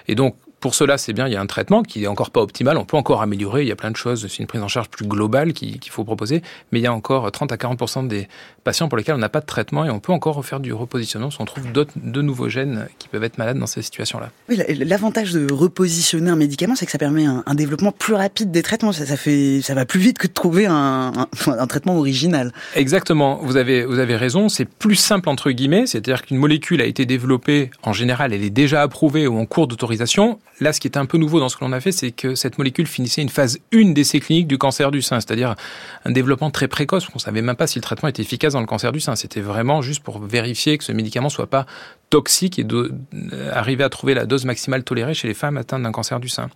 Et 0.09 0.15
donc, 0.15 0.35
pour 0.65 0.75
cela, 0.75 0.97
c'est 0.97 1.13
bien, 1.13 1.27
il 1.27 1.33
y 1.35 1.37
a 1.37 1.43
un 1.43 1.47
traitement 1.47 1.83
qui 1.83 2.01
n'est 2.01 2.07
encore 2.07 2.31
pas 2.31 2.41
optimal, 2.41 2.79
on 2.79 2.87
peut 2.87 2.97
encore 2.97 3.21
améliorer, 3.21 3.61
il 3.61 3.69
y 3.69 3.71
a 3.71 3.77
plein 3.77 3.91
de 3.91 3.99
choses, 3.99 4.27
c'est 4.27 4.39
une 4.39 4.47
prise 4.47 4.63
en 4.63 4.69
charge 4.69 4.89
plus 4.89 5.07
globale 5.07 5.53
qu'il 5.53 5.79
faut 5.91 6.05
proposer, 6.05 6.41
mais 6.73 6.79
il 6.79 6.83
y 6.83 6.87
a 6.87 6.95
encore 6.95 7.31
30 7.31 7.53
à 7.53 7.57
40% 7.57 8.07
des 8.07 8.29
patients 8.65 8.89
pour 8.89 8.97
lesquels 8.97 9.15
on 9.15 9.19
n'a 9.19 9.29
pas 9.29 9.43
de 9.43 9.45
traitement 9.45 9.85
et 9.85 9.91
on 9.91 10.01
peut 10.01 10.15
encore 10.15 10.37
refaire 10.37 10.61
du 10.61 10.73
repositionnement 10.73 11.31
si 11.31 11.39
on 11.39 11.45
trouve 11.45 11.65
de 11.71 12.23
nouveaux 12.23 12.49
gènes 12.49 12.89
qui 12.99 13.09
peuvent 13.09 13.25
être 13.25 13.37
malades 13.37 13.59
dans 13.59 13.67
ces 13.67 13.83
situations-là. 13.83 14.31
Oui, 14.49 14.59
l'avantage 14.87 15.33
de 15.33 15.53
repositionner 15.53 16.31
un 16.31 16.37
médicament, 16.37 16.77
c'est 16.77 16.87
que 16.87 16.93
ça 16.93 16.97
permet 16.97 17.27
un, 17.27 17.55
développement 17.55 17.93
plus 17.93 18.15
rapide 18.15 18.51
des 18.51 18.63
traitements, 18.63 18.93
ça, 18.93 19.05
ça, 19.05 19.19
fait, 19.19 19.61
ça 19.63 19.75
va 19.75 19.85
plus 19.85 20.01
vite 20.01 20.17
que 20.17 20.29
de 20.29 20.33
trouver 20.33 20.65
un, 20.65 21.13
un, 21.47 21.67
traitement 21.67 21.99
original. 21.99 22.55
Exactement, 22.75 23.39
vous 23.43 23.59
avez, 23.59 23.85
vous 23.85 23.99
avez 23.99 24.17
raison, 24.17 24.49
c'est 24.49 24.65
plus 24.65 24.97
simple 24.97 25.29
entre 25.29 25.51
guillemets, 25.51 25.87
c'est-à-dire 25.87 26.23
qu'une 26.23 26.39
molécule 26.39 26.81
a 26.81 26.87
été 26.87 27.05
développée, 27.05 27.71
en 27.83 27.93
général, 27.93 28.33
elle 28.33 28.43
est 28.43 28.49
déjà 28.49 28.81
approuvée 28.81 29.27
ou 29.27 29.39
en 29.39 29.45
cours 29.45 29.67
d'autorisation, 29.67 30.39
Là, 30.61 30.73
ce 30.73 30.81
qui 30.81 30.89
est 30.89 30.97
un 30.97 31.07
peu 31.07 31.19
nouveau 31.19 31.41
dans 31.41 31.49
ce 31.49 31.57
que 31.57 31.65
l'on 31.65 31.73
a 31.73 31.81
fait, 31.81 31.93
c'est 31.93 32.13
que 32.13 32.35
cette 32.35 32.59
molécule 32.59 32.87
finissait 32.87 33.23
une 33.23 33.29
phase 33.29 33.59
1 33.73 33.91
d'essai 33.91 34.21
clinique 34.21 34.47
du 34.47 34.59
cancer 34.59 34.91
du 34.91 35.03
sein, 35.03 35.21
c'est-à-dire 35.21 35.57
un 36.05 36.11
développement 36.11 36.51
très 36.51 36.69
précoce. 36.69 37.09
On 37.11 37.17
ne 37.17 37.21
savait 37.21 37.43
même 37.43 37.57
pas 37.57 37.67
si 37.67 37.79
le 37.79 37.83
traitement 37.83 38.09
était 38.09 38.23
efficace 38.23 38.53
dans 38.53 38.61
le 38.61 38.67
cancer 38.67 38.93
du 38.93 39.01
sein. 39.01 39.17
C'était 39.17 39.41
vraiment 39.41 39.83
juste 39.83 40.03
pour 40.03 40.21
vérifier 40.21 40.79
que 40.79 40.85
ce 40.85 40.93
médicament 40.93 41.29
soit 41.29 41.49
pas 41.49 41.67
toxique 42.11 42.59
et 42.59 42.65
d'arriver 42.65 43.83
à 43.85 43.89
trouver 43.89 44.15
la 44.15 44.27
dose 44.27 44.45
maximale 44.45 44.85
tolérée 44.85 45.15
chez 45.15 45.27
les 45.27 45.35
femmes 45.35 45.57
atteintes 45.57 45.83
d'un 45.83 45.93
cancer 45.93 46.21
du 46.21 46.29
sein. 46.29 46.49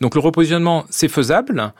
Donc 0.00 0.14
le 0.14 0.20
repositionnement, 0.20 0.84
c'est 0.90 1.08
faisable 1.08 1.72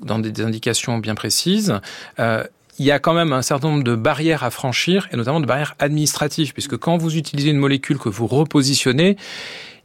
dans 0.00 0.20
des 0.20 0.42
indications 0.42 0.98
bien 0.98 1.16
précises. 1.16 1.80
Euh, 2.20 2.44
il 2.78 2.86
y 2.86 2.92
a 2.92 3.00
quand 3.00 3.14
même 3.14 3.32
un 3.32 3.42
certain 3.42 3.70
nombre 3.70 3.82
de 3.82 3.96
barrières 3.96 4.44
à 4.44 4.50
franchir, 4.50 5.08
et 5.12 5.16
notamment 5.16 5.40
de 5.40 5.46
barrières 5.46 5.74
administratives, 5.80 6.52
puisque 6.52 6.76
quand 6.76 6.96
vous 6.96 7.16
utilisez 7.16 7.50
une 7.50 7.58
molécule 7.58 7.98
que 7.98 8.08
vous 8.08 8.28
repositionnez, 8.28 9.16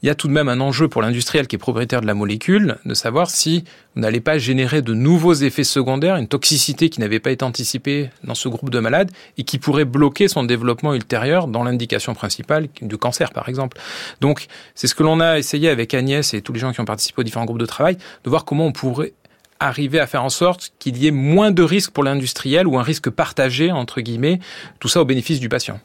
il 0.04 0.08
y 0.08 0.10
a 0.10 0.16
tout 0.16 0.28
de 0.28 0.34
même 0.34 0.50
un 0.50 0.60
enjeu 0.60 0.90
pour 0.90 1.02
l'industriel 1.02 1.48
qui 1.48 1.56
est 1.56 1.60
propriétaire 1.60 2.02
de 2.02 2.06
la 2.08 2.14
molécule 2.14 2.78
de 2.84 2.94
savoir 2.94 3.30
si 3.30 3.64
vous 3.96 4.02
n'allez 4.02 4.20
pas 4.20 4.38
générer 4.38 4.82
de 4.82 4.94
nouveaux 4.94 5.34
effets 5.34 5.64
secondaires, 5.64 6.18
une 6.18 6.28
toxicité 6.28 6.90
qui 6.90 7.00
n'avait 7.00 7.22
pas 7.22 7.32
été 7.32 7.46
anticipée 7.46 8.10
dans 8.26 8.36
ce 8.36 8.50
groupe 8.50 8.70
de 8.70 8.80
malades 8.80 9.12
et 9.38 9.46
qui 9.46 9.60
pourrait 9.60 9.86
bloquer 9.86 10.28
son 10.28 10.44
développement 10.44 10.94
ultérieur 10.94 11.48
dans 11.48 11.64
l'indication 11.64 12.14
principale 12.14 12.68
du 12.82 12.98
cancer, 12.98 13.32
par 13.32 13.48
exemple. 13.48 13.78
Donc, 14.20 14.48
c'est 14.76 14.88
ce 14.88 14.96
que 14.96 15.04
l'on 15.04 15.22
a 15.22 15.40
essayé 15.40 15.70
avec 15.70 15.94
Agnès 15.94 16.34
et 16.34 16.42
tous 16.42 16.52
les 16.52 16.60
gens 16.60 16.74
qui 16.74 16.82
ont 16.82 16.86
participé 16.86 17.22
aux 17.22 17.24
différents 17.24 17.46
groupes 17.46 17.60
de 17.60 17.66
travail, 17.66 17.98
de 18.26 18.30
voir 18.30 18.44
comment 18.44 18.66
on 18.66 18.74
pourrait 18.74 19.14
arriver 19.62 20.02
à 20.02 20.08
faire 20.08 20.26
en 20.26 20.30
sorte 20.30 20.74
qu'il 20.80 20.98
y 20.98 21.08
ait 21.08 21.12
moins 21.12 21.52
de 21.52 21.64
risques 21.64 21.92
pour 21.92 22.04
l'industriel 22.04 22.68
ou 22.68 22.78
un 22.78 22.84
risque 22.84 23.10
partagé, 23.10 23.72
entre 23.72 24.02
guillemets, 24.02 24.42
tout 24.82 24.90
ça 24.90 25.00
au 25.00 25.06
bénéfice 25.06 25.40
du 25.40 25.48
patient. 25.48 25.80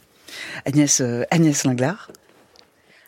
Agnès, 0.65 1.01
euh, 1.01 1.23
Agnès 1.31 1.65
Linglard 1.65 2.11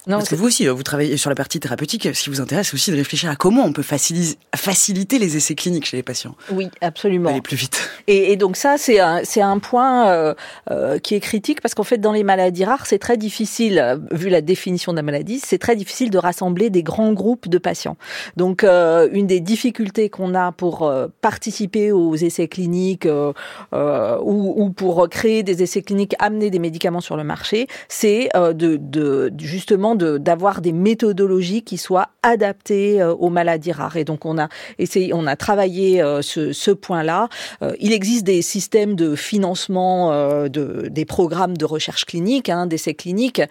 Non, 0.07 0.18
Parce 0.18 0.28
que 0.30 0.34
vous 0.34 0.46
aussi, 0.46 0.66
vous 0.66 0.82
travaillez 0.82 1.16
sur 1.16 1.30
la 1.30 1.36
partie 1.36 1.61
thérapeutique. 1.61 2.09
Ce 2.14 2.22
qui 2.22 2.30
vous 2.30 2.40
intéresse, 2.40 2.68
c'est 2.68 2.74
aussi 2.74 2.90
de 2.90 2.96
réfléchir 2.96 3.30
à 3.30 3.36
comment 3.36 3.64
on 3.64 3.72
peut 3.72 3.82
faciliter 3.82 5.18
les 5.18 5.36
essais 5.36 5.55
cliniques 5.55 5.86
chez 5.86 5.96
les 5.96 6.03
patients. 6.03 6.34
Oui, 6.51 6.68
absolument. 6.80 7.30
Aller 7.30 7.42
plus 7.42 7.57
vite. 7.57 7.90
Et, 8.07 8.32
et 8.32 8.36
donc 8.36 8.57
ça, 8.57 8.76
c'est 8.78 8.98
un, 9.01 9.20
c'est 9.24 9.42
un 9.42 9.59
point 9.59 10.09
euh, 10.09 10.34
euh, 10.70 10.98
qui 10.98 11.14
est 11.14 11.20
critique 11.20 11.61
parce 11.61 11.74
qu'en 11.74 11.84
fait, 11.84 11.98
dans 11.98 12.12
les 12.12 12.24
maladies 12.24 12.64
rares, 12.64 12.86
c'est 12.86 12.98
très 12.98 13.16
difficile, 13.16 14.01
vu 14.11 14.28
la 14.28 14.40
définition 14.40 14.92
de 14.92 14.96
la 14.96 15.03
maladie, 15.03 15.40
c'est 15.44 15.59
très 15.59 15.76
difficile 15.76 16.11
de 16.11 16.18
rassembler 16.18 16.70
des 16.70 16.82
grands 16.82 17.12
groupes 17.12 17.48
de 17.48 17.59
patients. 17.59 17.96
Donc, 18.36 18.64
euh, 18.64 19.09
une 19.12 19.26
des 19.26 19.40
difficultés 19.40 20.09
qu'on 20.09 20.34
a 20.34 20.53
pour 20.53 20.82
euh, 20.82 21.09
participer 21.20 21.92
aux 21.92 22.14
essais 22.16 22.48
cliniques 22.48 23.07
euh, 23.07 23.32
ou, 23.72 24.55
ou, 24.57 24.70
pour 24.70 25.09
créer 25.09 25.42
des 25.42 25.62
essais 25.62 25.82
cliniques, 25.82 26.14
amener 26.18 26.51
des 26.51 26.59
médicaments 26.59 27.01
sur 27.01 27.16
le 27.16 27.24
marché, 27.24 27.66
c'est 27.88 28.28
de, 28.34 28.76
de 28.76 29.32
justement 29.38 29.89
d'avoir 29.95 30.61
des 30.61 30.72
méthodologies 30.72 31.62
qui 31.62 31.78
soient 31.78 32.09
adaptées 32.22 33.01
euh, 33.01 33.14
aux 33.14 33.30
maladies 33.30 33.72
rares. 33.72 33.97
Et 33.97 34.05
donc 34.05 34.24
on 34.24 34.38
a 34.38 34.49
essayé, 34.78 35.12
on 35.14 35.26
a 35.26 35.36
travaillé 35.36 36.03
euh, 36.03 36.22
ce, 36.22 36.53
ce 36.53 36.70
point-là. 36.70 37.28
Euh, 37.62 37.72
il 37.80 37.93
existe 37.93 38.24
des 38.24 38.43
systèmes 38.43 38.95
de 38.95 39.14
financement 39.14 40.11
de, 40.49 40.88
des 40.91 41.05
programmes 41.05 41.57
de 41.57 41.64
recherche 41.64 42.05
clinique, 42.05 42.49
hein, 42.49 42.66
d'essais 42.66 42.95
cliniques, 42.95 43.43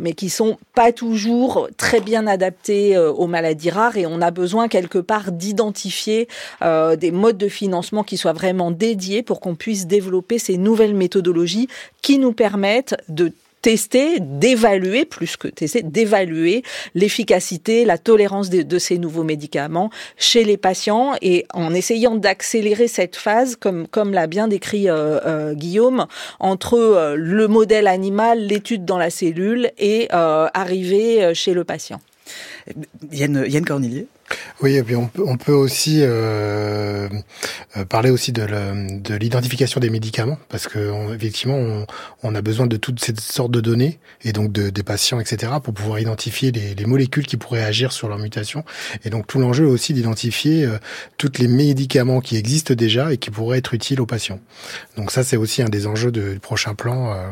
mais 0.00 0.12
qui 0.12 0.30
sont 0.30 0.58
pas 0.74 0.92
toujours 0.92 1.68
très 1.76 2.00
bien 2.00 2.26
adaptés 2.26 2.98
aux 2.98 3.26
maladies 3.26 3.70
rares. 3.70 3.96
Et 3.96 4.06
on 4.06 4.20
a 4.20 4.30
besoin 4.30 4.68
quelque 4.68 4.98
part 4.98 5.32
d'identifier 5.32 6.28
des 6.62 7.10
modes 7.10 7.38
de 7.38 7.48
financement 7.48 8.02
qui 8.02 8.16
soient 8.16 8.32
vraiment 8.32 8.70
dédiés 8.70 9.22
pour 9.22 9.40
qu'on 9.40 9.54
puisse 9.54 9.86
développer 9.86 10.38
ces 10.38 10.56
nouvelles 10.56 10.94
méthodologies 10.94 11.68
qui 12.02 12.18
nous 12.18 12.32
permettent 12.32 12.96
de 13.08 13.32
tester, 13.66 14.20
d'évaluer, 14.20 15.04
plus 15.04 15.36
que 15.36 15.48
tester, 15.48 15.82
d'évaluer 15.82 16.62
l'efficacité, 16.94 17.84
la 17.84 17.98
tolérance 17.98 18.48
de, 18.48 18.78
ces 18.78 18.96
nouveaux 18.96 19.24
médicaments 19.24 19.90
chez 20.16 20.44
les 20.44 20.56
patients 20.56 21.14
et 21.20 21.46
en 21.52 21.74
essayant 21.74 22.14
d'accélérer 22.14 22.86
cette 22.86 23.16
phase, 23.16 23.56
comme, 23.56 23.88
comme 23.88 24.12
l'a 24.12 24.28
bien 24.28 24.46
décrit 24.46 24.88
euh, 24.88 25.18
euh, 25.26 25.54
Guillaume, 25.54 26.06
entre 26.38 26.74
euh, 26.74 27.16
le 27.16 27.48
modèle 27.48 27.88
animal, 27.88 28.46
l'étude 28.46 28.84
dans 28.84 28.98
la 28.98 29.10
cellule 29.10 29.72
et 29.78 30.06
arriver 30.12 31.34
chez 31.34 31.52
le 31.52 31.64
patient. 31.64 32.00
Yann, 33.12 33.44
Yann 33.48 33.64
oui, 34.62 34.82
puis 34.82 34.96
on, 34.96 35.36
peut 35.36 35.52
aussi 35.52 35.98
euh, 36.00 37.08
euh, 37.76 37.84
parler 37.84 38.10
aussi 38.10 38.32
de 38.32 38.46
l'identification 39.16 39.80
des 39.80 39.90
médicaments, 39.90 40.38
parce 40.48 40.66
que 40.66 40.90
on, 40.90 41.86
on, 42.22 42.34
a 42.34 42.42
besoin 42.42 42.66
de 42.66 42.76
toutes 42.76 42.98
ces 43.04 43.14
sortes 43.20 43.52
de 43.52 43.60
données, 43.60 43.98
et 44.24 44.32
donc 44.32 44.52
de, 44.52 44.70
des 44.70 44.82
patients, 44.82 45.20
etc., 45.20 45.52
pour 45.62 45.74
pouvoir 45.74 46.00
identifier 46.00 46.52
les, 46.52 46.74
les, 46.74 46.86
molécules 46.86 47.26
qui 47.26 47.36
pourraient 47.36 47.62
agir 47.62 47.92
sur 47.92 48.08
leur 48.08 48.18
mutation. 48.18 48.64
Et 49.04 49.10
donc 49.10 49.26
tout 49.26 49.38
l'enjeu 49.38 49.66
aussi 49.66 49.92
d'identifier 49.92 50.64
euh, 50.64 50.78
tous 51.18 51.32
les 51.38 51.48
médicaments 51.48 52.20
qui 52.20 52.36
existent 52.36 52.74
déjà 52.74 53.12
et 53.12 53.18
qui 53.18 53.30
pourraient 53.30 53.58
être 53.58 53.74
utiles 53.74 54.00
aux 54.00 54.06
patients. 54.06 54.40
Donc 54.96 55.10
ça, 55.10 55.22
c'est 55.22 55.36
aussi 55.36 55.62
un 55.62 55.68
des 55.68 55.86
enjeux 55.86 56.12
du 56.12 56.40
prochain 56.40 56.74
plan 56.74 57.12
euh, 57.12 57.28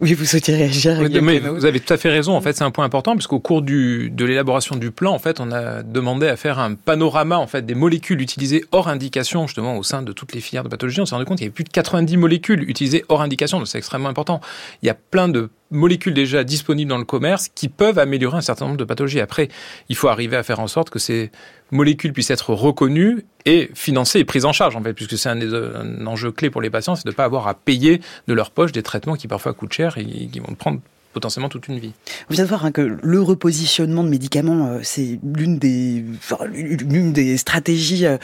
oui, 0.00 0.14
vous 0.14 0.24
souhaitez 0.24 0.54
réagir. 0.54 0.98
mais 1.22 1.38
vous 1.38 1.64
avez 1.64 1.80
tout 1.80 1.92
à 1.92 1.96
fait 1.96 2.10
raison. 2.10 2.34
En 2.34 2.40
fait, 2.40 2.54
c'est 2.54 2.64
un 2.64 2.70
point 2.70 2.84
important 2.84 3.14
parce 3.14 3.26
qu'au 3.26 3.40
cours 3.40 3.62
du, 3.62 4.10
de 4.10 4.24
l'élaboration 4.24 4.76
du 4.76 4.90
plan, 4.90 5.12
en 5.12 5.18
fait, 5.18 5.40
on 5.40 5.50
a 5.52 5.82
demandé 5.82 6.26
à 6.26 6.36
faire 6.36 6.58
un 6.58 6.74
panorama 6.74 7.38
en 7.38 7.46
fait 7.46 7.64
des 7.64 7.74
molécules 7.74 8.20
utilisées 8.20 8.64
hors 8.72 8.88
indication 8.88 9.46
justement 9.46 9.76
au 9.76 9.82
sein 9.82 10.02
de 10.02 10.12
toutes 10.12 10.34
les 10.34 10.40
filières 10.40 10.64
de 10.64 10.68
pathologie. 10.68 11.00
On 11.00 11.06
s'est 11.06 11.14
rendu 11.14 11.24
compte 11.24 11.38
qu'il 11.38 11.46
y 11.46 11.48
avait 11.48 11.54
plus 11.54 11.64
de 11.64 11.70
90 11.70 12.16
molécules 12.16 12.68
utilisées 12.68 13.04
hors 13.08 13.22
indication, 13.22 13.58
donc 13.58 13.68
c'est 13.68 13.78
extrêmement 13.78 14.08
important. 14.08 14.40
Il 14.82 14.86
y 14.86 14.90
a 14.90 14.94
plein 14.94 15.28
de 15.28 15.50
molécules 15.70 16.14
déjà 16.14 16.44
disponibles 16.44 16.88
dans 16.88 16.98
le 16.98 17.04
commerce 17.04 17.48
qui 17.48 17.68
peuvent 17.68 17.98
améliorer 17.98 18.36
un 18.36 18.42
certain 18.42 18.66
nombre 18.66 18.76
de 18.76 18.84
pathologies. 18.84 19.20
Après, 19.20 19.48
il 19.88 19.96
faut 19.96 20.08
arriver 20.08 20.36
à 20.36 20.42
faire 20.42 20.60
en 20.60 20.68
sorte 20.68 20.90
que 20.90 20.98
ces 20.98 21.30
molécules 21.70 22.12
puissent 22.12 22.30
être 22.30 22.54
reconnues 22.54 23.24
et 23.44 23.70
financées 23.74 24.20
et 24.20 24.24
prises 24.24 24.44
en 24.44 24.52
charge, 24.52 24.76
en 24.76 24.82
fait, 24.82 24.92
puisque 24.92 25.16
c'est 25.16 25.28
un, 25.28 25.40
un, 25.40 26.06
enjeu 26.06 26.32
clé 26.32 26.50
pour 26.50 26.60
les 26.60 26.70
patients, 26.70 26.96
c'est 26.96 27.04
de 27.04 27.10
ne 27.10 27.14
pas 27.14 27.24
avoir 27.24 27.48
à 27.48 27.54
payer 27.54 28.00
de 28.26 28.34
leur 28.34 28.50
poche 28.50 28.72
des 28.72 28.82
traitements 28.82 29.14
qui 29.14 29.28
parfois 29.28 29.52
coûtent 29.52 29.72
cher 29.72 29.98
et 29.98 30.04
qui 30.04 30.40
vont 30.40 30.54
prendre 30.54 30.80
potentiellement 31.16 31.48
toute 31.48 31.68
une 31.68 31.78
vie. 31.78 31.94
Vous 32.28 32.34
vient 32.34 32.44
de 32.44 32.48
voir 32.50 32.66
hein, 32.66 32.72
que 32.72 32.98
le 33.02 33.22
repositionnement 33.22 34.04
de 34.04 34.10
médicaments, 34.10 34.66
euh, 34.66 34.80
c'est 34.82 35.18
l'une 35.24 35.58
des, 35.58 36.04
des 37.12 37.36
stratégies 37.38 38.04
euh, 38.04 38.18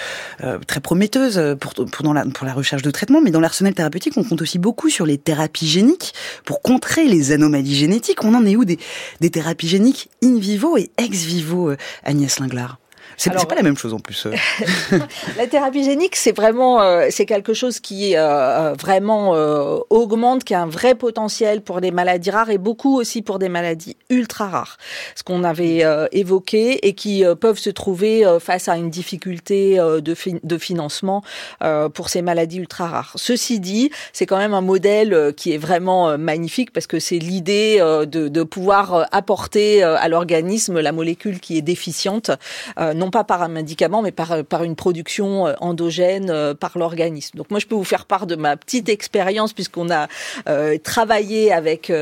euh, 0.44 0.58
très 0.66 0.80
prometteuses 0.80 1.56
pour, 1.58 1.72
pour, 1.72 2.12
la, 2.12 2.26
pour 2.26 2.44
la 2.44 2.52
recherche 2.52 2.82
de 2.82 2.90
traitement, 2.90 3.22
mais 3.22 3.30
dans 3.30 3.40
l'arsenal 3.40 3.72
thérapeutique, 3.72 4.12
on 4.18 4.24
compte 4.24 4.42
aussi 4.42 4.58
beaucoup 4.58 4.90
sur 4.90 5.06
les 5.06 5.16
thérapies 5.16 5.68
géniques 5.68 6.12
pour 6.44 6.60
contrer 6.60 7.06
les 7.08 7.32
anomalies 7.32 7.76
génétiques. 7.76 8.22
On 8.24 8.34
en 8.34 8.44
est 8.44 8.56
où 8.56 8.66
des, 8.66 8.78
des 9.22 9.30
thérapies 9.30 9.68
géniques 9.68 10.10
in 10.22 10.38
vivo 10.38 10.76
et 10.76 10.90
ex 10.98 11.24
vivo, 11.24 11.72
Agnès 12.04 12.40
Linglard 12.40 12.81
c'est 13.16 13.48
pas 13.48 13.54
la 13.54 13.62
même 13.62 13.76
chose 13.76 13.94
en 13.94 13.98
plus. 13.98 14.26
Euh. 14.26 14.32
la 15.36 15.46
thérapie 15.46 15.84
génique, 15.84 16.16
c'est 16.16 16.34
vraiment 16.34 16.80
euh, 16.82 17.06
c'est 17.10 17.26
quelque 17.26 17.54
chose 17.54 17.80
qui 17.80 18.16
euh, 18.16 18.74
vraiment 18.78 19.32
augmente, 19.90 20.44
qui 20.44 20.54
a 20.54 20.62
un 20.62 20.66
vrai 20.66 20.94
potentiel 20.94 21.62
pour 21.62 21.80
des 21.80 21.90
maladies 21.90 22.30
rares 22.30 22.50
et 22.50 22.58
beaucoup 22.58 22.98
aussi 22.98 23.22
pour 23.22 23.38
des 23.38 23.48
maladies 23.48 23.96
ultra 24.10 24.48
rares, 24.48 24.78
ce 25.14 25.22
qu'on 25.22 25.44
avait 25.44 25.84
évoqué 26.12 26.86
et 26.86 26.94
qui 26.94 27.24
peuvent 27.40 27.58
se 27.58 27.70
trouver 27.70 28.24
face 28.40 28.68
à 28.68 28.76
une 28.76 28.90
difficulté 28.90 29.76
de, 29.76 30.14
de 30.42 30.58
financement 30.58 31.22
pour 31.94 32.08
ces 32.08 32.22
maladies 32.22 32.58
ultra 32.58 32.86
rares. 32.86 33.12
Ceci 33.16 33.60
dit, 33.60 33.90
c'est 34.12 34.26
quand 34.26 34.38
même 34.38 34.54
un 34.54 34.60
modèle 34.60 35.32
qui 35.36 35.52
est 35.52 35.58
vraiment 35.58 36.16
magnifique 36.18 36.72
parce 36.72 36.86
que 36.86 36.98
c'est 36.98 37.18
l'idée 37.18 37.78
de, 37.78 38.28
de, 38.28 38.42
pouvoir 38.42 39.08
apporter 39.12 39.82
à 39.82 40.08
l'organisme 40.08 40.80
la 40.80 40.92
molécule 40.92 41.40
qui 41.40 41.58
est 41.58 41.62
déficiente, 41.62 42.30
non 42.94 43.10
pas 43.10 43.24
par 43.24 43.42
un 43.42 43.48
médicament, 43.48 44.02
mais 44.02 44.12
par, 44.12 44.44
par 44.44 44.64
une 44.64 44.76
production 44.76 45.46
euh, 45.46 45.54
endogène 45.60 46.30
euh, 46.30 46.54
par 46.54 46.76
l'organisme. 46.76 47.38
Donc 47.38 47.50
moi, 47.50 47.60
je 47.60 47.66
peux 47.66 47.74
vous 47.74 47.84
faire 47.84 48.06
part 48.06 48.26
de 48.26 48.36
ma 48.36 48.56
petite 48.56 48.88
expérience 48.88 49.52
puisqu'on 49.52 49.90
a 49.90 50.08
euh, 50.48 50.78
travaillé 50.78 51.52
avec 51.52 51.92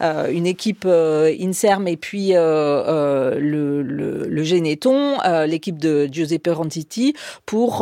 une 0.00 0.46
équipe 0.46 0.86
INSERM 0.86 1.88
et 1.88 1.96
puis 1.96 2.32
le, 2.32 3.38
le, 3.82 4.26
le 4.28 4.42
Généton, 4.42 5.18
l'équipe 5.46 5.78
de 5.78 6.08
Giuseppe 6.10 6.50
Rantiti, 6.50 7.14
pour 7.46 7.78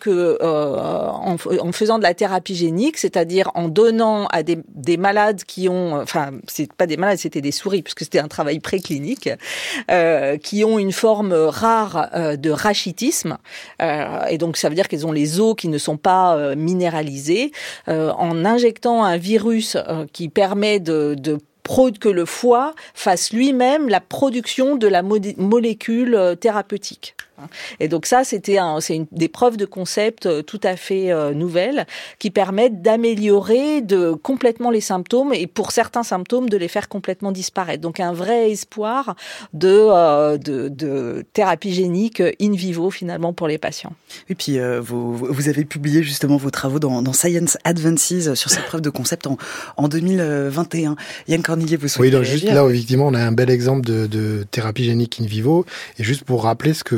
que 0.00 0.38
en, 0.42 1.36
en, 1.36 1.72
faisant 1.72 1.98
de 1.98 2.02
la 2.02 2.14
thérapie 2.14 2.54
génique, 2.54 2.98
c'est-à-dire 2.98 3.50
en 3.54 3.68
donnant 3.68 4.26
à 4.26 4.42
des, 4.42 4.58
des 4.74 4.96
malades 4.96 5.44
qui 5.44 5.68
ont, 5.68 5.94
enfin, 6.00 6.30
c'est 6.46 6.72
pas 6.72 6.86
des 6.86 6.96
malades, 6.96 7.18
c'était 7.18 7.40
des 7.40 7.52
souris 7.52 7.82
puisque 7.82 8.00
c'était 8.00 8.18
un 8.18 8.28
travail 8.28 8.60
préclinique, 8.60 9.28
qui 10.42 10.64
ont 10.64 10.78
une 10.78 10.92
forme 10.92 11.32
rare 11.32 12.09
euh, 12.14 12.36
de 12.36 12.50
rachitisme, 12.50 13.38
euh, 13.82 14.24
et 14.28 14.38
donc 14.38 14.56
ça 14.56 14.68
veut 14.68 14.74
dire 14.74 14.88
qu'ils 14.88 15.06
ont 15.06 15.12
les 15.12 15.40
os 15.40 15.54
qui 15.56 15.68
ne 15.68 15.78
sont 15.78 15.96
pas 15.96 16.36
euh, 16.36 16.56
minéralisés, 16.56 17.52
en 17.86 18.44
injectant 18.44 19.04
un 19.04 19.16
virus 19.16 19.76
qui 20.12 20.28
permet 20.28 20.80
de, 20.80 21.14
de 21.18 21.38
que 22.00 22.08
le 22.08 22.24
foie 22.24 22.74
fasse 22.94 23.32
lui-même 23.32 23.88
la 23.88 24.00
production 24.00 24.74
de 24.74 24.88
la 24.88 25.02
molécule 25.02 26.36
thérapeutique. 26.40 27.14
Et 27.78 27.88
donc 27.88 28.06
ça, 28.06 28.24
c'était 28.24 28.58
c'est 28.80 28.96
une 28.96 29.06
des 29.12 29.28
preuves 29.28 29.56
de 29.56 29.64
concept 29.64 30.26
euh, 30.26 30.42
tout 30.42 30.60
à 30.62 30.76
fait 30.76 31.10
euh, 31.10 31.32
nouvelles 31.32 31.86
qui 32.18 32.30
permettent 32.30 32.82
d'améliorer 32.82 33.80
de 33.80 34.12
complètement 34.12 34.70
les 34.70 34.80
symptômes 34.80 35.32
et 35.32 35.46
pour 35.46 35.72
certains 35.72 36.02
symptômes 36.02 36.48
de 36.48 36.56
les 36.56 36.68
faire 36.68 36.88
complètement 36.88 37.32
disparaître. 37.32 37.80
Donc 37.80 38.00
un 38.00 38.12
vrai 38.12 38.50
espoir 38.50 39.16
de, 39.52 39.68
euh, 39.68 40.38
de, 40.38 40.68
de, 40.68 41.24
thérapie 41.32 41.72
génique 41.72 42.22
in 42.40 42.52
vivo 42.52 42.90
finalement 42.90 43.32
pour 43.32 43.48
les 43.48 43.58
patients. 43.58 43.92
Et 44.28 44.34
puis 44.34 44.58
vous, 44.80 45.16
vous 45.16 45.48
avez 45.48 45.64
publié 45.64 46.02
justement 46.02 46.36
vos 46.36 46.50
travaux 46.50 46.78
dans, 46.78 47.02
dans 47.02 47.12
Science 47.12 47.56
Advances 47.64 48.34
sur 48.34 48.50
cette 48.50 48.64
preuve 48.64 48.80
de 48.80 48.90
concept 48.90 49.26
en, 49.26 49.36
en 49.76 49.88
2021. 49.88 50.96
Yann 51.28 51.42
Cornelier, 51.42 51.76
vous 51.76 51.88
souhaitez 51.88 52.08
Oui, 52.08 52.10
donc 52.10 52.24
juste 52.24 52.44
là, 52.44 52.68
effectivement, 52.68 53.06
on 53.06 53.14
a 53.14 53.22
un 53.22 53.32
bel 53.32 53.50
exemple 53.50 53.86
de, 53.86 54.06
de 54.06 54.44
thérapie 54.50 54.84
génique 54.84 55.20
in 55.20 55.26
vivo. 55.26 55.64
Et 55.98 56.04
juste 56.04 56.24
pour 56.24 56.44
rappeler 56.44 56.74
ce 56.74 56.84
que 56.84 56.96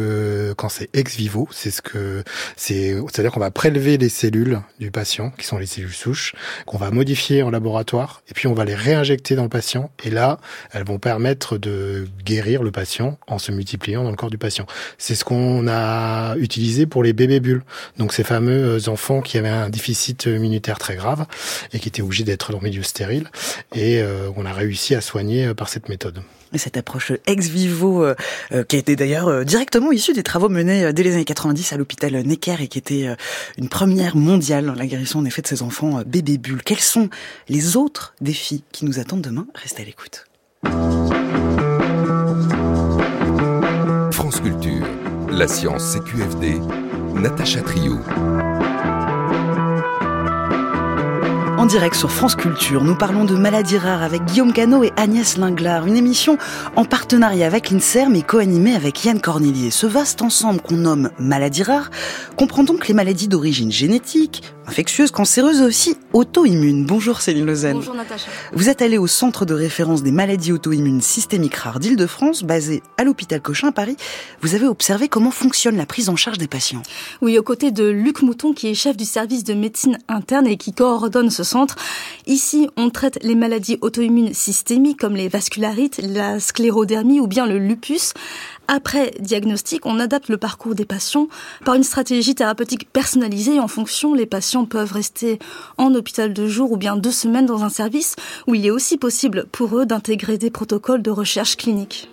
quand 0.56 0.68
c'est 0.68 0.88
ex 0.94 1.16
vivo, 1.16 1.48
c'est 1.50 1.70
ce 1.70 1.82
que 1.82 2.22
c'est, 2.56 2.94
c'est-à-dire 3.10 3.32
qu'on 3.32 3.40
va 3.40 3.50
prélever 3.50 3.98
les 3.98 4.08
cellules 4.08 4.60
du 4.78 4.90
patient, 4.90 5.30
qui 5.38 5.46
sont 5.46 5.58
les 5.58 5.66
cellules 5.66 5.92
souches, 5.92 6.34
qu'on 6.66 6.78
va 6.78 6.90
modifier 6.90 7.42
en 7.42 7.50
laboratoire, 7.50 8.22
et 8.28 8.34
puis 8.34 8.46
on 8.46 8.54
va 8.54 8.64
les 8.64 8.74
réinjecter 8.74 9.34
dans 9.34 9.44
le 9.44 9.48
patient, 9.48 9.90
et 10.04 10.10
là, 10.10 10.38
elles 10.72 10.84
vont 10.84 10.98
permettre 10.98 11.58
de 11.58 12.06
guérir 12.24 12.62
le 12.62 12.70
patient 12.70 13.18
en 13.26 13.38
se 13.38 13.52
multipliant 13.52 14.04
dans 14.04 14.10
le 14.10 14.16
corps 14.16 14.30
du 14.30 14.38
patient. 14.38 14.66
C'est 14.98 15.14
ce 15.14 15.24
qu'on 15.24 15.66
a 15.68 16.36
utilisé 16.36 16.86
pour 16.86 17.02
les 17.02 17.12
bébés 17.12 17.40
bulles, 17.40 17.64
donc 17.98 18.12
ces 18.12 18.24
fameux 18.24 18.88
enfants 18.88 19.20
qui 19.20 19.38
avaient 19.38 19.48
un 19.48 19.70
déficit 19.70 20.26
immunitaire 20.26 20.78
très 20.78 20.96
grave 20.96 21.26
et 21.72 21.78
qui 21.78 21.88
étaient 21.88 22.02
obligés 22.02 22.24
d'être 22.24 22.52
dans 22.52 22.58
le 22.60 22.68
milieu 22.68 22.82
stérile, 22.82 23.28
et 23.74 24.00
euh, 24.00 24.30
on 24.36 24.46
a 24.46 24.52
réussi 24.52 24.94
à 24.94 25.00
soigner 25.00 25.46
euh, 25.46 25.54
par 25.54 25.68
cette 25.68 25.88
méthode 25.88 26.22
cette 26.58 26.76
approche 26.76 27.12
ex 27.26 27.48
vivo 27.48 28.04
euh, 28.04 28.14
euh 28.52 28.64
qui 28.64 28.76
était 28.76 28.96
d'ailleurs 28.96 29.28
euh, 29.28 29.44
directement 29.44 29.92
issue 29.92 30.12
des 30.12 30.22
travaux 30.22 30.48
menés 30.48 30.84
euh, 30.84 30.92
dès 30.92 31.02
les 31.02 31.14
années 31.14 31.24
90 31.24 31.72
à 31.72 31.76
l'hôpital 31.76 32.12
Necker 32.12 32.56
et 32.60 32.68
qui 32.68 32.78
était 32.78 33.08
une 33.58 33.68
première 33.68 34.16
mondiale 34.16 34.66
dans 34.66 34.74
guérison 34.84 35.20
en 35.20 35.24
effet 35.24 35.42
de 35.42 35.46
ces 35.46 35.62
enfants 35.62 36.02
bébés 36.06 36.38
bulles. 36.38 36.62
Quels 36.62 36.80
sont 36.80 37.08
les 37.48 37.76
autres 37.76 38.14
défis 38.20 38.64
qui 38.72 38.84
nous 38.84 38.98
attendent 38.98 39.22
demain? 39.22 39.46
Restez 39.54 39.82
à 39.82 39.84
l'écoute. 39.84 40.26
France 44.12 44.40
Culture, 44.40 44.86
la 45.30 45.48
science 45.48 45.94
CQFD, 45.94 46.60
Natacha 47.14 47.62
Trio. 47.62 47.98
En 51.62 51.66
direct 51.66 51.94
sur 51.94 52.10
France 52.10 52.34
Culture, 52.34 52.82
nous 52.82 52.96
parlons 52.96 53.24
de 53.24 53.36
maladies 53.36 53.78
rares 53.78 54.02
avec 54.02 54.24
Guillaume 54.24 54.52
Cano 54.52 54.82
et 54.82 54.90
Agnès 54.96 55.36
Linglard. 55.36 55.86
Une 55.86 55.96
émission 55.96 56.36
en 56.74 56.84
partenariat 56.84 57.46
avec 57.46 57.70
l'INSERM 57.70 58.16
et 58.16 58.22
co-animée 58.22 58.74
avec 58.74 59.04
Yann 59.04 59.20
Cornelier. 59.20 59.70
Ce 59.70 59.86
vaste 59.86 60.22
ensemble 60.22 60.60
qu'on 60.60 60.74
nomme 60.74 61.10
maladies 61.20 61.62
rares 61.62 61.92
comprend 62.36 62.64
donc 62.64 62.88
les 62.88 62.94
maladies 62.94 63.28
d'origine 63.28 63.70
génétique, 63.70 64.42
infectieuse, 64.66 65.12
cancéreuse 65.12 65.60
et 65.60 65.64
aussi 65.64 65.96
auto-immune. 66.12 66.84
Bonjour 66.84 67.20
Céline 67.20 67.46
Lausanne. 67.46 67.74
Bonjour 67.74 67.94
Natacha. 67.94 68.26
Vous 68.52 68.68
êtes 68.68 68.82
allée 68.82 68.98
au 68.98 69.06
centre 69.06 69.44
de 69.44 69.54
référence 69.54 70.02
des 70.02 70.10
maladies 70.10 70.50
auto-immunes 70.50 71.00
systémiques 71.00 71.54
rares 71.54 71.78
d'Île-de-France, 71.78 72.42
basé 72.42 72.82
à 72.98 73.04
l'hôpital 73.04 73.40
Cochin 73.40 73.68
à 73.68 73.72
Paris. 73.72 73.96
Vous 74.40 74.56
avez 74.56 74.66
observé 74.66 75.06
comment 75.06 75.30
fonctionne 75.30 75.76
la 75.76 75.86
prise 75.86 76.08
en 76.08 76.16
charge 76.16 76.38
des 76.38 76.48
patients. 76.48 76.82
Oui, 77.20 77.38
aux 77.38 77.42
côtés 77.44 77.70
de 77.70 77.88
Luc 77.88 78.22
Mouton, 78.22 78.52
qui 78.52 78.66
est 78.66 78.74
chef 78.74 78.96
du 78.96 79.04
service 79.04 79.44
de 79.44 79.54
médecine 79.54 79.98
interne 80.08 80.48
et 80.48 80.56
qui 80.56 80.72
coordonne 80.72 81.30
ce 81.30 81.44
Ici, 82.26 82.68
on 82.76 82.90
traite 82.90 83.18
les 83.22 83.34
maladies 83.34 83.78
auto-immunes 83.80 84.34
systémiques 84.34 85.00
comme 85.00 85.16
les 85.16 85.28
vascularites, 85.28 86.00
la 86.02 86.40
sclérodermie 86.40 87.20
ou 87.20 87.26
bien 87.26 87.46
le 87.46 87.58
lupus 87.58 88.14
après 88.68 89.12
diagnostic, 89.18 89.84
on 89.86 89.98
adapte 89.98 90.28
le 90.28 90.38
parcours 90.38 90.74
des 90.74 90.84
patients 90.84 91.28
par 91.64 91.74
une 91.74 91.82
stratégie 91.82 92.34
thérapeutique 92.34 92.88
personnalisée. 92.90 93.60
En 93.60 93.68
fonction, 93.68 94.14
les 94.14 94.24
patients 94.24 94.64
peuvent 94.64 94.92
rester 94.92 95.38
en 95.76 95.94
hôpital 95.94 96.32
de 96.32 96.46
jour 96.46 96.72
ou 96.72 96.76
bien 96.76 96.96
deux 96.96 97.10
semaines 97.10 97.46
dans 97.46 97.64
un 97.64 97.68
service 97.68 98.16
où 98.46 98.54
il 98.54 98.64
est 98.64 98.70
aussi 98.70 98.96
possible 98.96 99.46
pour 99.52 99.78
eux 99.78 99.84
d'intégrer 99.84 100.38
des 100.38 100.50
protocoles 100.50 101.02
de 101.02 101.10
recherche 101.10 101.56
clinique. 101.56 102.08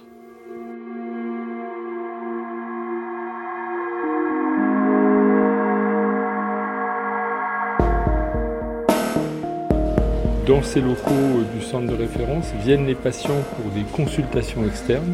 Dans 10.50 10.64
ces 10.64 10.82
locaux 10.82 11.44
du 11.56 11.62
centre 11.62 11.86
de 11.86 11.96
référence 11.96 12.52
viennent 12.66 12.88
les 12.88 12.96
patients 12.96 13.44
pour 13.56 13.72
des 13.72 13.84
consultations 13.84 14.66
externes 14.66 15.14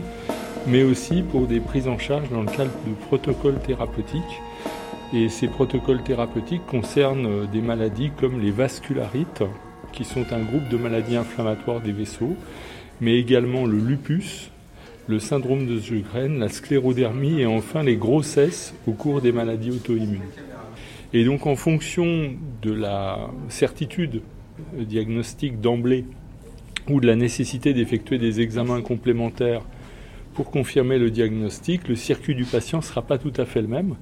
mais 0.66 0.84
aussi 0.84 1.24
pour 1.24 1.46
des 1.46 1.60
prises 1.60 1.90
en 1.90 1.98
charge 1.98 2.30
dans 2.30 2.40
le 2.40 2.48
cadre 2.48 2.72
de 2.88 2.94
protocoles 3.08 3.60
thérapeutiques. 3.60 4.24
Et 5.14 5.28
ces 5.28 5.50
protocoles 5.50 6.04
thérapeutiques 6.04 6.66
concernent 6.66 7.26
euh, 7.26 7.46
des 7.52 7.60
maladies 7.60 8.12
comme 8.18 8.40
les 8.40 8.52
vascularites, 8.52 9.44
qui 9.92 10.06
sont 10.06 10.26
un 10.32 10.40
groupe 10.40 10.70
de 10.70 10.78
maladies 10.78 11.18
inflammatoires 11.18 11.82
des 11.82 11.92
vaisseaux, 11.92 12.38
mais 13.02 13.20
également 13.20 13.66
le 13.66 13.78
lupus, 13.78 14.52
le 15.08 15.20
syndrome 15.20 15.68
de 15.68 15.82
Sjögren, 15.82 16.40
la 16.40 16.48
sclérodermie 16.48 17.42
et 17.42 17.46
enfin 17.46 17.84
les 17.84 17.98
grossesses 17.98 18.74
au 18.88 18.94
cours 18.94 19.20
des 19.20 19.34
maladies 19.34 19.72
auto-immunes. 19.72 20.22
Et 21.12 21.26
donc 21.26 21.46
en 21.46 21.58
fonction 21.58 22.32
de 22.62 22.72
la 22.72 23.30
certitude 23.50 24.22
diagnostique 24.78 25.62
d'emblée 25.62 26.06
ou 26.89 26.99
de 26.99 27.08
la 27.08 27.16
nécessité 27.16 27.74
d'effectuer 27.74 28.18
des 28.18 28.41
examens 28.41 28.82
complémentaires 28.82 29.62
pour 30.34 30.51
confirmer 30.51 30.99
le 30.99 31.12
diagnostic, 31.12 31.88
le 31.88 31.95
circuit 31.95 32.36
du 32.36 32.43
patient 32.43 32.80
ne 32.80 32.84
sera 32.84 33.01
pas 33.01 33.18
tout 33.18 33.34
à 33.38 33.45
fait 33.45 33.62
le 33.62 33.68
même, 33.68 33.95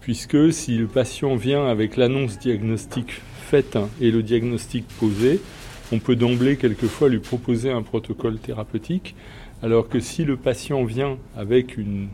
puisque 0.00 0.52
si 0.52 0.76
le 0.76 0.86
patient 0.86 1.34
vient 1.34 1.66
avec 1.66 1.96
l'annonce 1.96 2.38
diagnostique 2.38 3.20
faite 3.44 3.76
et 4.00 4.10
le 4.10 4.22
diagnostic 4.22 4.86
posé, 5.00 5.40
on 5.92 5.98
peut 5.98 6.16
d'emblée 6.16 6.56
quelquefois 6.56 7.08
lui 7.08 7.18
proposer 7.18 7.70
un 7.70 7.82
protocole 7.82 8.38
thérapeutique, 8.38 9.14
alors 9.62 9.88
que 9.88 10.00
si 10.00 10.24
le 10.24 10.36
patient 10.36 10.84
vient 10.84 11.18
avec 11.36 11.76
une 11.76 12.08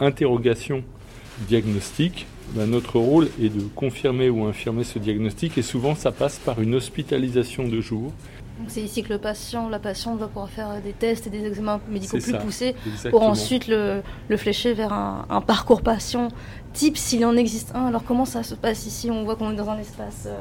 interrogation 0.00 0.84
diagnostique, 1.48 2.26
ben 2.50 2.66
notre 2.66 2.98
rôle 2.98 3.28
est 3.40 3.48
de 3.48 3.62
confirmer 3.74 4.28
ou 4.28 4.44
infirmer 4.44 4.84
ce 4.84 4.98
diagnostic 4.98 5.56
et 5.58 5.62
souvent 5.62 5.94
ça 5.94 6.12
passe 6.12 6.38
par 6.38 6.60
une 6.60 6.74
hospitalisation 6.74 7.66
de 7.66 7.80
jour 7.80 8.12
c'est 8.68 8.82
ici 8.82 9.02
que 9.02 9.12
le 9.12 9.18
patient, 9.18 9.68
la 9.68 9.78
patiente 9.78 10.18
va 10.18 10.26
pouvoir 10.26 10.50
faire 10.50 10.80
des 10.82 10.92
tests 10.92 11.26
et 11.26 11.30
des 11.30 11.44
examens 11.44 11.80
médicaux 11.88 12.18
plus 12.18 12.34
poussés 12.34 12.74
pour 13.10 13.22
ensuite 13.22 13.66
le, 13.68 14.02
flécher 14.36 14.72
vers 14.72 14.92
un, 14.92 15.40
parcours 15.40 15.82
patient 15.82 16.28
type 16.72 16.96
s'il 16.96 17.24
en 17.24 17.36
existe 17.36 17.74
un. 17.74 17.86
Alors 17.86 18.04
comment 18.04 18.24
ça 18.24 18.42
se 18.42 18.54
passe 18.54 18.86
ici? 18.86 19.10
On 19.10 19.24
voit 19.24 19.36
qu'on 19.36 19.52
est 19.52 19.56
dans 19.56 19.68
un 19.68 19.78
espace 19.78 20.26
euh, 20.26 20.40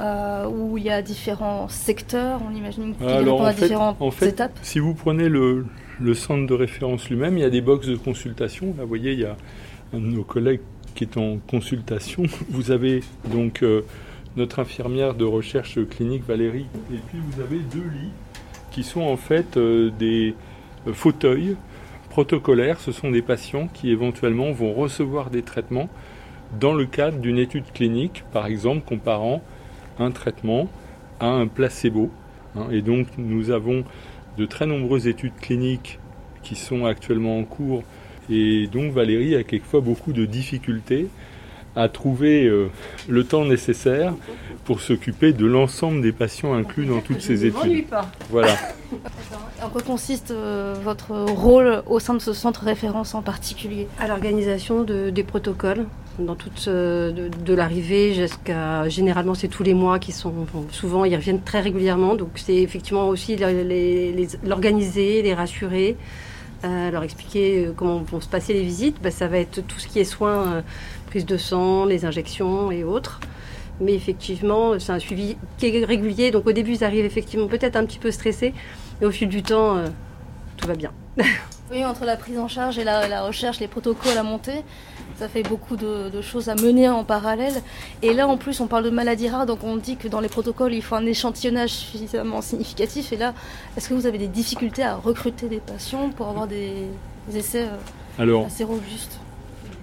euh, 0.00 0.48
où 0.48 0.78
il 0.78 0.84
y 0.84 0.90
a 0.90 1.02
différents 1.02 1.68
secteurs, 1.68 2.40
on 2.48 2.54
imagine 2.54 2.94
qu'il 2.94 3.06
répond 3.06 3.44
à 3.44 3.52
différentes 3.52 3.96
en 4.00 4.10
fait, 4.10 4.28
étapes. 4.28 4.58
Si 4.62 4.78
vous 4.78 4.94
prenez 4.94 5.28
le, 5.28 5.66
centre 6.14 6.46
de 6.46 6.54
référence 6.54 7.08
lui-même, 7.10 7.36
il 7.36 7.40
y 7.40 7.44
a 7.44 7.50
des 7.50 7.60
box 7.60 7.86
de 7.86 7.96
consultation. 7.96 8.74
Là, 8.76 8.82
vous 8.82 8.88
voyez, 8.88 9.12
il 9.12 9.20
y 9.20 9.24
a 9.24 9.36
un 9.92 9.98
de 9.98 10.06
nos 10.06 10.24
collègues 10.24 10.60
qui 10.98 11.04
est 11.04 11.16
en 11.16 11.38
consultation. 11.48 12.24
Vous 12.50 12.70
avez 12.70 13.02
donc... 13.32 13.62
Euh, 13.62 13.84
notre 14.38 14.60
infirmière 14.60 15.14
de 15.14 15.24
recherche 15.24 15.78
clinique 15.88 16.24
Valérie. 16.24 16.66
Et 16.92 16.98
puis 17.08 17.18
vous 17.18 17.40
avez 17.40 17.58
deux 17.58 17.88
lits 17.88 18.12
qui 18.70 18.84
sont 18.84 19.00
en 19.00 19.16
fait 19.16 19.56
euh, 19.56 19.90
des 19.98 20.34
fauteuils 20.92 21.56
protocolaires. 22.08 22.78
Ce 22.78 22.92
sont 22.92 23.10
des 23.10 23.22
patients 23.22 23.66
qui 23.66 23.90
éventuellement 23.90 24.52
vont 24.52 24.72
recevoir 24.72 25.30
des 25.30 25.42
traitements 25.42 25.88
dans 26.60 26.72
le 26.72 26.86
cadre 26.86 27.18
d'une 27.18 27.38
étude 27.38 27.64
clinique, 27.72 28.24
par 28.32 28.46
exemple 28.46 28.82
comparant 28.86 29.42
un 29.98 30.12
traitement 30.12 30.68
à 31.20 31.26
un 31.26 31.48
placebo. 31.48 32.10
Hein. 32.56 32.68
Et 32.70 32.80
donc 32.80 33.08
nous 33.18 33.50
avons 33.50 33.84
de 34.36 34.46
très 34.46 34.66
nombreuses 34.66 35.08
études 35.08 35.34
cliniques 35.40 35.98
qui 36.42 36.54
sont 36.54 36.86
actuellement 36.86 37.38
en 37.38 37.44
cours. 37.44 37.82
Et 38.30 38.66
donc 38.66 38.92
Valérie 38.92 39.34
a 39.36 39.42
quelquefois 39.42 39.80
beaucoup 39.80 40.12
de 40.12 40.24
difficultés 40.26 41.08
à 41.76 41.88
trouver 41.88 42.44
euh, 42.44 42.70
le 43.08 43.24
temps 43.24 43.44
nécessaire 43.44 44.12
pour 44.64 44.80
s'occuper 44.80 45.32
de 45.32 45.46
l'ensemble 45.46 46.02
des 46.02 46.12
patients 46.12 46.52
inclus 46.52 46.86
dans 46.86 47.00
toutes 47.00 47.20
ces 47.20 47.46
études. 47.46 47.86
Pas. 47.86 48.10
Voilà. 48.30 48.54
En 49.62 49.68
quoi 49.68 49.82
consiste 49.82 50.30
euh, 50.30 50.74
votre 50.82 51.12
rôle 51.12 51.82
au 51.86 52.00
sein 52.00 52.14
de 52.14 52.18
ce 52.18 52.32
centre 52.32 52.64
référence 52.64 53.14
en 53.14 53.22
particulier? 53.22 53.86
À 53.98 54.08
l'organisation 54.08 54.82
de, 54.82 55.10
des 55.10 55.22
protocoles 55.22 55.86
dans 56.18 56.34
toute 56.34 56.66
euh, 56.68 57.28
de, 57.28 57.54
l'arrivée 57.54 58.12
jusqu'à 58.12 58.88
généralement 58.88 59.34
c'est 59.34 59.48
tous 59.48 59.62
les 59.62 59.74
mois 59.74 59.98
qui 59.98 60.10
sont 60.10 60.34
souvent 60.70 61.04
ils 61.04 61.14
reviennent 61.14 61.42
très 61.42 61.60
régulièrement 61.60 62.16
donc 62.16 62.30
c'est 62.34 62.56
effectivement 62.56 63.08
aussi 63.08 63.36
l'organiser 64.44 65.22
les, 65.22 65.34
rassurer 65.34 65.96
leur 66.62 67.02
expliquer 67.02 67.70
comment 67.76 67.98
vont 67.98 68.20
se 68.20 68.28
passer 68.28 68.52
les 68.52 68.62
visites 68.62 69.00
bah, 69.02 69.10
ça 69.10 69.28
va 69.28 69.38
être 69.38 69.60
tout 69.66 69.78
ce 69.78 69.86
qui 69.86 70.00
est 70.00 70.04
soins 70.04 70.62
prise 71.08 71.26
de 71.26 71.36
sang, 71.36 71.86
les 71.86 72.04
injections 72.04 72.70
et 72.70 72.84
autres. 72.84 73.20
Mais 73.80 73.94
effectivement, 73.94 74.78
c'est 74.78 74.92
un 74.92 74.98
suivi 74.98 75.36
qui 75.56 75.66
est 75.66 75.84
régulier. 75.84 76.30
Donc 76.30 76.46
au 76.46 76.52
début, 76.52 76.72
ils 76.72 76.84
arrivent 76.84 77.04
effectivement 77.04 77.46
peut-être 77.46 77.76
un 77.76 77.84
petit 77.84 77.98
peu 77.98 78.10
stressés. 78.10 78.54
Mais 79.00 79.06
au 79.06 79.10
fil 79.10 79.28
du 79.28 79.42
temps, 79.42 79.76
euh, 79.76 79.86
tout 80.56 80.68
va 80.68 80.74
bien. 80.74 80.92
oui, 81.70 81.84
entre 81.84 82.04
la 82.04 82.16
prise 82.16 82.38
en 82.38 82.48
charge 82.48 82.78
et 82.78 82.84
la, 82.84 83.22
recherche, 83.22 83.60
les 83.60 83.68
protocoles 83.68 84.16
à 84.16 84.22
monter, 84.22 84.62
ça 85.18 85.28
fait 85.28 85.42
beaucoup 85.42 85.76
de, 85.76 86.20
choses 86.22 86.48
à 86.48 86.54
mener 86.54 86.88
en 86.88 87.04
parallèle. 87.04 87.54
Et 88.02 88.14
là, 88.14 88.26
en 88.26 88.36
plus, 88.36 88.60
on 88.60 88.66
parle 88.66 88.84
de 88.84 88.90
maladies 88.90 89.28
rares, 89.28 89.46
donc 89.46 89.64
on 89.64 89.76
dit 89.76 89.96
que 89.96 90.08
dans 90.08 90.20
les 90.20 90.28
protocoles, 90.28 90.72
il 90.72 90.82
faut 90.82 90.94
un 90.94 91.06
échantillonnage 91.06 91.70
suffisamment 91.70 92.40
significatif. 92.40 93.12
Et 93.12 93.16
là, 93.16 93.34
est-ce 93.76 93.88
que 93.88 93.94
vous 93.94 94.06
avez 94.06 94.18
des 94.18 94.28
difficultés 94.28 94.82
à 94.82 94.96
recruter 94.96 95.48
des 95.48 95.60
patients 95.60 96.10
pour 96.10 96.28
avoir 96.28 96.46
des, 96.46 96.86
essais 97.34 97.66
euh, 98.18 98.44
assez 98.46 98.64
robustes? 98.64 99.20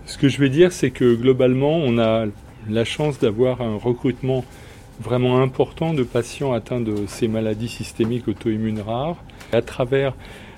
ce 0.08 0.18
que 0.18 0.30
je 0.30 0.40
vais 0.40 0.50
dire, 0.50 0.72
c'est 0.72 0.92
que 0.92 1.16
globalement, 1.16 1.78
on 1.78 1.98
a 1.98 2.26
la 2.70 2.86
chance 2.86 3.20
d'avoir 3.20 3.62
un 3.62 3.76
recrutement 3.78 4.44
vraiment 5.00 5.42
important 5.42 5.94
de 5.94 6.04
patients 6.04 6.54
atteints 6.54 6.80
de 6.80 7.06
ces 7.08 7.28
maladies 7.28 7.68
systémiques 7.68 8.28
auto-immunes 8.28 8.82
rares. 8.82 9.18
À 9.52 9.62
travers 9.62 10.14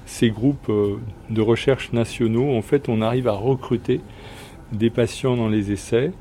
ces 0.08 0.32
groupes 0.32 0.70
euh, 0.70 0.98
de 1.30 1.42
recherche 1.42 1.94
nationaux, 1.94 2.56
en 2.56 2.64
fait, 2.64 2.90
on 2.90 3.02
arrive 3.02 3.28
à 3.28 3.34
recruter 3.34 4.02
des 4.72 4.90
patients 4.90 5.36
dans 5.36 5.50
les 5.50 5.72
essais. 5.72 6.12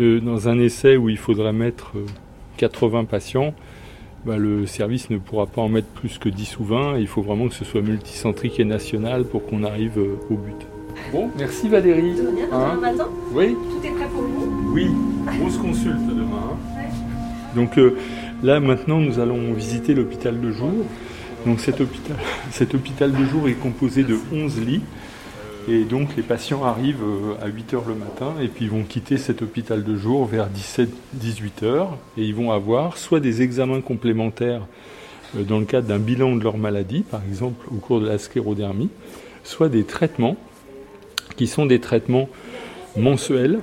Euh, 0.00 0.20
dans 0.20 0.48
un 0.48 0.58
essai 0.58 0.96
où 0.96 1.10
il 1.10 1.18
faudrait 1.18 1.52
mettre 1.52 1.92
80 2.56 3.00
euh, 3.00 3.02
patients, 3.02 3.54
bah, 4.24 4.38
le 4.38 4.64
service 4.64 5.10
ne 5.10 5.18
pourra 5.18 5.46
pas 5.46 5.60
en 5.60 5.68
mettre 5.68 5.88
plus 5.88 6.18
que 6.18 6.28
10 6.28 6.58
ou 6.60 6.64
20. 6.64 6.98
Il 6.98 7.06
faut 7.06 7.22
vraiment 7.22 7.48
que 7.48 7.54
ce 7.54 7.64
soit 7.64 7.82
multicentrique 7.82 8.60
et 8.60 8.64
national 8.64 9.24
pour 9.24 9.44
qu'on 9.44 9.64
arrive 9.64 9.98
au 10.30 10.36
but. 10.36 10.66
Bon, 11.12 11.30
merci 11.36 11.68
Valérie. 11.68 12.14
Hein 12.52 12.76
matin 12.80 13.08
Oui. 13.32 13.54
Tout 13.54 13.86
est 13.86 13.90
prêt 13.90 14.08
pour 14.08 14.22
vous 14.22 14.72
Oui, 14.72 14.90
on 15.42 15.50
se 15.50 15.58
consulte 15.58 16.06
demain. 16.06 16.52
Hein. 16.52 16.80
Donc 17.54 17.78
euh, 17.78 17.96
là 18.42 18.60
maintenant 18.60 18.98
nous 18.98 19.18
allons 19.18 19.52
visiter 19.52 19.94
l'hôpital 19.94 20.40
de 20.40 20.52
jour. 20.52 20.72
Donc 21.46 21.60
cet 22.50 22.74
hôpital, 22.74 23.12
de 23.12 23.24
jour 23.24 23.48
est 23.48 23.54
composé 23.54 24.02
de 24.02 24.18
11 24.32 24.60
lits. 24.60 24.82
Et 25.68 25.84
donc 25.84 26.16
les 26.16 26.22
patients 26.22 26.64
arrivent 26.64 27.04
euh, 27.04 27.44
à 27.44 27.48
8 27.48 27.74
h 27.74 27.86
le 27.86 27.94
matin 27.94 28.32
et 28.40 28.48
puis 28.48 28.64
ils 28.64 28.70
vont 28.70 28.82
quitter 28.82 29.18
cet 29.18 29.42
hôpital 29.42 29.84
de 29.84 29.94
jour 29.94 30.24
vers 30.24 30.48
17-18 30.48 30.88
h 31.62 31.86
et 32.16 32.24
ils 32.24 32.34
vont 32.34 32.50
avoir 32.50 32.96
soit 32.96 33.20
des 33.20 33.42
examens 33.42 33.82
complémentaires 33.82 34.62
euh, 35.36 35.42
dans 35.42 35.58
le 35.58 35.66
cadre 35.66 35.86
d'un 35.86 35.98
bilan 35.98 36.34
de 36.34 36.42
leur 36.42 36.56
maladie, 36.56 37.02
par 37.02 37.20
exemple 37.28 37.66
au 37.70 37.76
cours 37.76 38.00
de 38.00 38.08
la 38.08 38.18
sclérodermie, 38.18 38.88
soit 39.44 39.68
des 39.68 39.84
traitements 39.84 40.36
qui 41.36 41.46
sont 41.46 41.66
des 41.66 41.78
traitements 41.78 42.28
mensuels 42.96 43.60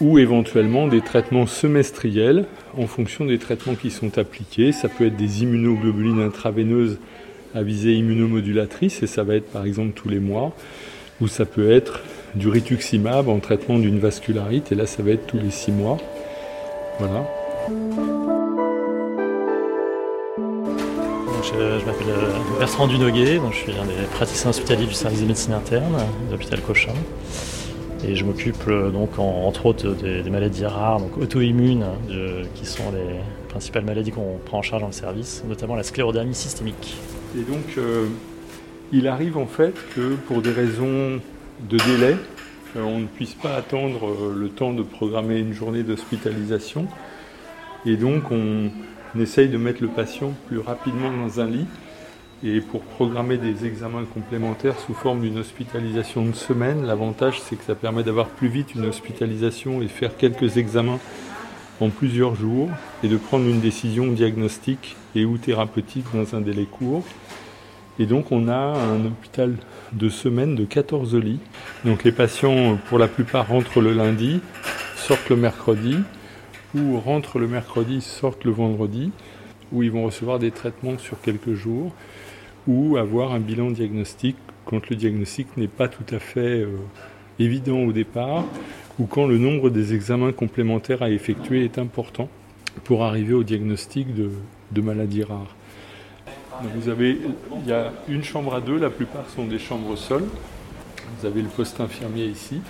ou 0.00 0.18
éventuellement 0.18 0.88
des 0.88 1.00
traitements 1.00 1.46
semestriels 1.46 2.46
en 2.76 2.86
fonction 2.86 3.24
des 3.24 3.38
traitements 3.38 3.74
qui 3.74 3.90
sont 3.90 4.18
appliqués. 4.18 4.72
Ça 4.72 4.88
peut 4.88 5.06
être 5.06 5.16
des 5.16 5.42
immunoglobulines 5.42 6.22
intraveineuses 6.22 6.98
à 7.54 7.62
visée 7.62 7.94
immunomodulatrice 7.94 9.02
et 9.02 9.06
ça 9.06 9.24
va 9.24 9.34
être 9.34 9.50
par 9.50 9.64
exemple 9.64 9.92
tous 9.94 10.08
les 10.08 10.20
mois, 10.20 10.54
ou 11.20 11.28
ça 11.28 11.44
peut 11.44 11.70
être 11.70 12.00
du 12.34 12.48
rituximab 12.48 13.28
en 13.28 13.40
traitement 13.40 13.78
d'une 13.78 13.98
vascularite 13.98 14.70
et 14.72 14.74
là 14.74 14.86
ça 14.86 15.02
va 15.02 15.10
être 15.10 15.26
tous 15.26 15.38
les 15.38 15.50
six 15.50 15.72
mois. 15.72 15.98
Voilà. 16.98 17.26
je, 21.42 21.84
m'appelle 21.86 22.08
euh, 22.08 22.58
Bertrand 22.58 22.86
Dunoguet, 22.86 23.40
je 23.50 23.56
suis 23.56 23.72
un 23.72 23.84
des 23.84 24.06
praticiens 24.12 24.50
hospitaliers 24.50 24.86
du 24.86 24.94
service 24.94 25.22
de 25.22 25.26
médecine 25.26 25.54
interne 25.54 25.96
de 26.26 26.32
l'hôpital 26.32 26.60
Cochin. 26.60 26.92
Et 28.06 28.16
je 28.16 28.24
m'occupe 28.24 28.66
euh, 28.68 28.90
donc 28.90 29.18
entre 29.18 29.66
autres 29.66 29.94
des, 29.94 30.28
maladies 30.30 30.64
rares, 30.64 31.00
donc 31.00 31.18
auto-immunes, 31.18 31.84
qui 32.54 32.66
sont 32.66 32.90
les 32.92 33.20
principales 33.48 33.84
maladies 33.84 34.12
qu'on 34.12 34.38
prend 34.44 34.58
en 34.58 34.62
charge 34.62 34.80
dans 34.80 34.88
le 34.88 34.92
service, 34.92 35.44
notamment 35.46 35.74
la 35.74 35.82
sclérodermie 35.82 36.34
systémique. 36.34 36.96
Et 37.36 37.42
donc, 37.42 37.76
euh, 37.78 38.06
il 38.92 39.06
arrive 39.06 39.36
en 39.36 39.46
fait 39.46 39.74
que 39.94 40.14
pour 40.26 40.40
des 40.40 40.52
raisons 40.52 41.20
de 41.68 41.76
délai, 41.76 42.16
euh, 42.76 42.82
on 42.82 43.00
ne 43.00 43.06
puisse 43.06 43.34
pas 43.34 43.54
attendre 43.54 44.32
le 44.34 44.48
temps 44.48 44.72
de 44.72 44.82
programmer 44.82 45.38
une 45.38 45.52
journée 45.52 45.82
d'hospitalisation. 45.82 46.86
Et 47.84 47.96
donc, 47.96 48.30
on 48.30 48.70
essaye 49.18 49.48
de 49.48 49.58
mettre 49.58 49.82
le 49.82 49.88
patient 49.88 50.32
plus 50.48 50.58
rapidement 50.58 51.10
dans 51.12 51.40
un 51.40 51.46
lit 51.46 51.66
et 52.42 52.60
pour 52.60 52.80
programmer 52.80 53.36
des 53.36 53.66
examens 53.66 54.04
complémentaires 54.04 54.78
sous 54.78 54.94
forme 54.94 55.20
d'une 55.20 55.38
hospitalisation 55.38 56.24
de 56.24 56.32
semaine, 56.32 56.86
l'avantage 56.86 57.38
c'est 57.40 57.56
que 57.56 57.64
ça 57.64 57.74
permet 57.74 58.02
d'avoir 58.02 58.28
plus 58.28 58.48
vite 58.48 58.74
une 58.74 58.86
hospitalisation 58.86 59.82
et 59.82 59.88
faire 59.88 60.16
quelques 60.16 60.56
examens 60.56 60.98
en 61.80 61.90
plusieurs 61.90 62.34
jours 62.34 62.70
et 63.02 63.08
de 63.08 63.16
prendre 63.18 63.46
une 63.46 63.60
décision 63.60 64.06
diagnostique 64.06 64.96
et 65.14 65.26
ou 65.26 65.36
thérapeutique 65.36 66.06
dans 66.14 66.34
un 66.34 66.40
délai 66.40 66.64
court. 66.64 67.04
Et 67.98 68.06
donc 68.06 68.32
on 68.32 68.48
a 68.48 68.54
un 68.54 69.04
hôpital 69.04 69.56
de 69.92 70.08
semaine 70.08 70.54
de 70.54 70.64
14 70.64 71.14
lits. 71.16 71.40
Donc 71.84 72.04
les 72.04 72.12
patients 72.12 72.78
pour 72.88 72.98
la 72.98 73.08
plupart 73.08 73.48
rentrent 73.48 73.82
le 73.82 73.92
lundi, 73.92 74.40
sortent 74.96 75.28
le 75.28 75.36
mercredi, 75.36 75.96
ou 76.74 76.98
rentrent 77.00 77.38
le 77.38 77.48
mercredi, 77.48 78.00
sortent 78.00 78.44
le 78.44 78.52
vendredi, 78.52 79.10
où 79.72 79.82
ils 79.82 79.90
vont 79.90 80.04
recevoir 80.04 80.38
des 80.38 80.52
traitements 80.52 80.96
sur 80.96 81.20
quelques 81.20 81.52
jours 81.52 81.92
ou 82.66 82.96
avoir 82.96 83.32
un 83.32 83.40
bilan 83.40 83.70
diagnostique 83.70 84.36
quand 84.64 84.88
le 84.90 84.96
diagnostic 84.96 85.56
n'est 85.56 85.68
pas 85.68 85.88
tout 85.88 86.14
à 86.14 86.18
fait 86.18 86.60
euh, 86.60 86.76
évident 87.38 87.78
au 87.78 87.92
départ 87.92 88.44
ou 88.98 89.06
quand 89.06 89.26
le 89.26 89.38
nombre 89.38 89.70
des 89.70 89.94
examens 89.94 90.32
complémentaires 90.32 91.02
à 91.02 91.10
effectuer 91.10 91.64
est 91.64 91.78
important 91.78 92.28
pour 92.84 93.04
arriver 93.04 93.34
au 93.34 93.42
diagnostic 93.42 94.08
de, 94.14 94.80
maladies 94.80 95.24
rares. 95.24 95.56
vous 96.74 96.88
avez, 96.88 97.18
il 97.62 97.68
y 97.68 97.72
a 97.72 97.92
une 98.08 98.22
chambre 98.22 98.54
à 98.54 98.60
deux, 98.60 98.78
la 98.78 98.90
plupart 98.90 99.28
sont 99.28 99.44
des 99.44 99.58
chambres 99.58 99.96
seules. 99.96 100.26
Vous 101.18 101.26
avez 101.26 101.42
le 101.42 101.48
poste 101.48 101.80
infirmier 101.80 102.26
ici 102.26 102.60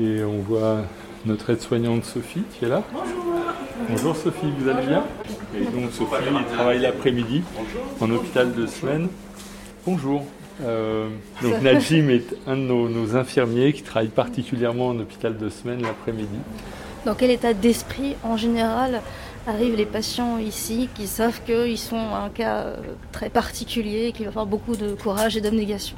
et 0.00 0.22
on 0.22 0.38
voit 0.38 0.82
notre 1.26 1.50
aide-soignante 1.50 2.04
Sophie 2.04 2.44
qui 2.52 2.64
est 2.64 2.68
là. 2.68 2.82
Bonjour. 2.92 3.31
Bonjour 3.88 4.16
Sophie, 4.16 4.52
vous 4.58 4.68
allez 4.68 4.86
bien 4.86 5.04
Et 5.54 5.64
donc 5.64 5.92
Sophie 5.92 6.44
travaille 6.52 6.80
l'après-midi 6.80 7.42
en 8.00 8.10
hôpital 8.10 8.54
de 8.54 8.66
semaine. 8.66 9.08
Bonjour. 9.86 10.24
Euh, 10.62 11.08
donc 11.42 11.62
Najim 11.62 12.10
est 12.10 12.34
un 12.46 12.56
de 12.56 12.62
nos, 12.62 13.16
infirmiers 13.16 13.72
qui 13.72 13.82
travaille 13.82 14.08
particulièrement 14.08 14.88
en 14.88 14.98
hôpital 14.98 15.36
de 15.38 15.48
semaine 15.48 15.82
l'après-midi. 15.82 16.38
Dans 17.04 17.14
quel 17.14 17.30
état 17.30 17.52
d'esprit 17.52 18.14
en 18.22 18.36
général 18.36 19.02
arrivent 19.46 19.76
les 19.76 19.86
patients 19.86 20.38
ici 20.38 20.88
qui 20.94 21.06
savent 21.06 21.40
qu'ils 21.44 21.78
sont 21.78 21.96
un 21.96 22.28
cas 22.28 22.58
euh, 22.58 22.76
très 23.10 23.28
particulier 23.28 24.06
et 24.06 24.12
qu'il 24.12 24.26
va 24.26 24.32
falloir 24.32 24.46
beaucoup 24.46 24.76
de 24.76 24.94
courage 24.94 25.36
et 25.36 25.40
d'abnégation? 25.40 25.96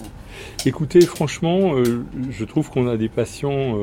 Écoutez, 0.65 1.03
franchement, 1.03 1.75
euh, 1.75 2.05
je 2.31 2.45
trouve 2.45 2.71
qu'on 2.71 2.89
a 2.89 2.97
des 2.97 3.11
patients 3.11 3.77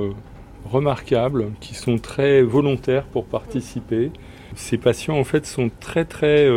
remarquables 0.70 1.51
qui 1.59 1.76
sont 1.76 1.97
très 1.97 2.41
volontaires 2.41 3.05
pour 3.05 3.26
participer. 3.26 4.12
Ces 4.55 4.78
patients 4.78 5.18
en 5.18 5.24
fait 5.24 5.45
sont 5.45 5.70
très 5.80 6.05
très 6.05 6.49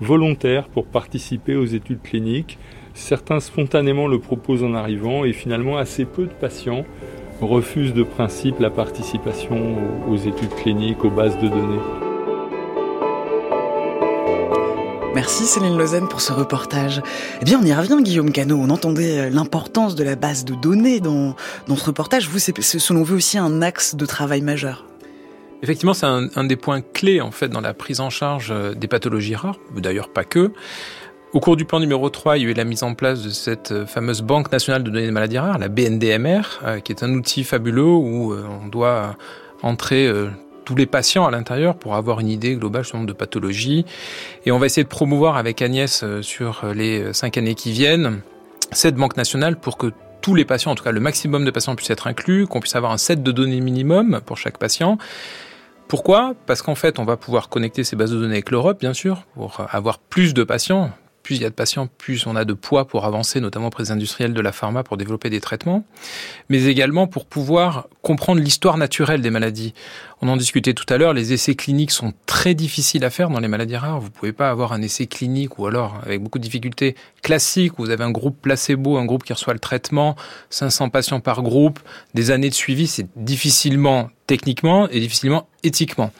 volontaires 0.00 0.68
pour 0.68 0.86
participer 0.86 1.56
aux 1.56 1.66
études 1.66 2.02
cliniques. 2.02 2.58
Certains 2.94 3.40
spontanément 3.40 4.08
le 4.08 4.18
proposent 4.18 4.64
en 4.64 4.74
arrivant 4.74 5.24
et 5.24 5.32
finalement 5.32 5.78
assez 5.78 6.04
peu 6.04 6.24
de 6.24 6.32
patients 6.32 6.84
refusent 7.40 7.94
de 7.94 8.02
principe 8.02 8.60
la 8.60 8.70
participation 8.70 9.76
aux 10.08 10.16
études 10.16 10.54
cliniques, 10.56 11.04
aux 11.04 11.10
bases 11.10 11.38
de 11.38 11.48
données. 11.48 12.09
Merci 15.14 15.44
Céline 15.44 15.76
Lausanne 15.76 16.08
pour 16.08 16.20
ce 16.20 16.32
reportage. 16.32 17.02
Eh 17.40 17.44
bien, 17.44 17.58
on 17.60 17.66
y 17.66 17.74
revient, 17.74 17.98
Guillaume 18.00 18.30
Cano. 18.30 18.56
On 18.56 18.70
entendait 18.70 19.18
euh, 19.18 19.30
l'importance 19.30 19.96
de 19.96 20.04
la 20.04 20.14
base 20.14 20.44
de 20.44 20.54
données 20.54 21.00
dans, 21.00 21.34
ce 21.68 21.84
reportage. 21.84 22.28
Vous, 22.28 22.38
c'est 22.38 22.60
selon 22.60 23.02
vous 23.02 23.16
aussi 23.16 23.36
un 23.36 23.60
axe 23.60 23.96
de 23.96 24.06
travail 24.06 24.40
majeur? 24.40 24.86
Effectivement, 25.62 25.94
c'est 25.94 26.06
un, 26.06 26.44
des 26.44 26.56
points 26.56 26.80
clés 26.80 27.20
en 27.20 27.32
fait 27.32 27.48
dans 27.48 27.60
la 27.60 27.74
prise 27.74 28.00
en 28.00 28.08
charge 28.08 28.50
euh, 28.50 28.72
des 28.72 28.86
pathologies 28.86 29.34
rares, 29.34 29.58
d'ailleurs 29.76 30.08
pas 30.08 30.24
que. 30.24 30.52
Au 31.32 31.40
cours 31.40 31.56
du 31.56 31.64
plan 31.64 31.80
numéro 31.80 32.08
3, 32.08 32.38
il 32.38 32.44
y 32.44 32.46
a 32.46 32.50
eu 32.50 32.54
la 32.54 32.64
mise 32.64 32.82
en 32.82 32.94
place 32.94 33.22
de 33.22 33.30
cette 33.30 33.72
euh, 33.72 33.86
fameuse 33.86 34.22
Banque 34.22 34.52
nationale 34.52 34.84
de 34.84 34.90
données 34.90 35.06
de 35.06 35.12
maladies 35.12 35.38
rares, 35.38 35.58
la 35.58 35.68
BNDMR, 35.68 36.42
qui 36.84 36.92
est 36.92 37.02
un 37.02 37.12
outil 37.14 37.42
fabuleux 37.42 37.82
où 37.82 38.32
on 38.32 38.68
doit 38.68 39.16
entrer 39.62 40.10
tous 40.64 40.74
les 40.74 40.86
patients 40.86 41.26
à 41.26 41.30
l'intérieur 41.30 41.74
pour 41.74 41.94
avoir 41.94 42.20
une 42.20 42.28
idée 42.28 42.54
globale 42.54 42.84
sur 42.84 42.96
le 42.96 43.00
nombre 43.00 43.12
de 43.12 43.16
pathologies. 43.16 43.84
Et 44.46 44.52
on 44.52 44.58
va 44.58 44.66
essayer 44.66 44.84
de 44.84 44.88
promouvoir 44.88 45.36
avec 45.36 45.62
Agnès 45.62 46.04
sur 46.22 46.64
les 46.74 47.12
cinq 47.12 47.38
années 47.38 47.54
qui 47.54 47.72
viennent 47.72 48.20
cette 48.72 48.94
banque 48.94 49.16
nationale 49.16 49.58
pour 49.58 49.76
que 49.76 49.92
tous 50.20 50.34
les 50.34 50.44
patients, 50.44 50.72
en 50.72 50.74
tout 50.74 50.84
cas 50.84 50.92
le 50.92 51.00
maximum 51.00 51.44
de 51.44 51.50
patients 51.50 51.74
puissent 51.74 51.90
être 51.90 52.06
inclus, 52.06 52.46
qu'on 52.46 52.60
puisse 52.60 52.76
avoir 52.76 52.92
un 52.92 52.98
set 52.98 53.22
de 53.22 53.32
données 53.32 53.60
minimum 53.60 54.20
pour 54.24 54.36
chaque 54.36 54.58
patient. 54.58 54.98
Pourquoi? 55.88 56.34
Parce 56.46 56.62
qu'en 56.62 56.76
fait, 56.76 57.00
on 57.00 57.04
va 57.04 57.16
pouvoir 57.16 57.48
connecter 57.48 57.82
ces 57.82 57.96
bases 57.96 58.12
de 58.12 58.18
données 58.20 58.34
avec 58.34 58.50
l'Europe, 58.50 58.78
bien 58.78 58.94
sûr, 58.94 59.24
pour 59.34 59.66
avoir 59.70 59.98
plus 59.98 60.34
de 60.34 60.44
patients, 60.44 60.92
plus 61.22 61.36
il 61.36 61.42
y 61.42 61.44
a 61.44 61.50
de 61.50 61.54
patients, 61.54 61.86
plus 61.86 62.26
on 62.26 62.36
a 62.36 62.44
de 62.44 62.52
poids 62.52 62.86
pour 62.86 63.04
avancer, 63.04 63.40
notamment 63.40 63.68
auprès 63.68 63.84
des 63.84 63.90
industriels 63.90 64.34
de 64.34 64.40
la 64.40 64.52
pharma 64.52 64.82
pour 64.82 64.96
développer 64.96 65.30
des 65.30 65.40
traitements, 65.40 65.84
mais 66.48 66.64
également 66.64 67.06
pour 67.06 67.26
pouvoir 67.26 67.88
comprendre 68.02 68.40
l'histoire 68.40 68.76
naturelle 68.76 69.20
des 69.20 69.30
maladies. 69.30 69.74
On 70.22 70.28
en 70.28 70.36
discutait 70.36 70.74
tout 70.74 70.86
à 70.92 70.98
l'heure, 70.98 71.14
les 71.14 71.32
essais 71.32 71.54
cliniques 71.54 71.90
sont 71.90 72.12
très 72.26 72.54
difficiles 72.54 73.04
à 73.04 73.10
faire 73.10 73.30
dans 73.30 73.40
les 73.40 73.48
maladies 73.48 73.76
rares. 73.76 74.00
Vous 74.00 74.10
pouvez 74.10 74.32
pas 74.32 74.50
avoir 74.50 74.72
un 74.72 74.82
essai 74.82 75.06
clinique 75.06 75.58
ou 75.58 75.66
alors 75.66 75.98
avec 76.02 76.22
beaucoup 76.22 76.38
de 76.38 76.44
difficultés 76.44 76.94
classiques 77.22 77.78
où 77.78 77.84
vous 77.84 77.90
avez 77.90 78.04
un 78.04 78.10
groupe 78.10 78.40
placebo, 78.40 78.98
un 78.98 79.04
groupe 79.04 79.24
qui 79.24 79.32
reçoit 79.32 79.54
le 79.54 79.58
traitement, 79.58 80.16
500 80.50 80.90
patients 80.90 81.20
par 81.20 81.42
groupe, 81.42 81.80
des 82.14 82.30
années 82.30 82.50
de 82.50 82.54
suivi, 82.54 82.86
c'est 82.86 83.06
difficilement 83.16 84.10
techniquement 84.30 84.88
et 84.88 85.00
difficilement 85.00 85.48
éthiquement. 85.64 86.12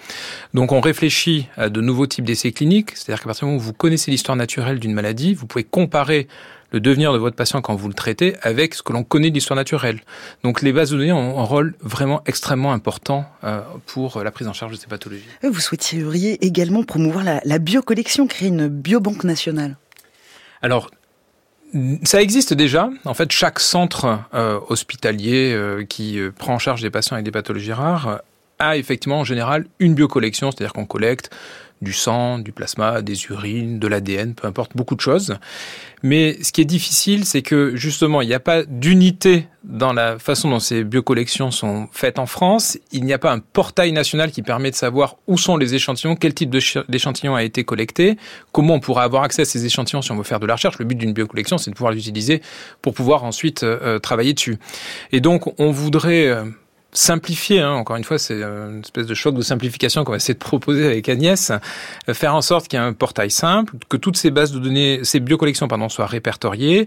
Donc 0.53 0.73
on 0.73 0.81
réfléchit 0.81 1.47
à 1.57 1.69
de 1.69 1.81
nouveaux 1.81 2.09
types 2.09 2.25
d'essais 2.25 2.51
cliniques, 2.51 2.91
c'est-à-dire 2.97 3.21
qu'à 3.23 3.27
partir 3.27 3.47
du 3.47 3.53
moment 3.53 3.63
où 3.63 3.65
vous 3.65 3.73
connaissez 3.73 4.11
l'histoire 4.11 4.35
naturelle 4.35 4.81
d'une 4.81 4.93
maladie, 4.93 5.33
vous 5.33 5.47
pouvez 5.47 5.63
comparer 5.63 6.27
le 6.73 6.81
devenir 6.81 7.13
de 7.13 7.19
votre 7.19 7.37
patient 7.37 7.61
quand 7.63 7.77
vous 7.77 7.87
le 7.87 7.95
traitez 7.95 8.35
avec 8.43 8.75
ce 8.75 8.83
que 8.83 8.93
l'on 8.93 9.05
connaît 9.05 9.31
de 9.31 9.35
l'histoire 9.35 9.57
naturelle. 9.57 10.01
Donc 10.43 10.61
les 10.61 10.73
bases 10.73 10.91
de 10.91 10.97
données 10.97 11.13
ont 11.13 11.39
un 11.39 11.45
rôle 11.45 11.77
vraiment 11.81 12.21
extrêmement 12.27 12.73
important 12.73 13.27
euh, 13.45 13.61
pour 13.87 14.25
la 14.25 14.33
prise 14.33 14.49
en 14.49 14.55
charge 14.55 14.73
de 14.73 14.77
ces 14.77 14.89
pathologies. 14.89 15.23
Vous 15.45 15.61
souhaiteriez 15.61 16.45
également 16.45 16.83
promouvoir 16.83 17.23
la, 17.23 17.41
la 17.45 17.59
biocollection, 17.61 18.27
créer 18.27 18.49
une 18.49 18.67
biobanque 18.67 19.23
nationale? 19.23 19.77
Alors, 20.63 20.91
ça 22.03 22.21
existe 22.21 22.55
déjà. 22.55 22.91
En 23.05 23.15
fait, 23.15 23.31
chaque 23.31 23.61
centre 23.61 24.21
euh, 24.35 24.59
hospitalier 24.69 25.53
euh, 25.55 25.85
qui 25.85 26.19
prend 26.37 26.55
en 26.55 26.59
charge 26.59 26.83
des 26.83 26.91
patients 26.91 27.15
avec 27.15 27.25
des 27.25 27.31
pathologies 27.31 27.73
rares 27.73 28.21
a 28.59 28.77
effectivement 28.77 29.21
en 29.21 29.25
général 29.25 29.67
une 29.79 29.95
biocollection, 29.95 30.51
c'est-à-dire 30.51 30.73
qu'on 30.73 30.85
collecte 30.85 31.31
du 31.83 31.93
sang, 31.93 32.39
du 32.39 32.53
plasma, 32.53 33.03
des 33.03 33.25
urines, 33.27 33.79
de 33.79 33.89
l'ADN, 33.89 34.35
peu 34.35 34.47
importe, 34.47 34.77
beaucoup 34.77 34.95
de 34.95 35.01
choses. 35.01 35.37
Mais 36.03 36.43
ce 36.43 36.53
qui 36.53 36.61
est 36.61 36.67
difficile, 36.67 37.25
c'est 37.25 37.43
que 37.43 37.77
justement, 37.77 38.23
il 38.23 38.29
n'y 38.29 38.35
a 38.35 38.41
pas 38.41 38.65
d'unité 38.65 39.47
dans 39.65 39.93
la 39.93 40.19
façon 40.19 40.49
dont 40.49 40.59
ces 40.59 40.85
biocollections 40.85 41.51
sont 41.51 41.89
faites 41.93 42.19
en 42.19 42.25
France. 42.25 42.79
Il 42.93 43.05
n'y 43.05 43.13
a 43.13 43.19
pas 43.19 43.33
un 43.33 43.39
portail 43.39 43.93
national 43.93 44.31
qui 44.31 44.43
permet 44.43 44.71
de 44.71 44.77
savoir 44.77 45.17
où 45.27 45.37
sont 45.37 45.59
les 45.59 45.75
échantillons, 45.75 46.17
quel 46.17 46.33
type 46.33 46.51
d'échantillon 46.89 47.35
a 47.35 47.43
été 47.43 47.65
collecté, 47.65 48.17
comment 48.53 48.75
on 48.75 48.81
pourra 48.81 49.03
avoir 49.03 49.23
accès 49.23 49.43
à 49.43 49.45
ces 49.45 49.67
échantillons 49.67 50.01
si 50.01 50.13
on 50.13 50.17
veut 50.17 50.23
faire 50.23 50.41
de 50.41 50.47
la 50.47 50.55
recherche. 50.55 50.79
Le 50.79 50.87
but 50.87 50.97
d'une 50.97 51.13
biocollection, 51.13 51.59
c'est 51.59 51.71
de 51.71 51.77
pouvoir 51.77 51.93
l'utiliser 51.93 52.41
pour 52.81 52.95
pouvoir 52.95 53.25
ensuite 53.25 53.63
euh, 53.63 53.79
euh, 53.83 53.99
travailler 53.99 54.33
dessus. 54.33 54.59
Et 55.13 55.21
donc, 55.21 55.53
on 55.61 55.71
voudrait 55.71 56.29
euh, 56.29 56.45
simplifier, 56.93 57.61
hein, 57.61 57.73
encore 57.73 57.97
une 57.97 58.05
fois, 58.05 58.19
c'est 58.19 58.43
une 58.43 58.81
espèce 58.81 59.07
de 59.07 59.15
choc 59.15 59.35
de 59.35 59.43
simplification 59.43 60.05
qu'on 60.05 60.13
va 60.13 60.17
essayer 60.17 60.35
de 60.35 60.39
proposer 60.39 60.87
avec 60.87 61.09
Agnès, 61.09 61.51
euh, 61.51 62.15
faire 62.15 62.35
en 62.35 62.43
sorte 62.43 62.69
qu'il 62.69 62.79
y 62.79 62.83
ait 62.83 62.85
un 62.85 62.93
portail 62.93 63.31
simple, 63.31 63.75
que 63.89 63.97
toutes 63.97 64.17
ces 64.17 64.31
bases 64.31 64.53
de 64.53 64.59
données, 64.59 65.01
ces 65.05 65.21
biocollections, 65.21 65.69
pardon, 65.69 65.89
soient 65.89 66.07
répertoriées, 66.07 66.87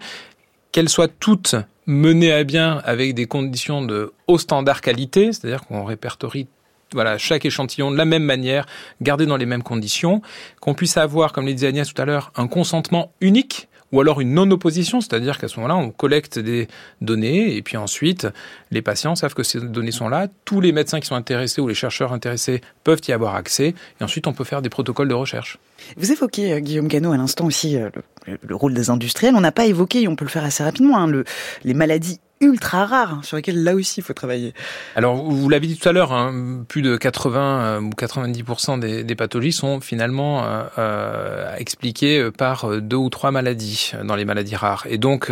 qu'elles 0.72 0.90
soient 0.90 1.08
toutes 1.08 1.56
menées 1.86 2.32
à 2.32 2.44
bien 2.44 2.82
avec 2.86 3.14
des 3.14 3.26
conditions 3.26 3.82
de 3.84 4.14
haut 4.28 4.38
standard 4.38 4.82
qualité, 4.82 5.32
c'est-à-dire 5.32 5.64
qu'on 5.66 5.84
répertorie 5.84 6.48
voilà, 6.94 7.18
chaque 7.18 7.46
échantillon 7.46 7.92
de 7.92 7.98
la 7.98 8.06
même 8.06 8.24
manière, 8.24 8.68
gardé 9.02 9.26
dans 9.26 9.38
les 9.38 9.48
mêmes 9.48 9.64
conditions, 9.64 10.22
qu'on 10.60 10.76
puisse 10.76 10.98
avoir, 10.98 11.34
comme 11.34 11.46
le 11.46 11.54
disait 11.54 11.68
Agnès 11.68 11.92
tout 11.92 12.00
à 12.00 12.06
l'heure, 12.06 12.32
un 12.36 12.48
consentement 12.48 13.12
unique 13.20 13.68
ou 13.94 14.02
alors 14.02 14.20
une 14.20 14.34
non-opposition, 14.34 15.00
c'est-à-dire 15.00 15.38
qu'à 15.38 15.48
ce 15.48 15.56
moment-là, 15.58 15.78
on 15.78 15.92
collecte 15.92 16.40
des 16.40 16.68
données 17.00 17.56
et 17.56 17.62
puis 17.62 17.78
ensuite, 17.78 18.28
les 18.72 18.82
patients 18.82 19.16
savent 19.16 19.36
que 19.36 19.44
ces 19.44 19.62
données 19.62 19.92
sont 19.92 20.10
là, 20.10 20.28
tous 20.46 20.60
les 20.60 20.72
médecins 20.72 21.00
qui 21.00 21.08
sont 21.08 21.16
intéressés 21.16 21.62
ou 21.62 21.68
les 21.68 21.76
chercheurs 21.76 22.12
intéressés 22.12 22.62
peuvent 22.84 23.02
y 23.08 23.12
avoir 23.12 23.36
accès 23.36 23.76
et 24.02 24.04
ensuite 24.04 24.26
on 24.26 24.34
peut 24.34 24.44
faire 24.44 24.64
des 24.64 24.70
protocoles 24.70 25.08
de 25.08 25.14
recherche. 25.14 25.60
Vous 25.96 26.12
évoquez, 26.12 26.54
euh, 26.54 26.60
Guillaume 26.60 26.88
Gano, 26.88 27.12
à 27.12 27.18
l'instant 27.18 27.46
aussi 27.46 27.78
euh, 27.78 27.90
le, 28.26 28.56
rôle 28.56 28.74
des 28.74 28.90
industriels. 28.90 29.36
On 29.36 29.42
n'a 29.42 29.52
pas 29.52 29.66
évoqué, 29.66 30.02
et 30.02 30.08
on 30.08 30.16
peut 30.16 30.26
le 30.26 30.30
faire 30.30 30.44
assez 30.44 30.64
rapidement, 30.64 30.98
hein, 30.98 31.08
le, 31.08 31.24
les 31.64 31.74
maladies 31.74 32.20
ultra 32.42 32.86
rares 32.86 33.24
sur 33.24 33.38
lesquels 33.38 33.64
là 33.64 33.74
aussi 33.74 34.02
il 34.02 34.04
faut 34.04 34.14
travailler. 34.14 34.54
Alors 34.96 35.16
vous 35.16 35.50
l'avez 35.50 35.68
dit 35.68 35.78
tout 35.78 35.88
à 35.88 35.92
l'heure, 35.92 36.12
hein, 36.12 36.66
plus 36.68 36.82
de 36.82 36.98
80 36.98 37.62
euh, 37.62 37.80
ou 37.80 37.90
90% 37.92 38.80
des, 38.80 39.04
des, 39.04 39.16
pathologies 39.16 39.54
sont 39.54 39.80
finalement 39.80 40.44
euh, 40.44 40.64
euh, 40.78 41.56
expliquées 41.56 42.30
par 42.38 42.82
deux 42.82 42.98
ou 42.98 43.10
trois 43.10 43.32
maladies 43.32 43.94
dans 44.04 44.16
les 44.16 44.26
maladies 44.26 44.56
rares. 44.56 44.86
Et 44.90 44.98
donc 44.98 45.32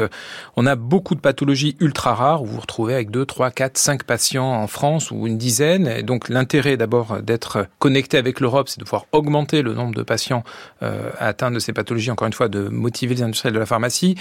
on 0.55 0.65
a 0.65 0.75
beaucoup 0.75 1.15
de 1.15 1.19
pathologies 1.19 1.75
ultra 1.79 2.15
rares 2.15 2.43
où 2.43 2.45
vous 2.45 2.55
vous 2.55 2.61
retrouvez 2.61 2.93
avec 2.93 3.11
2, 3.11 3.25
3, 3.25 3.51
4, 3.51 3.77
5 3.77 4.03
patients 4.03 4.53
en 4.53 4.67
France 4.67 5.11
ou 5.11 5.27
une 5.27 5.37
dizaine. 5.37 5.87
Et 5.87 6.03
donc 6.03 6.29
l'intérêt 6.29 6.77
d'abord 6.77 7.21
d'être 7.21 7.67
connecté 7.79 8.17
avec 8.17 8.39
l'Europe, 8.39 8.69
c'est 8.69 8.79
de 8.79 8.85
pouvoir 8.85 9.05
augmenter 9.11 9.61
le 9.61 9.73
nombre 9.73 9.95
de 9.95 10.03
patients 10.03 10.43
euh, 10.83 11.11
atteints 11.19 11.51
de 11.51 11.59
ces 11.59 11.73
pathologies, 11.73 12.11
encore 12.11 12.27
une 12.27 12.33
fois, 12.33 12.47
de 12.47 12.67
motiver 12.81 13.15
les 13.15 13.23
industriels 13.23 13.53
de 13.53 13.59
la 13.59 13.65
pharmacie. 13.65 14.15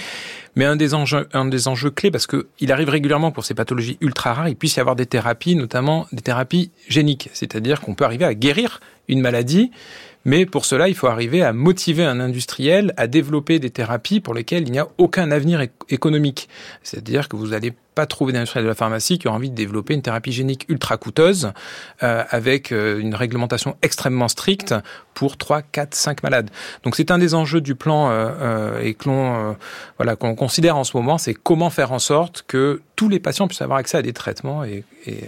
Mais 0.55 0.65
un 0.65 0.75
des 0.75 0.93
enjeux, 0.93 1.89
clés, 1.89 2.11
parce 2.11 2.27
qu'il 2.27 2.71
arrive 2.71 2.89
régulièrement 2.89 3.31
pour 3.31 3.43
ces 3.43 3.53
pathologies 3.53 3.97
ultra 4.01 4.33
rares, 4.33 4.47
il 4.49 4.55
puisse 4.55 4.77
y 4.77 4.79
avoir 4.79 4.95
des 4.95 5.05
thérapies, 5.05 5.55
notamment 5.55 6.07
des 6.11 6.21
thérapies 6.21 6.71
géniques, 6.87 7.29
c'est-à-dire 7.33 7.81
qu'on 7.81 7.95
peut 7.95 8.05
arriver 8.05 8.25
à 8.25 8.33
guérir 8.33 8.79
une 9.07 9.21
maladie, 9.21 9.71
mais 10.23 10.45
pour 10.45 10.65
cela, 10.65 10.87
il 10.87 10.95
faut 10.95 11.07
arriver 11.07 11.41
à 11.41 11.51
motiver 11.51 12.05
un 12.05 12.19
industriel 12.19 12.93
à 12.95 13.07
développer 13.07 13.59
des 13.59 13.71
thérapies 13.71 14.19
pour 14.19 14.33
lesquelles 14.33 14.63
il 14.63 14.71
n'y 14.71 14.79
a 14.79 14.87
aucun 14.97 15.31
avenir 15.31 15.65
économique. 15.89 16.47
C'est-à-dire 16.83 17.27
que 17.27 17.35
vous 17.35 17.47
n'allez 17.47 17.73
pas 17.95 18.05
trouver 18.05 18.31
d'industriel 18.31 18.63
de 18.63 18.69
la 18.69 18.75
pharmacie 18.75 19.19
qui 19.19 19.27
a 19.27 19.31
envie 19.31 19.49
de 19.49 19.55
développer 19.55 19.93
une 19.93 20.01
thérapie 20.01 20.31
génique 20.31 20.65
ultra 20.69 20.97
coûteuse 20.97 21.51
euh, 22.03 22.23
avec 22.29 22.71
euh, 22.71 22.99
une 22.99 23.15
réglementation 23.15 23.75
extrêmement 23.81 24.29
stricte 24.29 24.73
pour 25.13 25.37
3, 25.37 25.61
4, 25.61 25.93
5 25.93 26.23
malades. 26.23 26.49
Donc 26.83 26.95
c'est 26.95 27.11
un 27.11 27.17
des 27.17 27.35
enjeux 27.35 27.59
du 27.59 27.75
plan 27.75 28.09
euh, 28.09 28.79
et 28.81 28.93
que 28.93 29.09
l'on 29.09 29.57
voilà 29.97 30.15
qu'on 30.15 30.35
considère 30.35 30.77
en 30.77 30.83
ce 30.83 30.95
moment, 30.95 31.17
c'est 31.17 31.33
comment 31.33 31.69
faire 31.69 31.91
en 31.91 31.99
sorte 31.99 32.45
que 32.47 32.81
tous 32.95 33.09
les 33.09 33.19
patients 33.19 33.47
puissent 33.47 33.61
avoir 33.61 33.79
accès 33.79 33.97
à 33.97 34.01
des 34.01 34.13
traitements 34.13 34.63
et, 34.63 34.85
et 35.05 35.23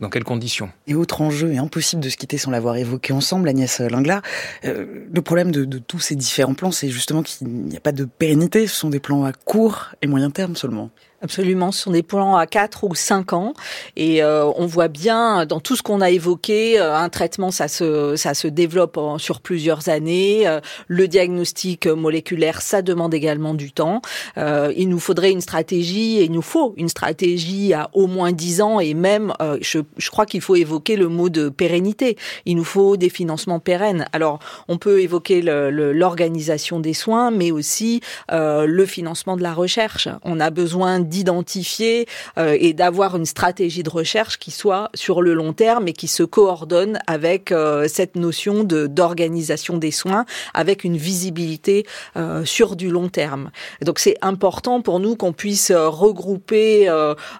dans 0.00 0.08
quelles 0.08 0.24
conditions. 0.24 0.70
Et 0.86 0.94
autre 0.94 1.20
enjeu, 1.20 1.52
et 1.52 1.58
impossible 1.58 2.02
de 2.02 2.08
se 2.08 2.16
quitter 2.16 2.38
sans 2.38 2.50
l'avoir 2.50 2.76
évoqué 2.76 3.12
ensemble, 3.12 3.48
Agnès 3.48 3.80
Lingla, 3.80 4.22
le 4.62 5.20
problème 5.22 5.50
de, 5.50 5.64
de 5.64 5.78
tous 5.78 5.98
ces 5.98 6.14
différents 6.14 6.54
plans, 6.54 6.70
c'est 6.70 6.88
justement 6.88 7.22
qu'il 7.22 7.48
n'y 7.48 7.76
a 7.76 7.80
pas 7.80 7.92
de 7.92 8.04
pérennité, 8.04 8.66
ce 8.66 8.76
sont 8.76 8.90
des 8.90 9.00
plans 9.00 9.24
à 9.24 9.32
court 9.32 9.88
et 10.02 10.06
moyen 10.06 10.30
terme 10.30 10.56
seulement. 10.56 10.90
Absolument, 11.26 11.72
ce 11.72 11.82
sont 11.82 11.90
des 11.90 12.04
plans 12.04 12.36
à 12.36 12.46
4 12.46 12.84
ou 12.84 12.94
5 12.94 13.32
ans 13.32 13.52
et 13.96 14.22
euh, 14.22 14.44
on 14.44 14.66
voit 14.66 14.86
bien 14.86 15.44
dans 15.44 15.58
tout 15.58 15.74
ce 15.74 15.82
qu'on 15.82 16.00
a 16.00 16.08
évoqué, 16.08 16.78
euh, 16.78 16.94
un 16.94 17.08
traitement 17.08 17.50
ça 17.50 17.66
se 17.66 18.14
ça 18.14 18.32
se 18.32 18.46
développe 18.46 18.96
sur 19.18 19.40
plusieurs 19.40 19.88
années, 19.88 20.46
euh, 20.46 20.60
le 20.86 21.08
diagnostic 21.08 21.88
moléculaire 21.88 22.62
ça 22.62 22.80
demande 22.80 23.12
également 23.12 23.54
du 23.54 23.72
temps. 23.72 24.02
il 24.36 24.88
nous 24.88 25.00
faudrait 25.00 25.32
une 25.32 25.40
stratégie 25.40 26.18
et 26.18 26.26
il 26.26 26.30
nous 26.30 26.42
faut 26.42 26.74
une 26.76 26.88
stratégie 26.88 27.74
à 27.74 27.90
au 27.92 28.06
moins 28.06 28.30
10 28.30 28.60
ans 28.60 28.78
et 28.78 28.94
même 28.94 29.32
je, 29.60 29.80
je 29.96 30.10
crois 30.10 30.26
qu'il 30.26 30.42
faut 30.42 30.54
évoquer 30.54 30.94
le 30.94 31.08
mot 31.08 31.28
de 31.28 31.48
pérennité. 31.48 32.16
Il 32.44 32.54
nous 32.54 32.64
faut 32.64 32.96
des 32.96 33.08
financements 33.08 33.58
pérennes. 33.58 34.06
Alors, 34.12 34.38
on 34.68 34.78
peut 34.78 35.00
évoquer 35.00 35.42
l'organisation 35.42 36.78
des 36.78 36.94
soins 36.94 37.32
mais 37.32 37.50
aussi 37.50 38.00
le 38.30 38.86
financement 38.86 39.36
de 39.36 39.42
la 39.42 39.52
recherche. 39.52 40.08
On 40.22 40.38
a 40.38 40.50
besoin 40.50 41.00
d'identifier 41.16 42.06
euh, 42.38 42.56
et 42.60 42.74
d'avoir 42.74 43.16
une 43.16 43.24
stratégie 43.24 43.82
de 43.82 43.88
recherche 43.88 44.38
qui 44.38 44.50
soit 44.50 44.90
sur 44.94 45.22
le 45.22 45.32
long 45.32 45.54
terme 45.54 45.88
et 45.88 45.94
qui 45.94 46.08
se 46.08 46.22
coordonne 46.22 46.98
avec 47.06 47.52
euh, 47.52 47.88
cette 47.88 48.16
notion 48.16 48.64
de 48.64 48.86
d'organisation 48.86 49.78
des 49.78 49.90
soins, 49.90 50.26
avec 50.52 50.84
une 50.84 50.96
visibilité 50.96 51.86
euh, 52.16 52.44
sur 52.44 52.76
du 52.76 52.90
long 52.90 53.08
terme. 53.08 53.50
donc 53.82 53.98
c'est 53.98 54.16
important 54.20 54.82
pour 54.82 55.00
nous 55.00 55.16
qu'on 55.16 55.32
puisse 55.32 55.72
regrouper 55.72 56.86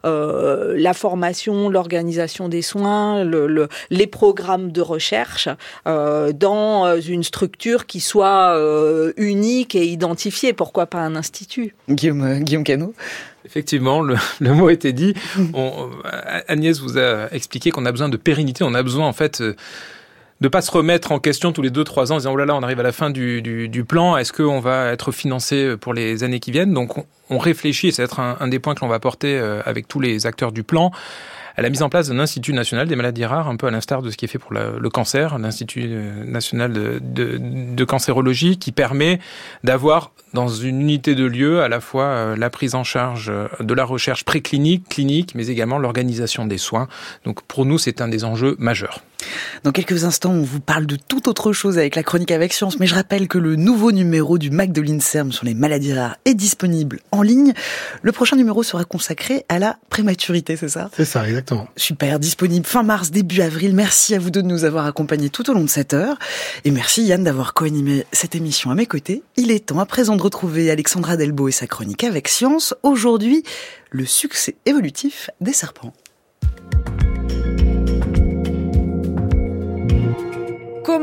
la 0.04 0.94
formation, 0.94 1.68
l'organisation 1.68 2.48
des 2.48 2.62
soins, 2.62 3.24
le, 3.24 3.46
le, 3.46 3.68
les 3.90 4.06
programmes 4.06 4.72
de 4.72 4.80
recherche 4.80 5.48
dans 5.84 7.00
une 7.00 7.22
structure 7.22 7.86
qui 7.86 8.00
soit 8.00 8.56
unique 9.16 9.74
et 9.74 9.86
identifiée. 9.86 10.52
Pourquoi 10.52 10.86
pas 10.86 11.00
un 11.00 11.16
institut 11.16 11.74
Guillaume, 11.88 12.40
Guillaume 12.40 12.64
Cano 12.64 12.94
Effectivement, 13.46 14.02
le, 14.40 14.52
mot 14.52 14.68
était 14.68 14.92
dit. 14.92 15.14
On, 15.54 15.90
Agnès 16.48 16.80
vous 16.80 16.98
a 16.98 17.32
expliqué 17.32 17.70
qu'on 17.70 17.86
a 17.86 17.92
besoin 17.92 18.08
de 18.08 18.16
pérennité, 18.16 18.64
on 18.64 18.74
a 18.74 18.82
besoin 18.82 19.06
en 19.06 19.12
fait 19.12 19.40
euh, 19.40 19.54
de 20.40 20.48
pas 20.48 20.60
se 20.60 20.70
remettre 20.70 21.12
en 21.12 21.18
question 21.18 21.52
tous 21.52 21.62
les 21.62 21.70
deux 21.70 21.84
trois 21.84 22.12
ans 22.12 22.16
en 22.16 22.18
disant 22.18 22.32
oh 22.32 22.36
là 22.36 22.44
là 22.44 22.54
on 22.54 22.62
arrive 22.62 22.80
à 22.80 22.82
la 22.82 22.92
fin 22.92 23.08
du, 23.08 23.84
plan 23.88 24.16
est-ce 24.16 24.32
qu'on 24.32 24.60
va 24.60 24.92
être 24.92 25.12
financé 25.12 25.76
pour 25.80 25.94
les 25.94 26.24
années 26.24 26.40
qui 26.40 26.50
viennent? 26.50 26.74
Donc 26.74 26.98
on, 26.98 27.06
on 27.30 27.38
réfléchit 27.38 27.92
c'est 27.92 28.02
être 28.02 28.20
un, 28.20 28.36
un, 28.40 28.48
des 28.48 28.58
points 28.58 28.74
que 28.74 28.80
l'on 28.80 28.88
va 28.88 29.00
porter 29.00 29.38
euh, 29.38 29.62
avec 29.64 29.88
tous 29.88 30.00
les 30.00 30.26
acteurs 30.26 30.52
du 30.52 30.62
plan 30.62 30.90
à 31.56 31.62
la 31.62 31.70
mise 31.70 31.82
en 31.82 31.88
place 31.88 32.08
d'un 32.08 32.18
institut 32.18 32.52
national 32.52 32.86
des 32.86 32.96
maladies 32.96 33.24
rares, 33.24 33.48
un 33.48 33.56
peu 33.56 33.66
à 33.66 33.70
l'instar 33.70 34.02
de 34.02 34.10
ce 34.10 34.16
qui 34.16 34.26
est 34.26 34.28
fait 34.28 34.38
pour 34.38 34.52
le 34.52 34.90
cancer, 34.90 35.38
l'institut 35.38 35.86
euh, 35.88 36.24
national 36.24 36.72
de, 36.72 37.00
de, 37.00 37.38
de, 37.40 37.84
cancérologie, 37.84 38.58
qui 38.58 38.72
permet 38.72 39.20
d'avoir 39.64 40.12
dans 40.34 40.48
une 40.48 40.82
unité 40.82 41.14
de 41.14 41.24
lieu 41.24 41.62
à 41.62 41.68
la 41.68 41.80
fois 41.80 42.04
euh, 42.04 42.36
la 42.36 42.50
prise 42.50 42.74
en 42.74 42.84
charge 42.84 43.30
euh, 43.30 43.48
de 43.60 43.74
la 43.74 43.84
recherche 43.84 44.24
préclinique, 44.24 44.88
clinique, 44.88 45.34
mais 45.34 45.46
également 45.46 45.78
l'organisation 45.78 46.46
des 46.46 46.58
soins. 46.58 46.88
Donc 47.24 47.42
pour 47.42 47.64
nous, 47.64 47.78
c'est 47.78 48.00
un 48.00 48.08
des 48.08 48.24
enjeux 48.24 48.56
majeurs. 48.58 49.00
Dans 49.64 49.72
quelques 49.72 50.04
instants, 50.04 50.32
on 50.32 50.42
vous 50.42 50.60
parle 50.60 50.86
de 50.86 50.96
toute 50.96 51.28
autre 51.28 51.52
chose 51.52 51.78
avec 51.78 51.96
la 51.96 52.02
chronique 52.02 52.30
avec 52.30 52.52
science, 52.52 52.78
mais 52.78 52.86
je 52.86 52.94
rappelle 52.94 53.28
que 53.28 53.38
le 53.38 53.56
nouveau 53.56 53.92
numéro 53.92 54.38
du 54.38 54.50
Mac 54.50 54.72
de 54.72 54.80
l'INSERM 54.80 55.32
sur 55.32 55.44
les 55.44 55.54
maladies 55.54 55.94
rares 55.94 56.16
est 56.24 56.34
disponible 56.34 57.00
en 57.10 57.22
ligne. 57.22 57.52
Le 58.02 58.12
prochain 58.12 58.36
numéro 58.36 58.62
sera 58.62 58.84
consacré 58.84 59.44
à 59.48 59.58
la 59.58 59.78
prématurité, 59.90 60.56
c'est 60.56 60.68
ça? 60.68 60.90
C'est 60.94 61.04
ça, 61.04 61.26
exactement. 61.26 61.68
Super, 61.76 62.18
disponible 62.18 62.66
fin 62.66 62.82
mars, 62.82 63.10
début 63.10 63.40
avril. 63.40 63.74
Merci 63.74 64.14
à 64.14 64.18
vous 64.18 64.30
deux 64.30 64.42
de 64.42 64.48
nous 64.48 64.64
avoir 64.64 64.86
accompagnés 64.86 65.30
tout 65.30 65.48
au 65.50 65.54
long 65.54 65.64
de 65.64 65.70
cette 65.70 65.94
heure. 65.94 66.18
Et 66.64 66.70
merci 66.70 67.02
Yann 67.04 67.24
d'avoir 67.24 67.54
co-animé 67.54 68.06
cette 68.12 68.34
émission 68.34 68.70
à 68.70 68.74
mes 68.74 68.86
côtés. 68.86 69.22
Il 69.36 69.50
est 69.50 69.66
temps 69.66 69.80
à 69.80 69.86
présent 69.86 70.16
de 70.16 70.22
retrouver 70.22 70.70
Alexandra 70.70 71.16
Delbo 71.16 71.48
et 71.48 71.52
sa 71.52 71.66
chronique 71.66 72.04
avec 72.04 72.28
science. 72.28 72.74
Aujourd'hui, 72.82 73.42
le 73.90 74.04
succès 74.04 74.56
évolutif 74.66 75.30
des 75.40 75.52
serpents. 75.52 75.92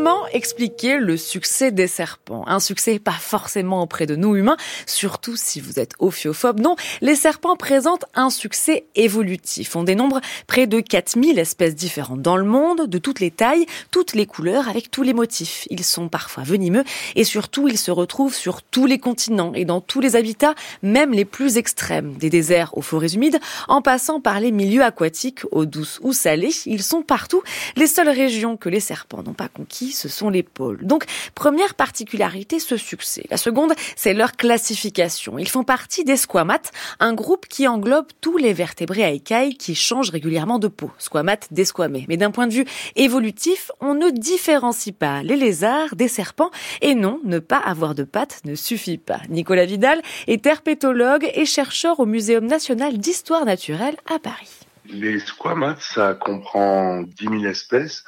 Comment 0.03 0.27
expliquer 0.33 0.97
le 0.97 1.15
succès 1.15 1.71
des 1.71 1.87
serpents? 1.87 2.43
Un 2.45 2.59
succès 2.59 2.99
pas 2.99 3.13
forcément 3.13 3.81
auprès 3.81 4.05
de 4.05 4.17
nous 4.17 4.35
humains, 4.35 4.57
surtout 4.85 5.37
si 5.37 5.61
vous 5.61 5.79
êtes 5.79 5.93
ophiophobe. 5.97 6.59
Non, 6.59 6.75
les 6.99 7.15
serpents 7.15 7.55
présentent 7.55 8.03
un 8.13 8.29
succès 8.29 8.83
évolutif. 8.95 9.77
On 9.77 9.83
dénombre 9.83 10.19
près 10.45 10.67
de 10.67 10.81
4000 10.81 11.39
espèces 11.39 11.73
différentes 11.73 12.21
dans 12.21 12.35
le 12.35 12.43
monde, 12.43 12.85
de 12.85 12.97
toutes 12.97 13.21
les 13.21 13.31
tailles, 13.31 13.65
toutes 13.91 14.13
les 14.13 14.25
couleurs, 14.25 14.67
avec 14.67 14.91
tous 14.91 15.03
les 15.03 15.13
motifs. 15.13 15.69
Ils 15.69 15.85
sont 15.85 16.09
parfois 16.09 16.43
venimeux 16.43 16.83
et 17.15 17.23
surtout 17.23 17.69
ils 17.69 17.77
se 17.77 17.91
retrouvent 17.91 18.35
sur 18.35 18.61
tous 18.61 18.85
les 18.85 18.99
continents 18.99 19.53
et 19.53 19.63
dans 19.63 19.79
tous 19.79 20.01
les 20.01 20.17
habitats, 20.17 20.55
même 20.81 21.13
les 21.13 21.23
plus 21.23 21.55
extrêmes, 21.55 22.15
des 22.15 22.29
déserts 22.29 22.77
aux 22.77 22.81
forêts 22.81 23.13
humides, 23.13 23.39
en 23.69 23.81
passant 23.81 24.19
par 24.19 24.41
les 24.41 24.51
milieux 24.51 24.83
aquatiques, 24.83 25.45
eau 25.51 25.63
douce 25.63 26.01
ou 26.01 26.11
salée. 26.11 26.51
Ils 26.65 26.83
sont 26.83 27.03
partout. 27.03 27.41
Les 27.77 27.87
seules 27.87 28.09
régions 28.09 28.57
que 28.57 28.67
les 28.67 28.81
serpents 28.81 29.23
n'ont 29.23 29.31
pas 29.31 29.47
conquis 29.47 29.92
ce 29.93 30.09
sont 30.09 30.29
les 30.29 30.43
pôles. 30.43 30.85
Donc, 30.85 31.05
première 31.35 31.75
particularité, 31.75 32.59
ce 32.59 32.77
succès. 32.77 33.25
La 33.29 33.37
seconde, 33.37 33.73
c'est 33.95 34.13
leur 34.13 34.33
classification. 34.33 35.39
Ils 35.39 35.49
font 35.49 35.63
partie 35.63 36.03
des 36.03 36.17
squamates, 36.17 36.71
un 36.99 37.13
groupe 37.13 37.47
qui 37.47 37.67
englobe 37.67 38.07
tous 38.21 38.37
les 38.37 38.53
vertébrés 38.53 39.03
à 39.03 39.11
écailles 39.11 39.55
qui 39.55 39.75
changent 39.75 40.09
régulièrement 40.09 40.59
de 40.59 40.67
peau. 40.67 40.91
Squamates, 40.97 41.47
desquamés. 41.51 42.05
Mais 42.09 42.17
d'un 42.17 42.31
point 42.31 42.47
de 42.47 42.53
vue 42.53 42.65
évolutif, 42.95 43.71
on 43.79 43.93
ne 43.93 44.09
différencie 44.09 44.93
pas 44.93 45.23
les 45.23 45.35
lézards 45.35 45.95
des 45.95 46.07
serpents. 46.07 46.51
Et 46.81 46.95
non, 46.95 47.19
ne 47.23 47.39
pas 47.39 47.57
avoir 47.57 47.95
de 47.95 48.03
pattes 48.03 48.41
ne 48.45 48.55
suffit 48.55 48.97
pas. 48.97 49.19
Nicolas 49.29 49.65
Vidal 49.65 50.01
est 50.27 50.45
herpétologue 50.45 51.29
et 51.33 51.45
chercheur 51.45 51.99
au 51.99 52.05
Muséum 52.05 52.45
national 52.45 52.97
d'histoire 52.97 53.45
naturelle 53.45 53.95
à 54.13 54.19
Paris. 54.19 54.49
Les 54.85 55.19
squamates, 55.19 55.81
ça 55.81 56.13
comprend 56.13 57.01
10 57.03 57.15
000 57.23 57.45
espèces 57.45 58.03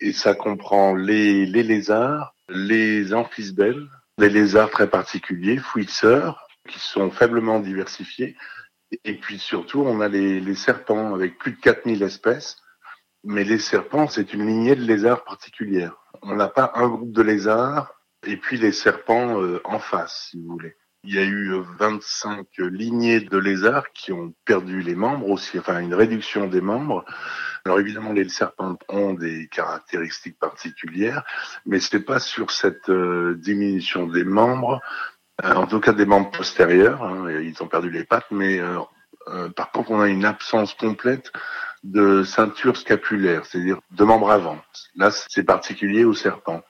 et 0.00 0.12
ça 0.12 0.34
comprend 0.34 0.94
les, 0.94 1.46
les 1.46 1.62
lézards, 1.62 2.34
les 2.48 3.12
amphisbelles, 3.14 3.86
des 4.18 4.28
lézards 4.28 4.70
très 4.70 4.88
particuliers, 4.88 5.58
fouisseurs, 5.58 6.46
qui 6.68 6.78
sont 6.78 7.10
faiblement 7.10 7.60
diversifiés. 7.60 8.36
Et 9.04 9.14
puis 9.14 9.38
surtout, 9.38 9.82
on 9.82 10.00
a 10.00 10.08
les, 10.08 10.40
les 10.40 10.54
serpents 10.54 11.14
avec 11.14 11.38
plus 11.38 11.52
de 11.52 11.60
4000 11.60 12.02
espèces. 12.02 12.56
Mais 13.24 13.44
les 13.44 13.58
serpents, 13.58 14.08
c'est 14.08 14.32
une 14.32 14.46
lignée 14.46 14.76
de 14.76 14.82
lézards 14.82 15.24
particulière. 15.24 15.96
On 16.22 16.34
n'a 16.36 16.48
pas 16.48 16.72
un 16.74 16.88
groupe 16.88 17.12
de 17.12 17.22
lézards 17.22 17.94
et 18.26 18.36
puis 18.36 18.58
les 18.58 18.72
serpents 18.72 19.40
euh, 19.40 19.60
en 19.64 19.78
face, 19.78 20.28
si 20.30 20.38
vous 20.38 20.48
voulez. 20.48 20.74
Il 21.02 21.14
y 21.14 21.18
a 21.18 21.24
eu 21.24 21.54
25 21.78 22.46
lignées 22.58 23.20
de 23.20 23.38
lézards 23.38 23.90
qui 23.92 24.12
ont 24.12 24.34
perdu 24.44 24.82
les 24.82 24.94
membres 24.94 25.30
aussi, 25.30 25.58
enfin 25.58 25.80
une 25.80 25.94
réduction 25.94 26.46
des 26.46 26.60
membres. 26.60 27.04
Alors 27.64 27.80
évidemment, 27.80 28.12
les 28.12 28.28
serpents 28.28 28.78
ont 28.88 29.14
des 29.14 29.48
caractéristiques 29.48 30.38
particulières, 30.38 31.24
mais 31.64 31.80
ce 31.80 31.96
n'est 31.96 32.02
pas 32.02 32.18
sur 32.18 32.50
cette 32.50 32.90
euh, 32.90 33.34
diminution 33.34 34.06
des 34.06 34.24
membres, 34.24 34.80
euh, 35.42 35.54
en 35.54 35.66
tout 35.66 35.80
cas 35.80 35.94
des 35.94 36.06
membres 36.06 36.30
postérieurs. 36.30 37.02
Hein, 37.02 37.30
ils 37.30 37.62
ont 37.62 37.68
perdu 37.68 37.90
les 37.90 38.04
pattes, 38.04 38.30
mais 38.30 38.60
par 39.56 39.70
contre, 39.70 39.92
on 39.92 40.00
a 40.00 40.08
une 40.08 40.24
absence 40.24 40.74
complète 40.74 41.32
de 41.82 42.22
ceinture 42.24 42.76
scapulaire, 42.76 43.46
c'est-à-dire 43.46 43.80
de 43.90 44.04
membres 44.04 44.30
avant. 44.30 44.58
Là, 44.96 45.10
c'est 45.10 45.44
particulier 45.44 46.04
aux 46.04 46.14
serpents. 46.14 46.62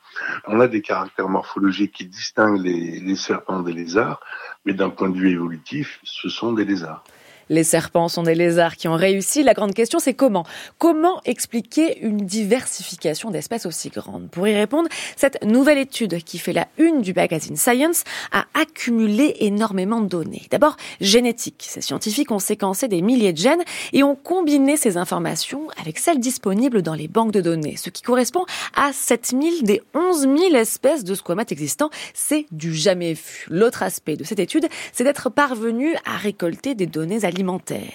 On 0.47 0.61
a 0.61 0.69
des 0.69 0.83
caractères 0.83 1.29
morphologiques 1.29 1.93
qui 1.93 2.07
distinguent 2.07 2.61
les, 2.61 3.17
serpents 3.17 3.61
des 3.61 3.73
lézards, 3.73 4.21
mais 4.65 4.75
d'un 4.75 4.91
point 4.91 5.09
de 5.09 5.17
vue 5.17 5.31
évolutif, 5.31 6.01
ce 6.03 6.29
sont 6.29 6.53
des 6.53 6.65
lézards. 6.65 7.05
Les 7.51 7.65
serpents 7.65 8.07
sont 8.07 8.23
des 8.23 8.37
lézards 8.37 8.77
qui 8.77 8.87
ont 8.87 8.95
réussi. 8.95 9.43
La 9.43 9.55
grande 9.55 9.75
question, 9.75 9.99
c'est 9.99 10.15
comment? 10.15 10.47
Comment 10.79 11.21
expliquer 11.25 11.99
une 12.01 12.19
diversification 12.19 13.33
d'espèces 13.33 13.67
aussi 13.67 13.89
grande 13.89 14.31
Pour 14.31 14.47
y 14.47 14.55
répondre, 14.55 14.89
cette 15.17 15.45
nouvelle 15.45 15.79
étude 15.79 16.23
qui 16.23 16.39
fait 16.39 16.53
la 16.53 16.69
une 16.79 17.03
du 17.03 17.13
magazine 17.13 17.57
Science 17.57 18.05
a 18.31 18.45
accumulé 18.55 19.35
énormément 19.41 20.01
de 20.01 20.07
données. 20.07 20.47
D'abord, 20.53 20.77
génétique. 21.01 21.67
Ces 21.69 21.81
scientifiques 21.81 22.31
ont 22.31 22.39
séquencé 22.39 22.87
des 22.87 23.03
milliers 23.03 23.33
de 23.33 23.39
gènes 23.39 23.65
et 23.93 24.05
ont 24.05 24.15
combiné 24.15 24.77
ces 24.77 24.97
informations 24.97 25.67
avec 25.83 25.99
celles 25.99 26.21
disponibles 26.21 26.83
dans 26.83 26.95
les 26.95 27.09
banques 27.09 27.33
de 27.33 27.41
données, 27.41 27.77
ce 27.77 27.91
qui 27.91 28.03
correspond 28.03 28.45
à 28.77 28.93
7000 28.93 29.65
des 29.65 29.83
11 29.95 30.21
000 30.21 30.55
espèces 30.55 31.03
de 31.03 31.17
squamates 31.17 31.51
existants. 31.51 31.91
C'est 32.15 32.47
du 32.53 32.73
jamais 32.73 33.15
vu. 33.15 33.47
L'autre 33.49 33.83
aspect 33.83 34.17
de 34.17 34.23
cette 34.23 34.39
étude, 34.39 34.69
c'est 34.93 35.03
d'être 35.03 35.31
parvenu 35.31 35.97
à 36.05 36.17
récolter 36.17 36.77
des 36.77 36.87
données 36.87 37.25
alimentaires 37.25 37.40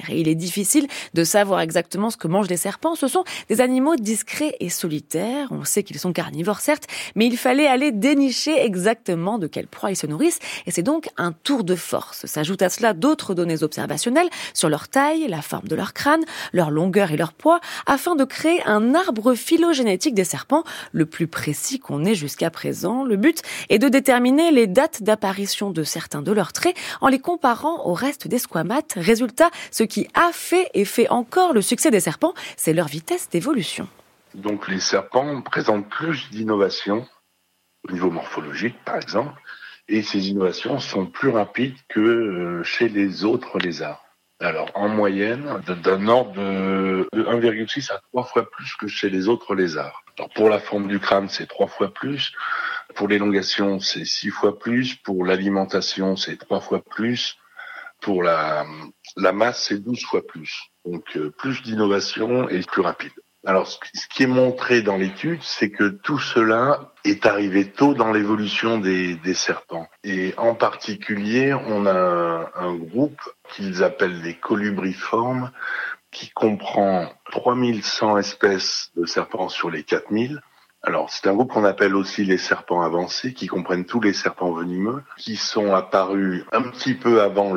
et 0.10 0.20
il 0.20 0.28
est 0.28 0.36
difficile 0.36 0.88
de 1.14 1.24
savoir 1.24 1.60
exactement 1.60 2.10
ce 2.10 2.18
que 2.18 2.28
mangent 2.28 2.50
les 2.50 2.58
serpents. 2.58 2.96
Ce 2.96 3.08
sont 3.08 3.24
des 3.50 3.62
animaux 3.62 3.96
discrets 3.96 4.56
et 4.60 4.70
solitaires. 4.70 5.48
On 5.52 5.64
sait 5.64 5.84
qu'ils 5.84 6.00
sont 6.00 6.14
carnivores, 6.14 6.60
certes, 6.60 6.88
mais 7.16 7.26
il 7.26 7.38
fallait 7.38 7.68
aller 7.68 7.92
dénicher 7.92 8.64
exactement 8.64 9.38
de 9.38 9.48
quelle 9.48 9.68
proie 9.68 9.92
ils 9.92 9.96
se 9.96 10.08
nourrissent. 10.08 10.40
Et 10.66 10.72
c'est 10.72 10.84
donc 10.84 11.10
un 11.18 11.32
tour 11.32 11.64
de 11.64 11.76
force. 11.76 12.26
S'ajoutent 12.26 12.62
à 12.62 12.70
cela 12.70 12.94
d'autres 12.94 13.34
données 13.34 13.64
observationnelles 13.64 14.30
sur 14.54 14.70
leur 14.70 14.88
taille, 14.88 15.28
la 15.28 15.42
forme 15.42 15.68
de 15.68 15.76
leur 15.76 15.94
crâne, 15.94 16.24
leur 16.52 16.72
longueur 16.72 17.12
et 17.12 17.18
leur 17.18 17.34
poids, 17.34 17.60
afin 17.86 18.16
de 18.16 18.24
créer 18.24 18.64
un 18.66 18.96
arbre 18.96 19.36
phylogénétique 19.36 20.16
des 20.16 20.24
serpents 20.24 20.64
le 20.92 21.06
plus 21.06 21.28
précis 21.28 21.80
qu'on 21.80 22.04
ait 22.06 22.16
jusqu'à 22.16 22.50
présent. 22.50 23.04
Le 23.04 23.16
but 23.16 23.42
est 23.70 23.80
de 23.80 23.90
déterminer 23.90 24.52
les 24.52 24.68
dates 24.68 25.04
d'apparition 25.04 25.72
de 25.72 25.84
certains 25.84 26.22
de 26.22 26.32
leurs 26.32 26.54
traits 26.54 26.76
en 27.02 27.08
les 27.08 27.20
comparant 27.20 27.86
au 27.86 27.94
reste 27.94 28.28
des 28.28 28.40
squamates. 28.40 28.94
Résultat 28.96 29.35
ce 29.72 29.84
qui 29.84 30.08
a 30.14 30.32
fait 30.32 30.70
et 30.74 30.86
fait 30.86 31.10
encore 31.10 31.54
le 31.54 31.62
succès 31.62 31.92
des 31.92 32.00
serpents, 32.00 32.34
c'est 32.58 32.74
leur 32.74 32.88
vitesse 32.88 33.30
d'évolution. 33.30 33.88
Donc 34.34 34.68
les 34.68 34.80
serpents 34.80 35.42
présentent 35.42 35.90
plus 35.90 36.30
d'innovations 36.30 37.08
au 37.88 37.94
niveau 37.94 38.10
morphologique, 38.10 38.76
par 38.84 38.96
exemple, 38.96 39.40
et 39.88 40.02
ces 40.02 40.30
innovations 40.30 40.80
sont 40.80 41.06
plus 41.06 41.30
rapides 41.30 41.78
que 41.88 42.00
euh, 42.00 42.64
chez 42.64 42.90
les 42.90 43.24
autres 43.24 43.60
lézards. 43.60 44.04
Alors, 44.42 44.70
en 44.74 44.90
moyenne, 44.90 45.62
d'un 45.84 46.08
ordre 46.10 46.34
de 46.34 47.08
1,6 47.14 47.94
à 47.94 48.02
3 48.12 48.24
fois 48.26 48.50
plus 48.50 48.76
que 48.76 48.88
chez 48.88 49.10
les 49.10 49.30
autres 49.30 49.56
lézards. 49.56 50.04
Pour 50.36 50.50
la 50.50 50.60
forme 50.60 50.88
du 50.88 51.00
crâne, 51.00 51.30
c'est 51.30 51.48
3 51.48 51.68
fois 51.68 51.94
plus. 51.94 52.34
Pour 52.96 53.08
l'élongation, 53.08 53.80
c'est 53.80 54.04
6 54.04 54.32
fois 54.32 54.60
plus. 54.60 54.96
Pour 54.96 55.24
l'alimentation, 55.24 56.18
c'est 56.18 56.36
3 56.36 56.60
fois 56.60 56.82
plus. 56.84 57.38
Pour 58.06 58.22
la, 58.22 58.68
la 59.18 59.32
masse, 59.32 59.66
c'est 59.68 59.80
12 59.80 60.06
fois 60.06 60.22
plus. 60.28 60.70
Donc 60.86 61.18
euh, 61.18 61.32
plus 61.32 61.64
d'innovation 61.64 62.48
et 62.50 62.62
plus 62.62 62.84
rapide. 62.84 63.12
Alors 63.48 63.68
ce 63.68 63.80
qui 64.14 64.22
est 64.22 64.28
montré 64.28 64.84
dans 64.84 64.96
l'étude, 64.96 65.42
c'est 65.42 65.72
que 65.72 65.90
tout 65.90 66.20
cela 66.20 66.94
est 67.04 67.26
arrivé 67.26 67.72
tôt 67.72 67.96
dans 67.96 68.12
l'évolution 68.12 68.78
des, 68.78 69.16
des, 69.16 69.34
serpents. 69.34 69.88
Et 70.04 70.36
en 70.38 70.54
particulier, 70.54 71.56
on 71.56 71.88
a 71.88 72.52
un, 72.56 72.76
groupe 72.76 73.20
qu'ils 73.50 73.84
appellent 73.84 74.22
les 74.22 74.36
colubriformes, 74.36 75.50
qui 76.12 76.30
comprend 76.30 77.12
3100 77.32 78.20
espèces 78.20 78.92
de 78.96 79.08
serpents 79.08 79.50
sur 79.50 79.72
les 79.72 79.82
4000 79.82 80.44
alors, 80.86 81.10
c'est 81.10 81.26
un 81.28 81.34
groupe 81.34 81.52
qu'on 81.52 81.66
appelle 81.66 81.96
aussi 81.96 82.26
les 82.26 82.38
serpents 82.38 82.84
avancés, 82.84 83.34
qui 83.34 83.48
comprennent 83.48 83.86
tous 83.86 84.00
les 84.00 84.14
serpents 84.14 84.52
venimeux, 84.52 85.02
qui 85.18 85.36
sont 85.36 85.74
apparus 85.74 86.46
un 86.52 86.62
petit 86.62 86.94
peu 86.94 87.24
avant 87.24 87.56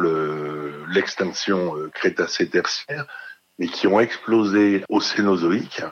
l'extinction 0.88 1.76
euh, 1.76 1.90
crétacé-tertiaire, 1.92 3.06
mais 3.58 3.66
qui 3.66 3.86
ont 3.86 4.00
explosé 4.00 4.82
au 4.88 5.02
Cénozoïque 5.02 5.82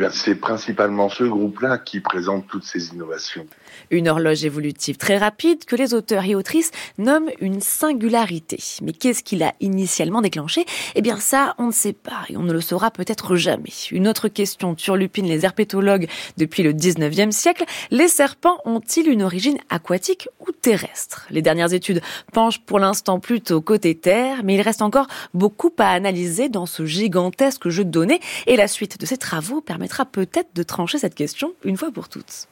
eh 0.00 0.08
c'est 0.12 0.34
principalement 0.34 1.08
ce 1.08 1.24
groupe-là 1.24 1.78
qui 1.78 2.00
présente 2.00 2.46
toutes 2.48 2.64
ces 2.64 2.88
innovations. 2.88 3.46
Une 3.90 4.08
horloge 4.08 4.44
évolutive 4.44 4.96
très 4.96 5.18
rapide 5.18 5.64
que 5.64 5.76
les 5.76 5.94
auteurs 5.94 6.24
et 6.24 6.34
autrices 6.34 6.70
nomment 6.98 7.30
une 7.40 7.60
singularité. 7.60 8.58
Mais 8.82 8.92
qu'est-ce 8.92 9.22
qui 9.22 9.36
l'a 9.36 9.54
initialement 9.60 10.22
déclenché 10.22 10.64
Eh 10.94 11.02
bien, 11.02 11.18
ça, 11.18 11.54
on 11.58 11.66
ne 11.68 11.72
sait 11.72 11.92
pas 11.92 12.24
et 12.28 12.36
on 12.36 12.42
ne 12.42 12.52
le 12.52 12.60
saura 12.60 12.90
peut-être 12.90 13.36
jamais. 13.36 13.70
Une 13.90 14.08
autre 14.08 14.28
question 14.28 14.74
turlupine 14.74 15.26
les 15.26 15.44
herpétologues 15.44 16.08
depuis 16.38 16.62
le 16.62 16.72
19e 16.72 17.30
siècle. 17.30 17.64
Les 17.90 18.08
serpents 18.08 18.58
ont-ils 18.64 19.08
une 19.08 19.22
origine 19.22 19.58
aquatique 19.70 20.28
ou 20.40 20.52
terrestre? 20.52 21.26
Les 21.30 21.42
dernières 21.42 21.72
études 21.72 22.00
penchent 22.32 22.60
pour 22.60 22.78
l'instant 22.78 23.20
plutôt 23.20 23.60
côté 23.60 23.94
terre, 23.94 24.42
mais 24.44 24.54
il 24.54 24.62
reste 24.62 24.82
encore 24.82 25.06
beaucoup 25.34 25.72
à 25.78 25.88
analyser 25.88 26.48
dans 26.48 26.66
ce 26.66 26.84
gigantesque 26.84 27.68
jeu 27.68 27.84
de 27.84 27.90
données 27.90 28.20
et 28.46 28.56
la 28.56 28.68
suite 28.68 29.00
de 29.00 29.06
ces 29.06 29.16
travaux 29.16 29.60
permettra 29.84 30.06
peut-être 30.06 30.48
de 30.54 30.62
trancher 30.62 30.98
cette 30.98 31.14
question 31.14 31.52
une 31.62 31.76
fois 31.76 31.90
pour 31.92 32.08
toutes. 32.08 32.48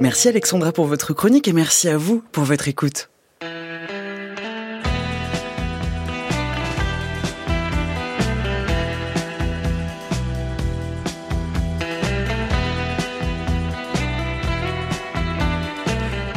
Merci 0.00 0.28
Alexandra 0.28 0.72
pour 0.72 0.84
votre 0.84 1.14
chronique 1.14 1.48
et 1.48 1.54
merci 1.54 1.88
à 1.88 1.96
vous 1.96 2.22
pour 2.32 2.44
votre 2.44 2.68
écoute. 2.68 3.08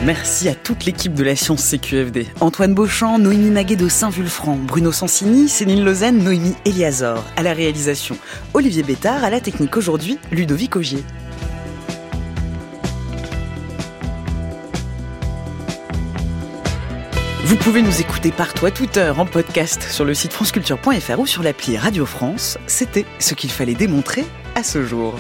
Merci 0.06 0.50
à 0.50 0.56
toute 0.56 0.84
l'équipe 0.84 1.14
de 1.14 1.24
la 1.24 1.34
science 1.34 1.64
CQFD. 1.64 2.28
Antoine 2.42 2.74
Beauchamp, 2.74 3.20
Noémie 3.20 3.52
Naguet 3.52 3.78
de 3.78 3.88
Saint-Vulfranc, 3.88 4.58
Bruno 4.58 4.92
Sansini, 4.92 5.48
Céline 5.48 5.82
Lausanne, 5.86 6.18
Noémie 6.18 6.56
Eliazor. 6.66 7.24
À 7.38 7.44
la 7.44 7.54
réalisation, 7.54 8.18
Olivier 8.54 8.84
Bétard, 8.84 9.24
à 9.24 9.30
la 9.30 9.40
technique 9.40 9.78
aujourd'hui, 9.78 10.20
Ludovic 10.30 10.76
Augier. 10.76 11.06
Vous 17.46 17.56
pouvez 17.56 17.82
nous 17.82 18.02
écouter 18.02 18.32
partout 18.34 18.66
à 18.66 18.72
toute 18.72 18.98
heure 18.98 19.22
en 19.22 19.26
podcast 19.26 19.84
sur 19.84 20.04
le 20.04 20.14
site 20.14 20.34
franceculture.fr 20.34 21.20
ou 21.20 21.26
sur 21.26 21.44
l'appli 21.44 21.78
Radio 21.78 22.06
France. 22.06 22.58
C'était 22.68 23.06
ce 23.20 23.36
qu'il 23.36 23.52
fallait 23.52 23.74
démontrer 23.74 24.26
à 24.56 24.64
ce 24.64 24.84
jour. 24.84 25.18